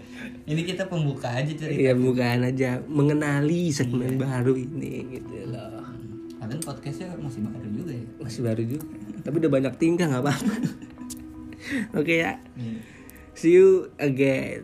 Ini 0.46 0.62
kita 0.62 0.86
pembuka 0.86 1.26
aja 1.34 1.50
cerita. 1.50 1.74
Iya 1.74 1.98
bukan 1.98 2.46
aja. 2.46 2.78
Mengenali 2.86 3.74
segmen 3.74 4.14
baru 4.14 4.54
ini 4.54 5.18
gitu 5.18 5.50
loh 5.50 5.85
Padahal 6.46 6.62
podcastnya 6.62 7.10
masih 7.18 7.42
baru 7.42 7.68
juga 7.74 7.90
ya. 7.90 8.06
Masih 8.22 8.40
baru 8.46 8.62
juga. 8.62 8.86
Tapi 9.26 9.34
udah 9.42 9.50
banyak 9.50 9.74
tingkah 9.82 10.06
nggak 10.06 10.22
apa 10.22 10.34
oke 11.98 12.14
ya. 12.14 12.38
Nih. 12.54 12.78
see 13.34 13.58
you 13.58 13.90
again. 13.98 14.62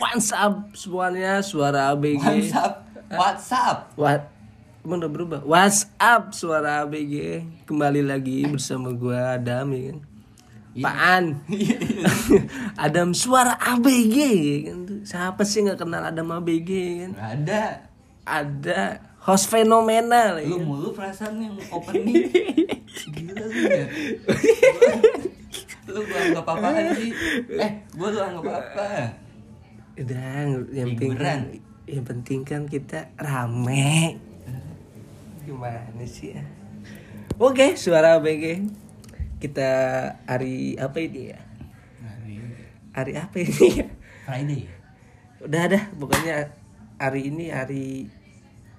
What's 0.00 0.32
up 0.32 0.72
semuanya? 0.72 1.44
Suara 1.44 1.92
ABG 1.92 2.24
WhatsApp, 2.24 2.74
WhatsApp. 3.12 3.76
What? 4.00 4.32
Emang 4.80 5.04
udah 5.04 5.12
berubah? 5.12 5.40
What's 5.44 5.84
up 6.00 6.32
suara 6.32 6.88
ABG 6.88 7.44
Kembali 7.68 8.00
lagi 8.00 8.48
bersama 8.48 8.88
gua 8.96 9.36
Adam 9.36 9.68
ya 9.76 9.82
kan? 9.92 9.98
Apaan? 10.80 11.24
Adam 12.88 13.12
suara 13.12 13.52
ABG 13.60 14.16
ya 14.32 14.60
kan 14.72 14.89
Siapa 15.02 15.42
sih 15.42 15.62
nggak 15.62 15.78
kenal 15.78 16.02
Adam 16.02 16.28
ABG 16.32 16.70
kan 17.00 17.10
Gak 17.12 17.30
ada. 17.38 17.62
Ada 18.22 18.80
host 19.20 19.48
fenomenal 19.48 20.38
Lu 20.40 20.56
kan? 20.56 20.62
mulu 20.62 20.88
perasaan 20.90 21.36
yang 21.38 21.56
opening. 21.68 22.28
Gila 23.14 23.32
lu 23.34 23.48
ya. 23.64 23.86
lu 25.86 26.00
gua 26.04 26.18
anggap 26.22 26.46
apaan 26.46 26.84
sih? 26.94 27.10
Eh, 27.50 27.72
gua 27.92 28.08
lu 28.08 28.20
anggap 28.20 28.44
apa? 28.46 28.88
Udah 29.96 30.28
yang 30.70 30.94
penting 30.94 31.12
kan. 31.14 31.40
Yang 31.84 32.04
penting 32.06 32.40
kan 32.42 32.62
kita 32.64 33.10
rame 33.18 34.14
Gimana 35.42 35.82
sih 36.06 36.38
ya 36.38 36.44
Oke 37.34 37.74
suara 37.74 38.14
ABG 38.14 38.62
Kita 39.42 39.70
hari 40.22 40.78
apa 40.78 40.94
ini 41.02 41.34
ya 41.34 41.40
Hari 41.98 42.34
Hari 42.94 43.12
apa 43.18 43.36
ini 43.36 43.66
ya 43.74 43.86
Friday. 44.22 44.62
Udah 45.40 45.60
ada 45.62 45.80
pokoknya 45.94 46.52
hari 46.96 47.28
ini 47.28 47.48
hari 47.48 48.06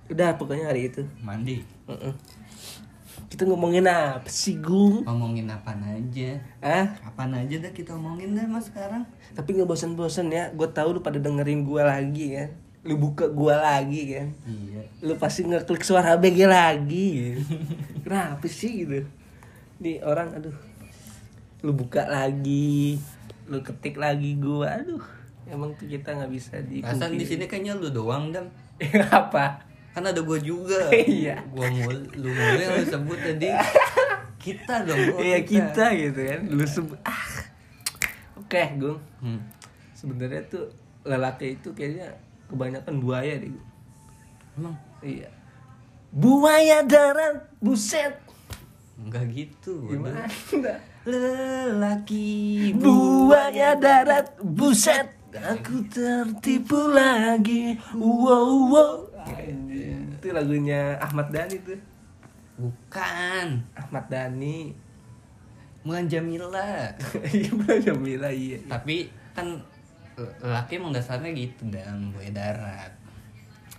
udah 0.07 0.35
pokoknya 0.35 0.67
hari 0.67 0.87
itu 0.87 1.01
Monday. 1.19 1.63
Mm-mm. 1.85 2.13
kita 3.27 3.43
ngomongin 3.43 3.83
apa 3.83 4.27
sih 4.27 4.59
gung 4.59 5.01
Ngomongin 5.01 5.47
apa 5.47 5.71
aja. 5.73 6.35
ah 6.59 6.87
Apaan 7.01 7.31
aja 7.33 7.55
dah 7.57 7.71
kita 7.71 7.93
omongin 7.93 8.31
dah 8.31 8.43
mas 8.45 8.67
sekarang. 8.67 9.07
tapi 9.31 9.53
nggak 9.53 9.65
bosan-bosan 9.65 10.27
ya 10.27 10.49
gue 10.49 10.67
tahu 10.67 10.93
lu 10.93 11.01
pada 11.01 11.15
dengerin 11.17 11.63
gue 11.63 11.81
lagi 11.81 12.27
kan 12.35 12.49
lu 12.81 12.97
buka 12.97 13.25
gue 13.25 13.53
lagi 13.53 14.01
kan 14.11 14.27
Iya. 14.43 14.81
lu 15.01 15.13
pasti 15.15 15.41
ngeklik 15.43 15.81
suara 15.81 16.13
BG 16.15 16.43
lagi 16.43 17.07
gitu. 17.15 17.41
kenapa 18.03 18.43
sih 18.45 18.83
gitu 18.83 19.07
nih 19.79 20.03
orang 20.03 20.35
aduh 20.35 20.57
lu 21.61 21.71
buka 21.71 22.03
lagi 22.03 22.99
lu 23.45 23.61
ketik 23.61 23.95
lagi 23.95 24.35
gue 24.35 24.67
aduh 24.67 25.03
emang 25.47 25.73
tuh 25.73 25.85
kita 25.85 26.13
nggak 26.13 26.31
bisa 26.31 26.59
di 26.61 26.81
Perasaan 26.81 27.15
di 27.15 27.25
sini 27.25 27.45
kayaknya 27.45 27.73
lu 27.75 27.89
doang 27.89 28.29
dam. 28.29 28.45
apa 29.09 29.61
Kan 29.91 30.07
ada 30.07 30.21
gua 30.21 30.39
juga. 30.39 30.87
Iya. 31.19 31.41
Gua 31.51 31.67
mul, 31.67 31.97
lu 32.15 32.29
mulu 32.29 32.59
yang 32.59 32.79
lu 32.79 32.85
sebut 32.85 33.19
tadi. 33.19 33.49
Kita 34.41 34.81
dong. 34.81 34.97
gua 35.13 35.19
Iya 35.21 35.39
kita 35.45 35.85
gitu 35.93 36.17
kan 36.17 36.41
lu 36.49 36.65
sebut 36.65 36.97
ah 37.05 37.29
oke 38.41 38.61
gung 38.75 38.97
Hmm. 39.21 39.37
sebenarnya 39.93 40.41
tuh 40.49 40.65
lelaki 41.05 41.55
itu 41.55 41.69
kayaknya 41.71 42.09
kebanyakan 42.49 42.97
buaya 42.97 43.37
deh 43.37 43.53
Gung. 43.53 43.69
Emang 44.57 44.75
iya 45.05 45.29
buaya 46.09 46.81
darat 46.81 47.53
buset 47.61 48.17
enggak 48.97 49.29
gitu. 49.29 49.85
gimana 49.87 50.25
Lelaki 51.05 52.73
buaya 52.75 53.77
darat 53.77 54.33
buset 54.41 55.20
aku 55.33 55.75
tertipu 55.87 56.91
lagi 56.91 57.75
wow 57.95 58.67
wow 58.67 58.93
itu 60.17 60.27
lagunya 60.29 60.99
Ahmad 60.99 61.31
Dhani 61.31 61.57
tuh 61.63 61.79
Bukan. 62.61 63.47
Ahmad 63.73 64.05
Dhani 64.05 64.69
Mulan 65.81 66.05
Jamila. 66.05 66.93
iya 67.33 67.49
Mbak 67.49 67.77
Jamila 67.81 68.29
iya 68.29 68.61
Tapi 68.69 69.09
kan 69.33 69.57
lelaki 70.13 70.77
emang 70.77 70.93
dasarnya 70.93 71.33
gitu 71.33 71.65
dan 71.73 72.13
buaya 72.13 72.29
darat. 72.29 72.93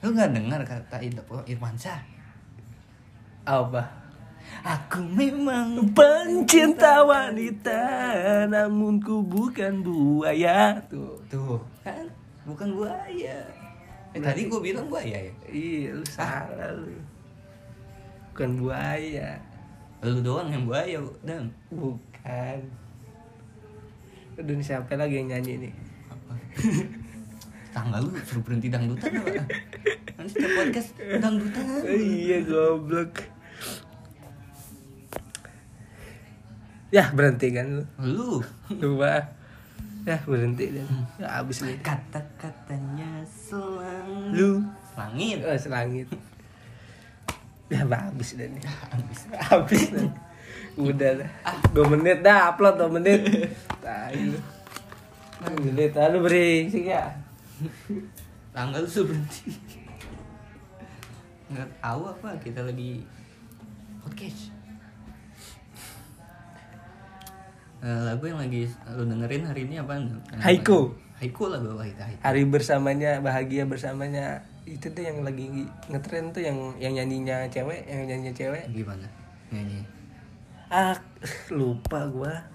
Lu 0.02 0.10
nggak 0.10 0.34
dengar 0.34 0.58
kata 0.66 0.98
Ir- 0.98 1.14
Irwansyah? 1.46 2.00
apa 3.42 4.01
Aku 4.62 5.00
memang 5.02 5.90
Pencinta 5.96 7.02
wanita 7.02 7.80
Namun 8.46 9.02
ku 9.02 9.24
bukan 9.24 9.82
buaya 9.82 10.78
Tuh 10.86 11.18
tuh 11.26 11.58
kan 11.82 12.06
bukan 12.46 12.74
buaya. 12.74 13.38
Eh, 14.12 14.20
tadi 14.20 14.50
gua 14.50 14.60
bilang 14.60 14.86
buaya 14.90 15.18
ya. 15.30 15.34
Iya 15.48 15.98
lu 15.98 16.04
salah 16.06 16.70
lu 16.76 16.94
Bukan 18.34 18.50
buaya 18.60 19.40
Lu 20.02 20.18
doang 20.20 20.50
yang 20.50 20.66
buaya, 20.68 20.98
dan 21.24 21.50
Bukan 21.70 22.58
Aduh 24.32 24.56
ini 24.56 24.64
siapa 24.64 24.96
lagi 24.96 25.20
yang 25.20 25.28
nyanyi 25.28 25.68
nih 25.68 25.74
apa? 26.08 26.34
Tangga 27.72 28.00
lu 28.00 28.10
suruh 28.24 28.40
berhenti 28.40 28.72
dangdutan 28.72 29.12
apa? 29.20 29.44
Nanti 30.16 30.38
podcast 30.40 30.90
dangdutan. 30.96 31.64
Iya 31.84 32.38
goblok 32.48 33.31
Ya 36.92 37.08
berhenti 37.08 37.48
kan. 37.56 37.88
Lu. 37.96 38.44
Lu 38.68 39.00
Lupa. 39.00 39.32
Ya 40.04 40.20
berhenti 40.28 40.76
dan 40.76 40.84
Ya 41.16 41.40
abis 41.40 41.64
nih 41.64 41.80
kata-katanya 41.80 43.24
selang 43.24 44.28
Lu. 44.36 44.60
Langit. 44.92 45.40
Oh 45.40 45.56
selangit. 45.56 46.04
Ya 47.72 47.88
habis 47.88 48.36
dan 48.36 48.52
nih. 48.52 48.64
Habis. 48.92 49.20
Habis 49.32 49.82
dan 49.96 50.12
Udah 50.76 51.20
dah 51.20 51.30
Dua 51.72 51.88
menit 51.96 52.20
dah 52.20 52.52
upload 52.52 52.76
dua 52.76 52.92
menit. 52.92 53.24
Tai 53.80 54.12
lu. 54.12 54.36
Dua 55.40 55.56
menit 55.64 55.96
Aduh 55.96 56.20
berisik 56.20 56.92
ya. 56.92 57.08
Tangga 58.52 58.84
lu 58.84 58.88
suruh 58.88 59.16
berhenti. 59.16 59.56
Nggak 61.48 61.68
tahu 61.80 62.02
apa 62.12 62.28
kita 62.44 62.60
lagi 62.68 63.00
podcast. 64.04 64.61
Eh, 67.82 68.00
lagu 68.06 68.22
yang 68.30 68.38
lagi 68.38 68.70
lu 68.94 69.02
dengerin 69.10 69.42
hari 69.42 69.66
ini 69.66 69.82
apa? 69.82 69.98
Haiku. 70.38 70.94
Haiku 71.18 71.50
lagu 71.50 71.74
apa 71.74 71.82
itu? 71.82 71.98
Haiku. 71.98 72.22
Hari 72.22 72.42
bersamanya 72.46 73.18
Bahagia 73.18 73.66
bersamanya 73.66 74.46
Itu 74.62 74.94
tuh 74.94 75.02
yang 75.02 75.26
lagi 75.26 75.66
ngetren 75.90 76.30
tuh 76.30 76.42
Yang 76.46 76.78
yang 76.78 76.94
nyanyinya 76.94 77.50
cewek 77.50 77.82
Yang 77.90 78.02
nyanyinya 78.06 78.34
cewek 78.38 78.64
Gimana? 78.70 79.06
Nyanyi. 79.50 79.82
Ah 80.70 80.94
lupa 81.50 82.06
gua 82.06 82.46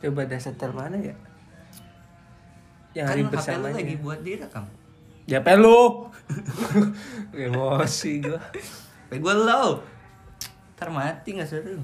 Coba 0.00 0.24
dah 0.24 0.40
setel 0.40 0.72
mana 0.72 0.96
ya 0.96 1.16
Yang 2.96 3.06
hari 3.12 3.20
Kan 3.20 3.28
lu 3.28 3.32
bersamanya 3.36 3.76
lagi 3.84 3.96
buat 4.00 4.20
direkam. 4.24 4.64
Ya 5.28 5.44
lu 5.60 6.08
Emosi 7.36 8.24
gua 8.24 8.40
gue 9.18 9.34
low. 9.34 9.82
Ntar 10.78 10.88
mati 10.94 11.34
gak 11.34 11.50
seru. 11.50 11.82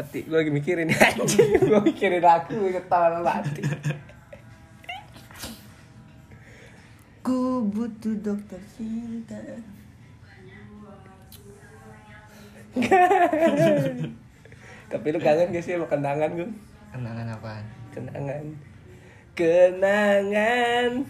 Mati, 0.00 0.24
gue 0.24 0.32
lagi 0.32 0.48
mikirin 0.48 0.88
anjing 0.96 1.60
Gue 1.60 1.80
mikirin 1.84 2.24
aku, 2.24 2.56
gue 2.56 2.72
ketawa 2.72 3.20
mati 3.20 3.60
Ku 7.20 7.68
butuh 7.68 8.16
dokter 8.24 8.56
cinta. 8.72 9.36
Tapi 14.88 15.06
lu 15.12 15.20
kangen 15.20 15.52
gak 15.52 15.60
sih 15.60 15.76
sama 15.76 15.84
kenangan 15.84 16.32
gue? 16.32 16.48
Kenangan 16.96 17.36
apaan? 17.36 17.64
Kenangan 17.92 18.56
Kenangan 19.36 21.04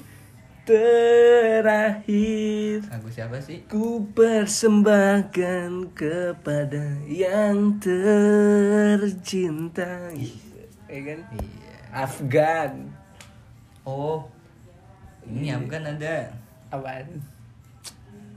terakhir 0.70 2.86
Lagu 2.86 3.10
siapa 3.10 3.42
sih? 3.42 3.66
Ku 3.66 4.06
persembahkan 4.14 5.90
kepada 5.90 7.02
yang 7.10 7.82
tercinta 7.82 10.14
Ya 10.86 11.00
kan? 11.02 11.26
Iya. 11.34 11.74
Afgan 11.90 12.94
Oh. 13.82 14.30
Ini 15.26 15.58
Afgan 15.58 15.98
ada. 15.98 16.30
Apaan? 16.70 17.18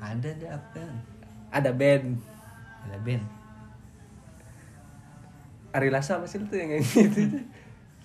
Ada 0.02 0.34
ada 0.34 0.58
Afgan. 0.58 0.98
Ada 1.54 1.70
band 1.70 2.18
Ada 2.90 2.98
band. 3.02 3.24
Ari 5.74 5.90
Lasso 5.90 6.14
apa 6.18 6.26
sih 6.30 6.42
itu 6.42 6.54
yang 6.54 6.70
itu? 6.78 7.42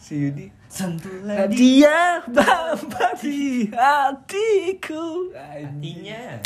Si 0.00 0.16
Yudi 0.16 0.48
Sentuhlah 0.68 1.48
di 1.48 1.56
Dia 1.80 2.20
bapak 2.28 3.18
di 3.24 3.72
hatiku. 3.72 5.32
Hatinya. 5.32 6.38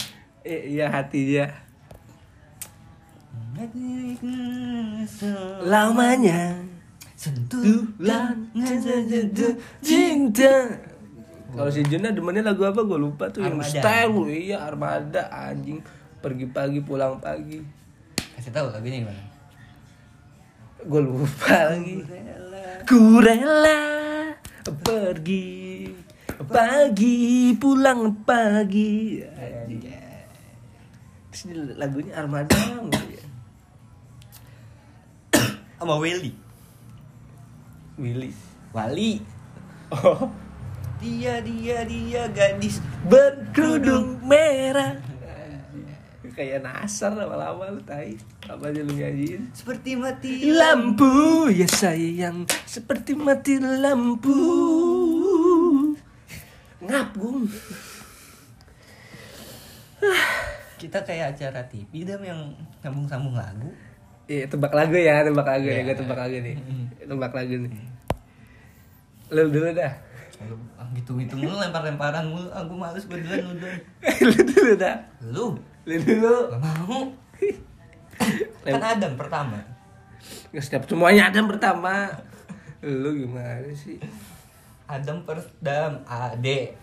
Eh, 0.42 0.74
iya 0.74 0.90
hatinya 0.90 1.46
Lamanya. 5.62 6.56
Sentuhlah 7.14 8.34
cinta. 9.84 10.54
Kalau 11.52 11.68
si 11.68 11.84
Juna 11.84 12.10
demennya 12.10 12.48
lagu 12.48 12.64
apa? 12.64 12.80
Gue 12.82 12.98
lupa 12.98 13.28
tuh 13.28 13.44
yang 13.44 13.60
style. 13.60 14.26
Iya 14.26 14.66
Armada 14.66 15.28
anjing. 15.30 15.84
Pergi 16.24 16.48
pagi 16.48 16.80
pulang 16.80 17.20
pagi. 17.20 17.60
Kasih 18.16 18.50
tahu 18.50 18.72
lagunya 18.72 19.04
gimana? 19.04 19.22
Gue 20.82 21.02
lupa 21.04 21.70
lagi. 21.70 22.02
Ku 22.88 23.22
rela 23.22 24.01
pergi 24.70 25.90
pagi 26.46 27.50
pulang 27.58 28.22
pagi. 28.22 29.18
Anjay. 29.22 30.02
Terus 31.32 31.42
ini 31.48 31.54
lagunya 31.80 32.12
Armada 32.14 32.54
ya. 33.08 33.24
sama 35.82 35.98
Willy. 35.98 36.30
Willy. 37.98 38.30
Wali. 38.70 39.18
Oh. 39.90 40.30
Dia 41.02 41.42
dia 41.42 41.82
dia 41.82 42.30
gadis 42.30 42.78
berkerudung 43.10 44.22
merah. 44.22 45.02
Kayak 46.32 46.64
nasar 46.64 47.12
lama-lama 47.12 47.76
lu 47.76 47.82
tai 47.84 48.16
apa 48.52 48.68
aja 48.68 48.80
lu 48.84 48.92
nyanyiin? 48.92 49.42
Seperti 49.56 49.96
mati 49.96 50.52
lampu. 50.52 51.48
ya 51.48 51.64
sayang. 51.64 52.44
Seperti 52.68 53.16
mati 53.16 53.56
lampu. 53.56 54.36
Ngap 56.82 57.14
kita 60.82 60.98
kayak 61.06 61.38
acara 61.38 61.62
TV 61.70 62.02
dam 62.02 62.18
yang 62.26 62.40
sambung-sambung 62.82 63.38
lagu. 63.38 63.70
Iya 64.26 64.50
tebak 64.50 64.74
lagu 64.74 64.98
ya 64.98 65.22
tebak 65.22 65.46
lagu 65.46 65.66
ya 65.70 65.78
Iya. 65.78 65.82
gue 65.86 65.96
tebak 66.02 66.18
lagu 66.18 66.36
nih. 66.42 66.56
Tebak 67.06 67.32
lagu 67.32 67.54
nih. 67.54 67.72
Lu 69.30 69.42
dulu 69.46 69.68
dah. 69.70 69.92
Lu 70.42 70.58
ah, 70.74 70.86
gitu-gitu 70.98 71.38
mulu 71.38 71.54
lempar-lemparan 71.62 72.26
mulu. 72.26 72.50
Aku 72.50 72.74
males 72.74 73.06
gue 73.06 73.14
duluan 73.14 73.46
udah. 73.54 73.74
Lu 74.26 74.38
dulu 74.42 74.72
dah. 74.74 74.96
Lu. 75.22 75.46
Lu 75.86 75.96
dulu. 76.02 76.34
Gak 76.50 76.60
mau 76.60 77.00
kan 78.64 78.82
Adam 78.82 79.12
pertama. 79.18 79.58
Nggak 80.54 80.64
setiap 80.64 80.82
semuanya 80.86 81.30
ada 81.30 81.36
yang 81.42 81.50
pertama. 81.50 82.10
Lu 82.82 83.10
gimana 83.14 83.70
sih? 83.74 83.98
Adam 84.86 85.24
first 85.24 85.50
dam 85.62 86.02
A 86.04 86.34
D 86.36 86.74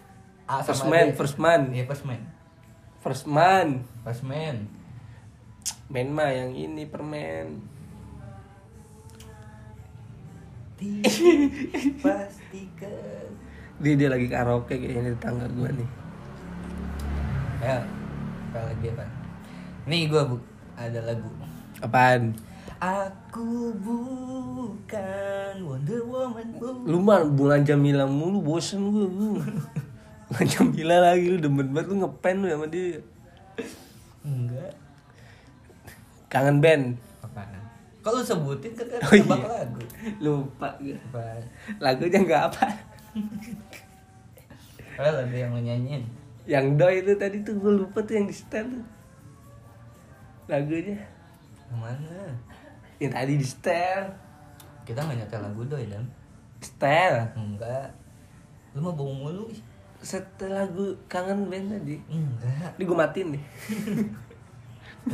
A 0.50 0.66
first 0.66 0.82
sama 0.82 0.98
man 0.98 1.08
D. 1.12 1.16
first 1.16 1.38
man. 1.38 1.62
Iya 1.70 1.84
first 1.86 2.06
man. 2.08 2.22
First 3.00 3.26
man. 3.30 3.68
First 4.02 4.24
man. 4.26 4.56
Main 5.90 6.10
mah 6.14 6.30
yang 6.30 6.54
ini 6.54 6.86
permen. 6.86 7.66
Pastikan 12.00 13.28
dia 13.84 13.94
dia 13.96 14.10
lagi 14.12 14.28
karaoke 14.28 14.76
kayaknya 14.76 15.12
di 15.12 15.16
tetangga 15.16 15.48
gua 15.52 15.70
nih. 15.72 15.90
Ya 17.60 17.84
apa 18.50 18.60
lagi 18.72 18.86
apa? 18.92 19.06
Nih 19.88 20.08
gue 20.08 20.22
bu 20.24 20.36
ada 20.80 21.00
lagu. 21.04 21.28
Apaan? 21.84 22.32
Aku 22.80 23.76
bukan 23.76 25.54
Wonder 25.60 26.00
Woman 26.08 26.48
bu. 26.56 26.68
Lu 26.88 27.04
mah 27.04 27.28
bulan 27.28 27.68
Jamila 27.68 28.08
mulu 28.08 28.40
bosen 28.40 28.80
gua 28.88 29.04
lu. 29.04 29.36
Bulan 30.30 30.46
Jamila 30.46 30.96
lagi 31.02 31.26
lu 31.26 31.42
demen 31.42 31.74
banget 31.74 31.90
lu 31.90 32.06
ngepen 32.06 32.36
lu 32.40 32.48
sama 32.48 32.66
dia. 32.70 33.02
Enggak. 34.22 34.72
Kangen 36.30 36.62
band? 36.62 36.86
Apaan? 37.20 37.50
Kalau 38.00 38.22
sebutin 38.22 38.72
kan 38.78 38.86
kan 38.88 39.00
Oh, 39.04 39.14
iya. 39.18 39.26
lagu? 39.26 39.82
Lupa 40.22 40.70
gua. 40.78 40.96
Apaan? 41.10 41.42
Lagunya 41.82 42.20
nggak 42.22 42.44
apa. 42.54 42.66
Padahal 44.96 45.26
ada 45.26 45.36
yang 45.36 45.50
mau 45.50 45.60
nyanyiin. 45.60 46.04
Yang 46.46 46.66
doi 46.78 46.96
itu 47.02 47.14
tadi 47.18 47.38
tuh 47.42 47.58
gue 47.58 47.74
lupa 47.76 48.00
tuh 48.02 48.14
yang 48.16 48.28
di 48.30 48.36
setel 48.38 48.70
tuh 48.70 48.86
lagunya. 50.50 50.98
Mana 51.70 52.34
yang 52.98 53.14
tadi 53.14 53.38
di 53.38 53.46
setel. 53.46 54.10
Kita 54.84 55.06
nggak 55.06 55.22
nyetel 55.22 55.42
lagu 55.46 55.62
doi 55.70 55.86
dan 55.86 56.10
setel? 56.58 57.30
Enggak. 57.38 57.94
Lu 58.74 58.82
mah 58.82 58.98
bohong 58.98 59.22
mulu 59.22 59.46
setel 60.02 60.50
lagu 60.50 60.98
kangen 61.06 61.46
band 61.48 61.78
tadi. 61.78 62.02
Enggak. 62.10 62.74
Ini 62.76 62.84
gue 62.84 62.98
matiin 62.98 63.28
nih. 63.38 63.44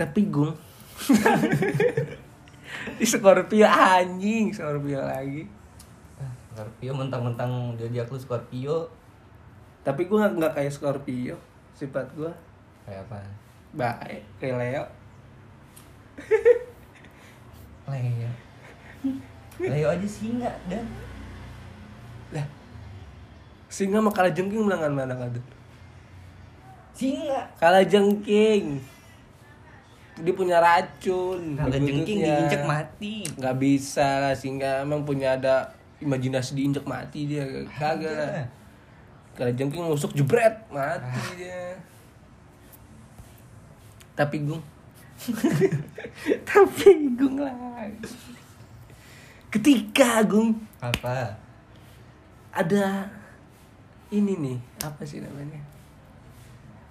Tapi 0.00 0.20
gung. 0.28 0.52
Di 3.00 3.06
Scorpio 3.08 3.64
anjing. 3.64 4.52
Scorpio 4.52 5.00
lagi. 5.00 5.48
Ah, 6.20 6.32
Scorpio 6.52 6.92
mentang-mentang 6.92 7.72
dia 7.80 8.04
lu 8.04 8.20
Scorpio. 8.20 8.92
Tapi 9.80 10.04
gue 10.04 10.18
nggak 10.20 10.52
kayak 10.52 10.76
Scorpio 10.76 11.56
sifat 11.76 12.08
gue 12.16 12.32
kayak 12.86 13.02
apa? 13.10 13.18
Baik 13.74 14.22
kayak 14.38 14.56
Leo. 14.62 14.84
Leo. 17.92 18.30
Leo 19.58 19.86
aja 19.90 20.08
singa 20.08 20.50
dan. 20.70 20.86
Lah. 22.30 22.46
Singa 23.66 23.98
mah 23.98 24.14
kalah 24.14 24.30
jengking 24.30 24.64
melangan 24.64 24.94
mana 24.94 25.14
kan 25.18 25.34
singa. 26.96 27.40
Kalah 27.60 27.84
jengking. 27.84 28.80
Dia 30.16 30.32
punya 30.32 30.56
racun. 30.64 31.60
Ada 31.60 31.76
jengking 31.76 32.24
diinjek 32.24 32.64
mati. 32.64 33.28
Nggak 33.36 33.56
bisa 33.60 34.24
lah 34.24 34.32
singa 34.32 34.80
emang 34.80 35.04
punya 35.04 35.36
ada 35.36 35.76
imajinasi 36.00 36.56
diinjek 36.56 36.88
mati 36.88 37.28
dia. 37.28 37.44
Kagak 37.76 38.14
lah. 38.16 38.30
Ada. 38.32 38.44
kalau 39.36 39.52
jengking 39.52 39.84
nusuk 39.84 40.16
jebret 40.16 40.64
mati 40.72 41.44
dia 41.44 41.76
tapi 44.16 44.42
gung. 44.42 44.64
Tapi 46.48 46.88
gung 47.16 47.40
lagi 47.40 48.00
ketika 49.56 50.20
gung. 50.26 50.52
Apa? 50.84 51.32
Ada 52.52 53.08
ini 54.12 54.36
nih 54.36 54.58
apa 54.84 55.02
sih 55.04 55.24
namanya? 55.24 55.60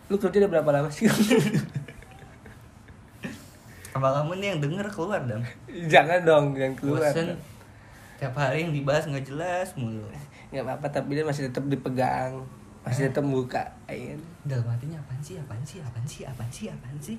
Lu 0.10 0.18
kerja 0.18 0.46
udah 0.46 0.52
berapa 0.52 0.70
lama 0.70 0.90
sih 0.90 1.10
apa 3.96 4.12
kamu 4.20 4.44
nih 4.44 4.48
yang 4.52 4.60
denger 4.60 4.92
keluar 4.92 5.24
dan 5.24 5.40
jangan 5.88 6.20
dong 6.28 6.46
jangan 6.52 6.76
keluar 6.76 7.10
bosen. 7.16 7.40
Tiap 8.20 8.36
hari 8.36 8.68
yang 8.68 8.76
dibahas 8.76 9.08
nggak 9.08 9.24
jelas 9.24 9.72
mulu. 9.80 10.04
Nggak 10.52 10.68
apa-apa 10.68 11.00
tapi 11.00 11.16
dia 11.16 11.24
masih 11.24 11.48
tetap 11.48 11.64
dipegang 11.72 12.44
masih 12.86 13.10
tetap 13.10 13.26
buka 13.26 13.74
ain. 13.90 14.22
Dalam 14.46 14.70
hatinya 14.70 15.02
apaan 15.02 15.18
sih 15.26 15.42
apaan 15.42 15.66
sih 15.66 15.82
apaan 15.82 16.06
sih 16.06 16.22
apaan 16.22 16.50
sih 16.54 16.66
apaan 16.70 16.98
sih? 17.02 17.18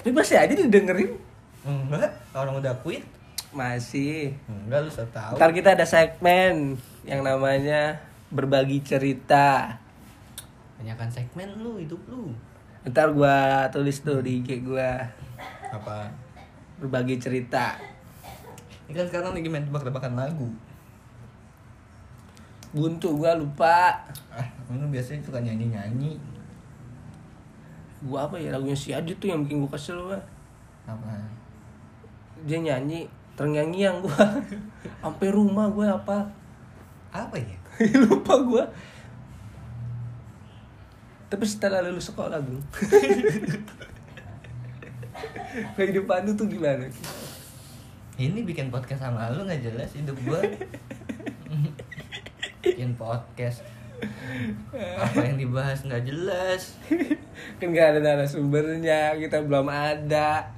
Tapi 0.00 0.10
masih 0.16 0.40
aja 0.40 0.56
didengerin. 0.56 1.20
Enggak 1.68 2.16
orang 2.32 2.56
udah 2.56 2.72
quit. 2.80 3.04
Masih. 3.52 4.32
Enggak 4.48 4.88
lu 4.88 4.90
tau. 5.12 5.36
Ntar 5.36 5.52
kita 5.52 5.76
ada 5.76 5.84
segmen 5.84 6.80
yang 7.04 7.20
namanya 7.20 8.00
berbagi 8.32 8.80
cerita. 8.80 9.76
Banyakan 10.80 11.12
segmen 11.12 11.60
lu 11.60 11.76
hidup 11.76 12.00
lu. 12.08 12.32
Ntar 12.88 13.12
gua 13.12 13.68
tulis 13.68 14.00
tuh 14.00 14.24
di 14.24 14.40
IG 14.40 14.64
gua. 14.64 15.12
Apa? 15.68 16.08
Berbagi 16.80 17.20
cerita. 17.20 17.76
Ini 18.88 18.96
kan 18.96 19.06
sekarang 19.12 19.36
lagi 19.36 19.52
main 19.52 19.68
tebak-tebakan 19.68 20.16
lagu 20.16 20.48
buntu 22.70 23.18
gua 23.18 23.34
lupa. 23.34 23.98
Ah 24.30 24.46
lu 24.70 24.86
biasanya 24.86 25.18
suka 25.26 25.42
nyanyi 25.42 25.74
nyanyi 25.74 26.14
gua 28.00 28.24
apa 28.30 28.38
ya 28.38 28.54
lagunya 28.54 28.78
si 28.78 28.94
Adit 28.94 29.18
tuh 29.18 29.28
yang 29.28 29.42
bikin 29.44 29.60
gua 29.60 29.70
kesel 29.74 29.98
gua 29.98 30.20
apa? 30.86 31.18
Dia 32.46 32.62
nyanyi 32.62 33.04
terngiang-ngiang 33.34 34.00
gua. 34.00 34.24
Sampai 35.02 35.28
rumah 35.34 35.66
gua 35.68 35.98
apa. 35.98 36.18
Apa 37.10 37.36
ya? 37.36 37.58
Lupa 38.06 38.34
gua. 38.46 38.64
Tapi 41.30 41.46
setelah 41.46 41.78
lulus 41.86 42.10
sekolah 42.10 42.42
gue 42.42 42.58
kehidupan 45.78 46.26
lu 46.26 46.34
tuh 46.34 46.50
gimana? 46.50 46.90
Ini 48.18 48.42
bikin 48.42 48.74
podcast 48.74 49.06
sama 49.06 49.30
lu 49.30 49.46
nggak 49.46 49.62
jelas 49.62 49.94
hidup 49.94 50.18
gua 50.26 50.42
bikin 52.70 52.94
podcast. 52.94 53.66
Apa 54.72 55.20
yang 55.20 55.36
dibahas 55.36 55.84
nggak 55.84 56.08
jelas. 56.08 56.80
Kan 57.60 57.76
gak 57.76 57.96
ada 57.96 58.00
narasumbernya 58.00 59.12
kita 59.18 59.44
belum 59.44 59.68
ada. 59.68 60.48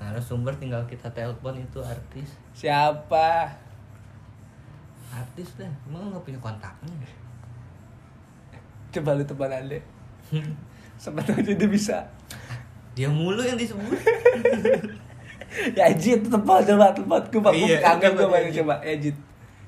Narasumber 0.00 0.56
tinggal 0.56 0.80
kita 0.88 1.10
telepon 1.12 1.60
itu 1.60 1.82
artis. 1.84 2.32
Siapa? 2.56 3.52
Artis 5.12 5.48
dah 5.60 5.68
emang 5.88 6.12
nggak 6.12 6.24
punya 6.24 6.40
kontaknya? 6.40 7.08
Coba 8.92 9.12
lu 9.12 9.24
tebanan 9.24 9.68
deh 9.68 9.82
siapa 10.96 11.20
tahu 11.22 11.38
aja 11.38 11.52
dia 11.54 11.68
bisa. 11.68 11.96
Dia 12.96 13.06
mulu 13.12 13.44
yang 13.44 13.58
disebut. 13.60 14.00
Ya 15.72 15.88
Jit 15.94 16.26
telepon 16.26 16.60
coba 16.60 16.90
telepon. 16.92 17.22
Gue 17.32 17.52
Iya, 17.54 17.78
kangen 17.80 18.12
coba 18.18 18.36
gue 18.42 18.50
Jit. 18.50 18.60
coba. 18.60 18.74
Ya 18.82 18.94
Jit. 18.98 19.16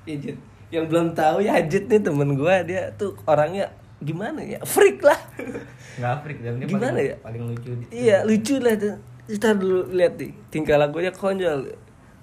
Ya 0.05 0.17
Jit 0.21 0.37
yang 0.69 0.85
belum 0.85 1.17
tahu 1.17 1.41
ya 1.41 1.57
Jit 1.65 1.89
nih 1.89 2.01
temen 2.01 2.37
gue 2.37 2.55
dia 2.69 2.93
tuh 2.95 3.17
orangnya 3.25 3.73
gimana 3.99 4.45
ya? 4.45 4.63
Freak 4.63 5.03
lah. 5.03 5.19
Nggak 5.99 6.15
freak 6.23 6.39
dan 6.45 6.53
dia 6.63 6.67
Gimana 6.71 6.95
paling, 6.95 7.09
ya? 7.09 7.17
paling 7.19 7.43
lucu. 7.51 7.71
Di- 7.75 7.91
iya 7.91 8.19
lucu 8.23 8.55
lah 8.61 8.75
tuh. 8.79 8.97
Kita 9.29 9.53
dulu 9.57 9.91
lihat 9.91 10.15
nih 10.17 10.31
tingkah 10.49 10.77
lakunya 10.79 11.11
konyol. 11.11 11.75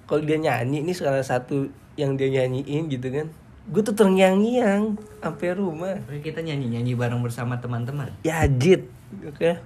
Kalau 0.06 0.22
dia 0.22 0.38
nyanyi 0.38 0.86
ini 0.86 0.94
salah 0.94 1.20
satu 1.20 1.66
yang 1.98 2.14
dia 2.14 2.30
nyanyiin 2.30 2.86
gitu 2.88 3.10
kan. 3.10 3.26
Gue 3.66 3.82
tuh 3.82 3.98
terngiang-ngiang 3.98 4.94
sampai 5.18 5.48
rumah. 5.58 5.98
Oke, 6.06 6.30
kita 6.30 6.38
nyanyi 6.38 6.78
nyanyi 6.78 6.94
bareng 6.94 7.18
bersama 7.18 7.58
teman-teman. 7.58 8.14
Ya 8.22 8.46
jit. 8.46 8.86
Oke. 9.26 9.58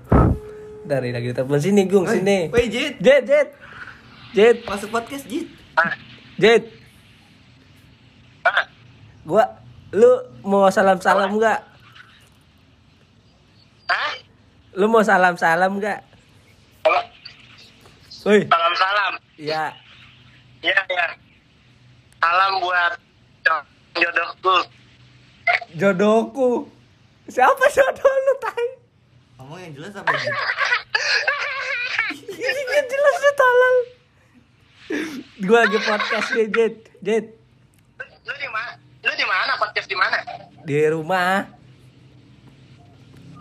Dari 0.80 1.12
lagi 1.12 1.36
telepon 1.36 1.60
sini 1.60 1.84
gung 1.84 2.08
sini. 2.08 2.48
Woi 2.48 2.72
Jit. 2.72 2.96
Jet 2.98 3.28
jet 3.28 3.48
jet 4.32 4.64
masuk 4.64 4.88
podcast 4.88 5.28
Jit. 5.28 5.52
Jet 6.40 6.79
gua 9.22 9.44
lu 9.90 10.10
mau 10.42 10.68
salam 10.68 10.98
salam 10.98 11.34
nggak 11.34 11.60
Hah? 13.86 14.12
lu 14.72 14.86
mau 14.86 15.02
salam 15.02 15.34
salam 15.34 15.76
nggak 15.76 16.00
Woi, 18.20 18.44
Salam 18.44 18.74
salam. 18.76 19.12
ya 19.34 19.72
Iya 20.60 20.76
ya. 20.86 21.06
Salam 22.20 22.60
buat 22.60 22.92
jodohku. 23.96 24.56
jodohku. 25.72 26.68
Siapa 27.26 27.64
jodoh 27.66 28.12
lu 28.12 28.34
tai? 28.36 28.66
ngomong 29.40 29.56
yang 29.58 29.72
jelas 29.72 29.96
apa 29.96 30.12
Ini 32.28 32.62
kan 32.68 32.84
jelas 32.84 33.16
lu 33.16 33.32
tolol. 33.32 33.76
Gua 35.40 35.58
lagi 35.64 35.78
podcast 35.80 36.28
nih, 36.30 36.46
Jet. 36.52 36.74
Jet, 37.00 37.26
Lu 38.20 38.34
di 38.36 38.48
mana? 38.52 38.76
Lu 39.00 39.12
di 39.16 39.24
mana? 39.24 39.56
Podcast 39.56 39.88
di 39.88 39.96
mana? 39.96 40.20
Di 40.62 40.76
rumah, 40.86 41.46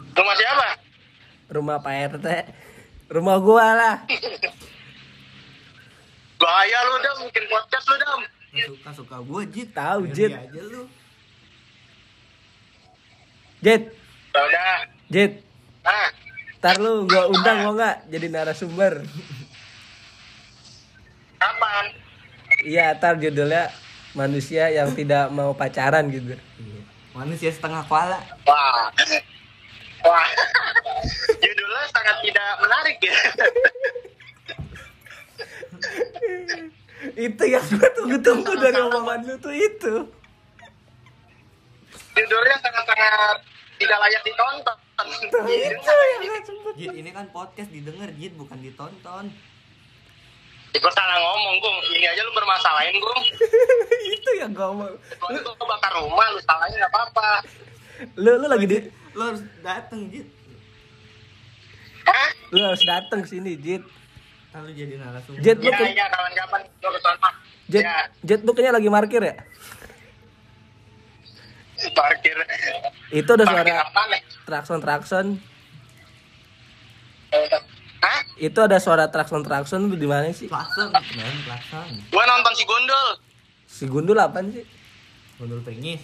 Rumah 0.09 0.35
siapa? 0.35 0.67
rumah 1.47 1.77
Pak 1.79 1.93
RT. 2.13 2.27
Rumah 3.09 3.37
gua 3.39 3.67
lah. 3.73 3.95
Bahaya 6.35 6.79
lu 6.85 6.95
dam, 6.99 7.17
bikin 7.25 7.45
podcast 7.47 7.85
lu 7.85 7.95
dam. 7.97 8.19
suka 8.49 8.89
suka 8.91 9.15
gue 9.19 9.41
Jit 9.47 9.69
Tahu, 9.71 10.09
Jit. 10.09 10.33
aja 10.33 10.61
lu 10.65 10.83
Jet, 13.59 13.91
Ya 14.29 14.39
udah. 14.39 14.77
Jet. 15.09 15.33
Nah, 15.83 16.07
Ntar 16.59 16.75
lu 16.77 17.03
gua 17.05 17.27
undang 17.27 17.57
mau 17.63 17.73
nggak 17.73 18.07
jadi 18.07 18.27
narasumber? 18.27 19.03
kapan? 21.39 21.85
Iya, 22.61 22.91
ntar 22.93 23.15
judulnya 23.15 23.71
manusia 24.11 24.67
yang 24.67 24.91
tidak 24.91 25.31
mau 25.31 25.55
pacaran 25.55 26.11
gitu. 26.11 26.35
Manusia 27.19 27.51
setengah 27.51 27.83
kepala 27.83 28.15
Wah. 28.47 28.87
Wah. 30.07 30.27
Judulnya 31.43 31.83
sangat 31.91 32.15
tidak 32.23 32.49
menarik 32.63 32.97
ya. 33.03 33.17
itu 37.27 37.43
yang 37.47 37.63
gua 37.75 37.89
tunggu-tunggu 37.95 38.51
dari 38.55 38.79
omongan 38.79 39.27
lu 39.27 39.35
tuh 39.43 39.51
itu. 39.51 40.07
Judulnya 42.15 42.57
sangat-sangat 42.63 43.37
tidak 43.79 43.97
layak 43.99 44.23
ditonton. 44.23 44.77
Tuh, 45.31 45.43
itu. 45.47 45.95
Jit 46.79 46.95
ini 46.95 47.11
kan 47.11 47.27
podcast 47.35 47.71
didengar 47.71 48.11
Jit 48.15 48.35
bukan 48.39 48.59
ditonton 48.63 49.31
Gue 50.71 50.93
salah 50.93 51.17
ngomong, 51.17 51.55
Gung. 51.59 51.77
Ini 51.89 52.05
aja 52.05 52.21
lu 52.21 52.31
bermasalahin, 52.31 52.95
Gung. 52.95 53.23
itu 54.15 54.29
yang 54.37 54.51
gua 54.51 54.69
mau. 54.71 54.93
Lu 55.27 55.39
bakar 55.59 55.91
rumah, 55.95 56.25
lu 56.29 56.39
salahin 56.39 56.75
nggak 56.75 56.89
apa-apa. 56.89 57.29
Lu 58.15 58.31
lu 58.35 58.47
lagi 58.47 58.65
di 58.65 58.79
lo 59.11 59.23
harus 59.27 59.41
dateng 59.59 60.07
Jit 60.07 60.23
Hah? 62.05 62.29
lu 62.49 62.61
harus 62.63 62.79
datang 62.81 63.21
sini, 63.23 63.53
Jit. 63.55 63.83
Ntar 64.49 64.61
lu 64.61 64.71
jadi 64.71 64.95
narasumber 64.95 65.41
Jit, 65.41 65.57
lu 65.57 65.67
Iya, 65.67 65.75
ke- 65.75 65.91
iya, 65.91 66.05
kawan-kawan. 66.07 66.61
Lu 66.79 66.89
ke 66.89 66.99
sana. 67.01 67.29
Jet, 67.67 67.83
Ya, 67.83 67.95
Jet 68.23 68.41
lu 68.41 68.51
kayaknya 68.51 68.73
lagi 68.75 68.89
parkir 68.89 69.21
ya? 69.21 69.35
parkir. 71.89 72.35
Itu 73.09 73.29
ada 73.31 73.43
Parkir 73.43 73.71
suara 73.71 73.83
apa 73.83 74.01
nih? 74.07 74.21
trakson 74.43 74.79
trakson. 74.79 75.27
Hah? 77.99 78.19
Itu 78.39 78.59
ada 78.63 78.79
suara 78.79 79.11
trakson 79.11 79.43
lu 79.87 79.95
di 79.99 80.07
mana 80.07 80.31
sih? 80.31 80.47
klakson 80.47 80.87
kan 80.95 81.03
klakson 81.43 81.99
Gua 82.07 82.23
nonton 82.23 82.53
si 82.55 82.63
Gundul. 82.63 83.07
Si 83.67 83.83
Gundul 83.91 84.17
apaan 84.19 84.55
sih? 84.55 84.63
Gundul 85.35 85.59
pringis 85.63 85.99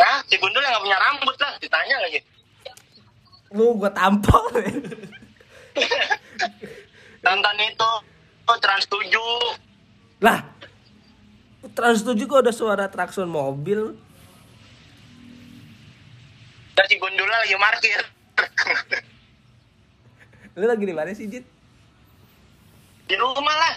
Hah? 0.00 0.24
Si 0.24 0.40
Gundul 0.40 0.64
yang 0.64 0.80
gak 0.80 0.84
punya 0.84 0.96
rambut 0.96 1.36
lah. 1.36 1.52
Ditanya 1.60 1.96
lagi. 2.00 2.20
Lu 3.52 3.76
gua 3.76 3.92
tampol. 3.92 4.48
Nonton 7.20 7.56
itu. 7.60 7.92
Oh, 8.48 8.58
Trans 8.58 8.88
7. 8.88 9.04
lah. 10.24 10.40
Trans 11.76 12.00
7 12.02 12.16
kok 12.16 12.40
ada 12.40 12.52
suara 12.56 12.88
trakson 12.88 13.28
mobil. 13.28 13.92
Dan 16.72 16.84
si 16.88 16.96
Gundul 16.96 17.28
lagi 17.28 17.54
parkir. 17.60 18.00
Lu 20.60 20.68
lagi 20.68 20.84
di 20.84 20.92
mana 20.92 21.16
sih, 21.16 21.24
Jit? 21.24 21.60
di 23.10 23.18
rumah 23.18 23.56
lah. 23.58 23.74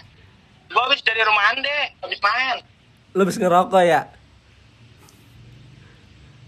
Gua 0.69 0.85
habis 0.85 1.01
dari 1.01 1.21
rumah 1.25 1.49
Ande. 1.49 1.77
Habis 2.05 2.21
main. 2.21 2.57
Lu 3.17 3.25
habis 3.25 3.41
ngerokok 3.41 3.81
ya? 3.81 4.05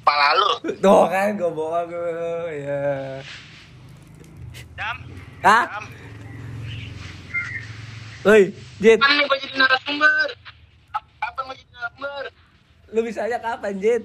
Pala 0.05 0.37
lu. 0.37 0.51
Tuh 0.77 1.05
kan 1.09 1.33
gua 1.33 1.49
bohong 1.49 1.89
gua. 1.89 2.45
Ya. 2.53 2.85
Dam. 4.77 4.97
Hah? 5.41 5.65
Dam. 5.65 5.85
Woi, 8.25 8.53
Jit. 8.77 9.01
Kapan 9.01 9.25
gua 9.25 9.37
jadi 9.41 9.55
narasumber? 9.57 10.27
Kapan 10.93 11.41
gua 11.41 11.55
jadi 11.57 11.71
narasumber? 11.73 12.23
Lu 12.93 12.99
bisanya 13.01 13.37
kapan, 13.41 13.73
Jit? 13.81 14.03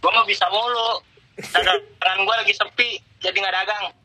Gua 0.00 0.10
mau 0.16 0.24
bisa 0.24 0.48
mulu. 0.48 1.04
Dagangan 1.36 2.24
gua 2.24 2.40
lagi 2.40 2.56
sepi. 2.56 3.04
Jadi 3.20 3.36
nggak 3.36 3.52
dagang. 3.52 3.99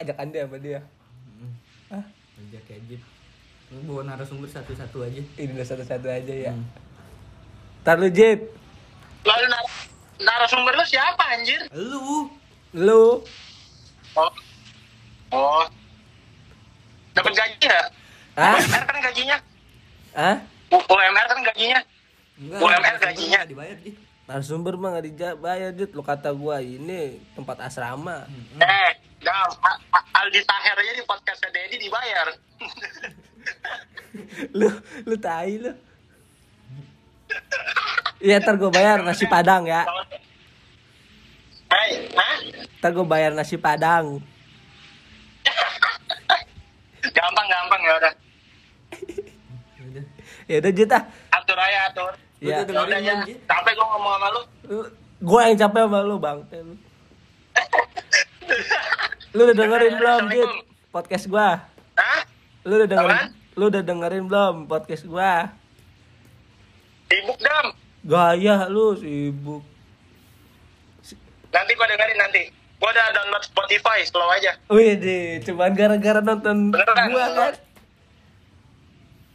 Ajak 0.00 0.16
Anda 0.16 0.48
sama 0.48 0.56
dia. 0.56 0.80
Hah? 1.92 2.04
kerja 2.40 2.58
kayak 2.64 2.82
Jit 2.88 3.02
lu 3.70 3.86
bawa 3.86 4.02
narasumber 4.02 4.50
satu-satu 4.50 5.06
aja 5.06 5.22
Ini 5.38 5.54
udah 5.54 5.62
satu-satu 5.62 6.08
aja 6.10 6.34
ya. 6.34 6.50
Hmm. 6.50 6.66
Ntar 7.86 8.02
lu, 8.02 8.10
Jit. 8.10 8.42
Lalu 9.22 9.46
nar- 9.46 9.86
narasumber 10.18 10.74
lu 10.74 10.82
siapa 10.82 11.22
anjir? 11.38 11.60
lu 11.70 12.26
Lu. 12.74 13.22
Oh. 14.18 14.32
Oh. 15.30 15.64
Dapat 17.14 17.32
gaji 17.34 17.62
nggak? 17.62 17.86
Hah? 18.34 18.54
UMR 18.58 18.84
kan 18.88 18.98
gajinya. 19.04 19.36
Hah? 20.16 20.36
UMR 20.70 21.26
kan 21.30 21.38
gajinya. 21.46 21.80
enggak 22.40 22.58
UMR 22.58 22.96
gajinya. 22.98 23.40
dibayar 23.46 23.76
Jit 23.84 23.94
Narasumber 24.30 24.78
mah 24.78 24.94
gak 24.94 25.10
dibayar, 25.10 25.74
Jit. 25.74 25.90
Lu 25.90 26.06
kata 26.06 26.30
gua 26.30 26.62
ini 26.62 27.18
tempat 27.34 27.66
asrama. 27.66 28.30
Eh, 28.62 28.90
Dam, 29.18 29.50
Aldi 29.90 30.38
Taher 30.46 30.78
aja 30.78 30.92
di 30.94 31.02
podcastnya 31.02 31.50
Dedi 31.50 31.82
dibayar. 31.82 32.30
lu 34.58 34.70
lu 35.02 35.16
tai 35.18 35.58
lu. 35.58 35.74
Iya, 38.22 38.38
ntar 38.38 38.54
gua 38.54 38.70
bayar 38.70 39.02
nasi 39.02 39.26
padang 39.26 39.66
ya. 39.66 39.82
Hai? 41.66 41.90
Ntar 42.78 42.94
gua 42.94 43.06
bayar 43.10 43.34
nasi 43.34 43.58
padang. 43.58 44.22
Gampang, 47.02 47.46
gampang 47.50 47.82
ya 47.82 47.94
udah. 47.98 48.14
Ya 50.50 50.58
udah, 50.62 50.70
Jit 50.70 50.90
ah. 50.90 51.02
Atur 51.34 51.58
aja, 51.58 51.90
atur. 51.90 52.29
Ya. 52.40 52.64
Udah 52.64 52.88
Ya 52.88 52.98
ya. 53.04 53.14
Capek 53.44 53.72
gua 53.76 53.86
ngomong 53.96 54.12
sama 54.16 54.28
lu. 54.32 54.40
Gua 55.20 55.40
yang 55.52 55.58
capek 55.60 55.80
sama 55.84 56.00
lu, 56.00 56.16
Bang. 56.16 56.40
Lu. 56.48 56.74
Lu 59.30 59.46
udah 59.46 59.54
dengerin 59.54 59.94
belum, 59.94 60.22
Jit? 60.34 60.50
Podcast 60.90 61.24
gua. 61.30 61.62
Hah? 61.94 62.20
Lu 62.66 62.80
udah 62.80 62.88
dengerin 62.88 63.14
Apaan? 63.14 63.28
Lu 63.54 63.64
udah 63.68 63.82
dengerin 63.84 64.24
belum 64.26 64.54
podcast 64.66 65.04
gua? 65.06 65.52
Sibuk, 67.06 67.38
Dam. 67.38 67.66
Gaya 68.00 68.64
lu 68.72 68.96
sibuk. 68.96 69.60
Nanti 71.52 71.72
gua 71.76 71.86
dengerin 71.92 72.18
nanti. 72.18 72.42
Gua 72.80 72.88
udah 72.90 73.06
download 73.12 73.44
Spotify, 73.44 73.98
slow 74.08 74.32
aja. 74.32 74.56
Wih 74.72 74.96
deh, 74.96 75.44
cuman 75.44 75.76
gara-gara 75.76 76.24
nonton 76.24 76.72
Beneran? 76.72 77.06
gua 77.12 77.26
kan. 77.36 77.52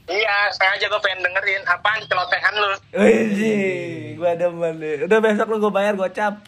Iya, 0.06 0.53
sengaja 0.53 0.86
gua 0.86 1.01
pengen 1.01 1.26
dengerin. 1.26 1.66
Apaan 1.66 2.06
celotehan 2.06 2.53
lu? 2.53 2.72
Wih 2.93 4.14
gua 4.22 4.38
demen 4.38 4.78
deh. 4.78 5.10
Udah 5.10 5.18
besok 5.18 5.49
lu 5.49 5.58
gua 5.58 5.74
bayar 5.74 5.97
gocap. 5.97 6.45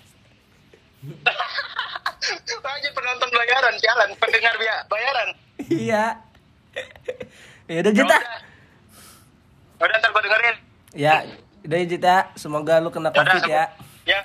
aja 2.77 2.89
penonton 2.93 3.29
bayaran, 3.33 3.75
jalan. 3.81 4.09
Pendengar 4.21 4.53
biaya 4.61 4.85
bayaran. 4.85 5.29
Iya. 5.65 6.05
ya 7.71 7.77
udah 7.81 7.93
Jita. 7.93 8.17
Udah, 8.17 9.85
udah 9.89 9.95
ntar 9.97 10.09
gua 10.13 10.21
dengerin. 10.21 10.55
Ya, 10.93 11.15
udah 11.65 11.77
Jita. 11.81 12.17
Semoga 12.37 12.77
lu 12.77 12.93
kena 12.93 13.09
Yaudah, 13.09 13.25
covid 13.25 13.43
ya. 13.49 13.63
Ya. 14.05 14.19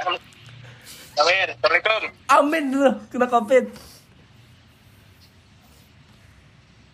Amin. 1.13 1.49
Assalamualaikum. 1.57 2.03
Amin 2.29 2.65
dulu 2.69 2.91
kena 3.09 3.27
covid. 3.33 3.65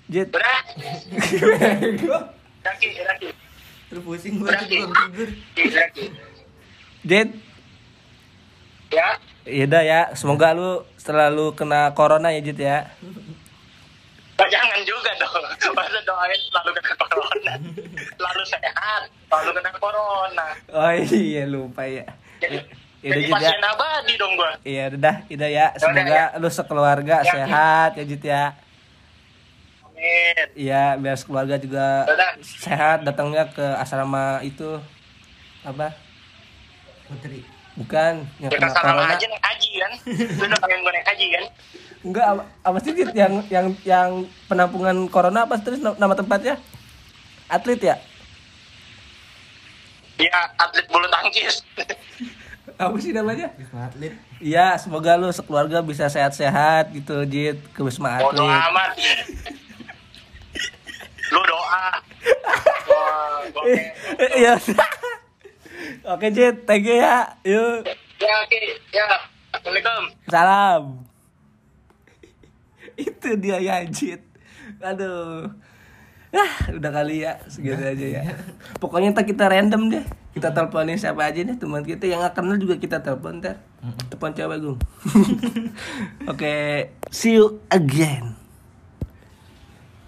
Jet. 0.09 0.29
Bego. 0.33 2.17
Raki, 2.67 2.89
Raki. 2.99 3.29
Terus 3.89 4.03
pusing 4.03 4.41
gue 4.41 4.49
belum 4.49 4.65
tidur. 4.67 5.29
Raki. 5.55 6.05
Jet. 7.05 7.29
Ya. 8.89 9.09
Yaudah 9.45 9.81
ya, 9.81 10.01
semoga 10.13 10.53
lu 10.53 10.85
setelah 10.97 11.29
lu 11.29 11.53
kena 11.53 11.93
corona 11.93 12.33
ya 12.33 12.41
Jet 12.41 12.59
ya. 12.59 12.79
Nah, 14.39 14.47
jangan 14.47 14.81
juga 14.83 15.11
dong. 15.17 15.45
Masa 15.77 16.01
doain 16.05 16.41
selalu 16.43 16.71
kena 16.75 16.95
corona. 16.99 17.53
Selalu 18.15 18.43
sehat. 18.45 19.03
Selalu 19.29 19.51
kena 19.57 19.71
corona. 19.77 20.47
Oh 20.71 20.93
iya 20.95 21.45
lupa 21.45 21.85
ya. 21.85 22.05
Jadi, 22.39 22.57
Yaudah 22.99 23.13
jadi 23.15 23.21
Jet 23.21 23.29
ya. 23.29 23.37
pasien 23.37 23.63
abadi 23.63 24.13
dong 24.17 24.33
gua. 24.37 24.51
Iya 24.65 24.85
udah, 24.91 25.17
udah 25.29 25.49
ya. 25.49 25.67
Semoga 25.77 26.23
lu 26.37 26.49
sekeluarga 26.49 27.17
Ya. 27.21 27.31
sehat 27.31 27.91
ya 27.95 28.05
Jet 28.05 28.25
ya. 28.25 28.45
Amin. 29.99 30.47
Iya, 30.55 30.95
biar 30.95 31.17
keluarga 31.19 31.57
juga 31.59 32.07
Udah. 32.07 32.31
sehat 32.41 33.03
datangnya 33.03 33.51
ke 33.51 33.67
asrama 33.75 34.39
itu 34.41 34.79
apa? 35.63 35.91
Putri. 37.05 37.43
Bukan 37.75 38.27
yang 38.39 38.51
Ya 38.51 38.59
kena 38.59 38.71
kan 38.71 38.83
corona. 38.85 39.11
aja 39.13 39.27
naik 39.29 39.43
haji 39.45 39.71
kan. 39.77 39.93
Lu 40.35 40.45
udah 40.45 40.59
pengen 40.61 40.79
gue 40.81 40.93
naik 40.93 41.09
haji 41.09 41.27
kan. 41.29 41.45
Enggak, 42.01 42.27
apa, 42.29 42.43
apa 42.63 42.79
sih 42.79 42.93
Dit? 42.93 43.11
yang 43.13 43.43
yang 43.49 43.67
yang 43.85 44.11
penampungan 44.47 45.07
corona 45.09 45.43
apa 45.43 45.59
terus 45.59 45.79
na- 45.79 45.95
nama 45.95 46.15
tempatnya? 46.15 46.59
Atlet 47.49 47.81
ya? 47.81 47.97
Ya 50.17 50.39
atlet 50.57 50.87
bulu 50.87 51.07
tangkis. 51.09 51.63
Apa 52.77 52.95
sih 53.01 53.11
namanya? 53.11 53.51
Wisma 53.57 53.91
Atlet. 53.91 54.15
Iya, 54.39 54.79
semoga 54.79 55.19
lu 55.19 55.27
sekeluarga 55.29 55.83
bisa 55.83 56.07
sehat-sehat 56.07 56.93
gitu, 56.93 57.27
Jit, 57.27 57.59
ke 57.75 57.83
Wisma 57.83 58.21
Bodo 58.21 58.47
Atlet. 58.47 58.67
amat. 58.69 58.91
Lu 61.29 61.41
doa. 61.43 61.85
Kayak- 63.55 63.93
Iya. 64.39 64.55
Oke, 66.07 66.27
Jit, 66.31 66.65
thank 66.65 66.85
you 66.85 66.97
ya. 66.97 67.29
Yuk. 67.43 67.85
Ya 68.19 68.35
oke. 68.41 68.61
Ya. 68.91 69.09
Assalamualaikum. 69.51 70.03
Salam. 70.27 70.83
Itu 72.99 73.29
dia 73.37 73.59
ya, 73.59 73.85
Jit. 73.85 74.23
Aduh. 74.81 75.47
Ah, 76.29 76.53
udah 76.69 76.93
kali 76.93 77.25
ya, 77.25 77.41
segitu 77.49 77.81
aja 77.81 78.07
ya. 78.21 78.23
Pokoknya 78.77 79.11
ntar 79.11 79.25
kita 79.25 79.49
random 79.49 79.89
deh. 79.89 80.05
Kita 80.37 80.53
teleponin 80.53 80.95
siapa 80.95 81.25
aja 81.25 81.41
deh 81.41 81.57
teman 81.57 81.81
kita 81.81 82.05
yang 82.05 82.21
gak 82.21 82.37
kenal 82.37 82.55
juga 82.55 82.77
kita 82.77 83.01
telepon 83.01 83.41
ntar. 83.41 83.57
Telepon 84.07 84.37
cewek 84.37 84.59
gue. 84.61 84.77
Oke, 86.33 86.55
see 87.09 87.35
you 87.35 87.59
again. 87.71 88.38